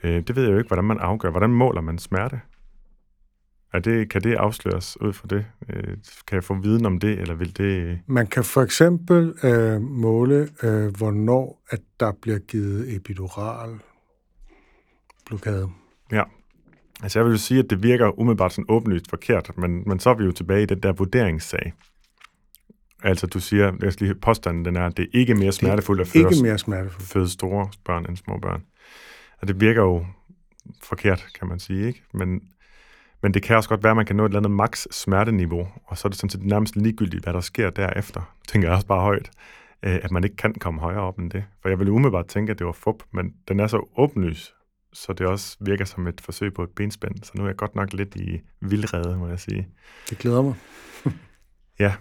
[0.03, 1.31] Øh, det ved jeg jo ikke, hvordan man afgør.
[1.31, 2.41] Hvordan måler man smerte?
[3.77, 5.47] Er det, kan det afsløres ud fra det?
[5.69, 5.97] Øh,
[6.27, 8.01] kan jeg få viden om det, eller vil det...
[8.07, 13.79] Man kan for eksempel øh, måle, øh, hvornår at der bliver givet epidural
[15.27, 15.69] blokade.
[16.13, 16.23] Ja.
[17.03, 20.11] Altså jeg vil jo sige, at det virker umiddelbart sådan åbenlyst forkert, men, men så
[20.11, 21.73] er vi jo tilbage i den der vurderingssag.
[23.03, 26.01] Altså du siger, jeg skal lige påstanden den er, at det er ikke mere smertefuldt
[26.01, 27.09] at føde, Ikke mere smertefuldt.
[27.09, 28.63] føde store børn end små børn.
[29.41, 30.07] Og det virker jo
[30.83, 32.03] forkert, kan man sige, ikke?
[32.15, 32.41] Men,
[33.23, 35.69] men det kan også godt være, at man kan nå et eller andet max smerteniveau,
[35.85, 38.35] og så er det sådan set nærmest ligegyldigt, hvad der sker derefter.
[38.49, 39.31] Tænker jeg også bare højt,
[39.83, 41.45] øh, at man ikke kan komme højere op end det.
[41.63, 44.55] For jeg ville umiddelbart tænke, at det var fup, men den er så åbenlys,
[44.93, 47.15] så det også virker som et forsøg på et benspænd.
[47.23, 49.69] Så nu er jeg godt nok lidt i vildrede, må jeg sige.
[50.11, 50.55] Det glæder mig.
[51.79, 51.95] Ja.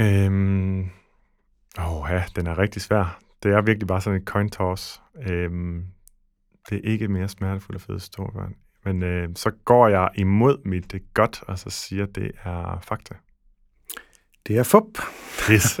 [0.00, 0.80] Øhm,
[1.78, 3.18] åh ja, den er rigtig svær.
[3.42, 5.02] Det er virkelig bare sådan et coin toss.
[5.26, 5.84] Øhm,
[6.70, 8.54] det er ikke mere smertefuldt at føde store børn.
[8.84, 12.78] Men øh, så går jeg imod mit det godt, og så siger, at det er
[12.82, 13.14] fakta.
[14.46, 14.84] Det er fup.
[15.50, 15.80] Yes.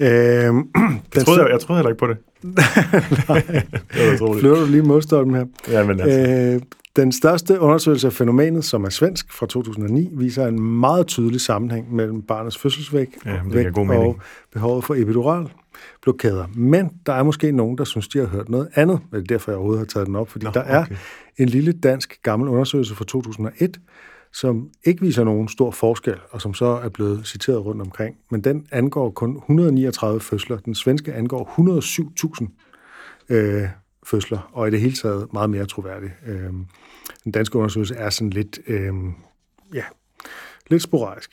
[0.00, 0.70] Øhm,
[1.14, 2.16] jeg, troede, jeg, jeg troede heller ikke på det.
[4.14, 4.40] utroligt.
[4.40, 5.44] Flytter du lige modstolpen her?
[5.68, 6.60] Ja, men altså, Øh,
[6.96, 11.94] Den største undersøgelse af fænomenet, som er svensk fra 2009, viser en meget tydelig sammenhæng
[11.94, 13.46] mellem barnets fødselsvægt Ja, og
[13.86, 14.20] mening.
[14.52, 15.46] behovet for epidural
[16.02, 16.46] blokader.
[16.54, 19.00] Men der er måske nogen, der synes, de har hørt noget andet.
[19.12, 20.96] Det er derfor, jeg overhovedet har taget den op, fordi Nå, der er okay.
[21.36, 23.80] en lille dansk gammel undersøgelse fra 2001,
[24.32, 28.16] som ikke viser nogen stor forskel, og som så er blevet citeret rundt omkring.
[28.30, 30.56] Men den angår kun 139 fødsler.
[30.56, 31.54] Den svenske angår
[33.30, 33.68] 107.000 øh,
[34.06, 36.10] fødsler, og i det hele taget meget mere troværdig.
[36.26, 36.52] Øh,
[37.24, 38.92] den danske undersøgelse er sådan lidt, øh,
[39.74, 39.84] ja,
[40.70, 41.30] lidt sporadisk.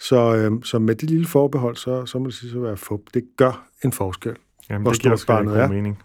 [0.00, 3.00] Så, øh, så med det lille forbehold, så, så må det sige at være fup.
[3.14, 4.36] Det gør en forskel.
[4.70, 5.68] Jamen, hvor det giver barnet er.
[5.68, 6.02] mening.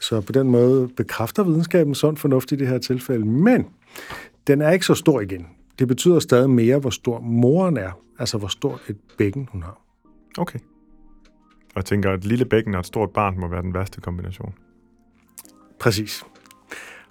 [0.00, 3.26] Så på den måde bekræfter videnskaben sund fornuft i det her tilfælde.
[3.26, 3.66] Men
[4.46, 5.46] den er ikke så stor igen.
[5.78, 7.90] Det betyder stadig mere, hvor stor moren er.
[8.18, 9.80] Altså, hvor stort et bækken hun har.
[10.38, 10.58] Okay.
[11.68, 14.00] Og jeg tænker, at et lille bækken og et stort barn må være den værste
[14.00, 14.54] kombination.
[15.80, 16.24] Præcis.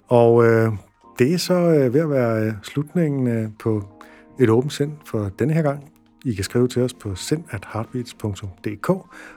[0.06, 0.72] Og øh,
[1.18, 3.97] det er så øh, ved at være øh, slutningen øh, på
[4.40, 5.92] et åbent sind for denne her gang.
[6.24, 8.90] I kan skrive til os på sind.heartbeats.dk,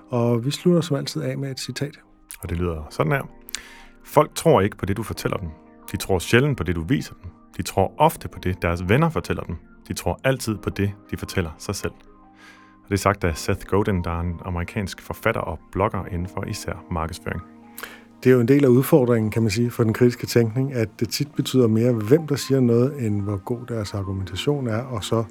[0.10, 2.00] og vi slutter som altid af med et citat.
[2.40, 3.22] Og det lyder sådan her.
[4.04, 5.50] Folk tror ikke på det, du fortæller dem.
[5.92, 7.32] De tror sjældent på det, du viser dem.
[7.58, 9.56] De tror ofte på det, deres venner fortæller dem.
[9.88, 11.94] De tror altid på det, de fortæller sig selv.
[12.84, 16.28] Og det er sagt af Seth Godin, der er en amerikansk forfatter og blogger inden
[16.28, 17.42] for især markedsføring.
[18.24, 20.90] Det er jo en del af udfordringen, kan man sige, for den kritiske tænkning, at
[21.00, 25.04] det tit betyder mere, hvem der siger noget, end hvor god deres argumentation er, og
[25.04, 25.24] så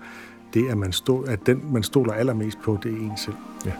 [0.54, 3.36] det, at, man stå, at den, man stoler allermest på, det er en selv.
[3.66, 3.72] Ja.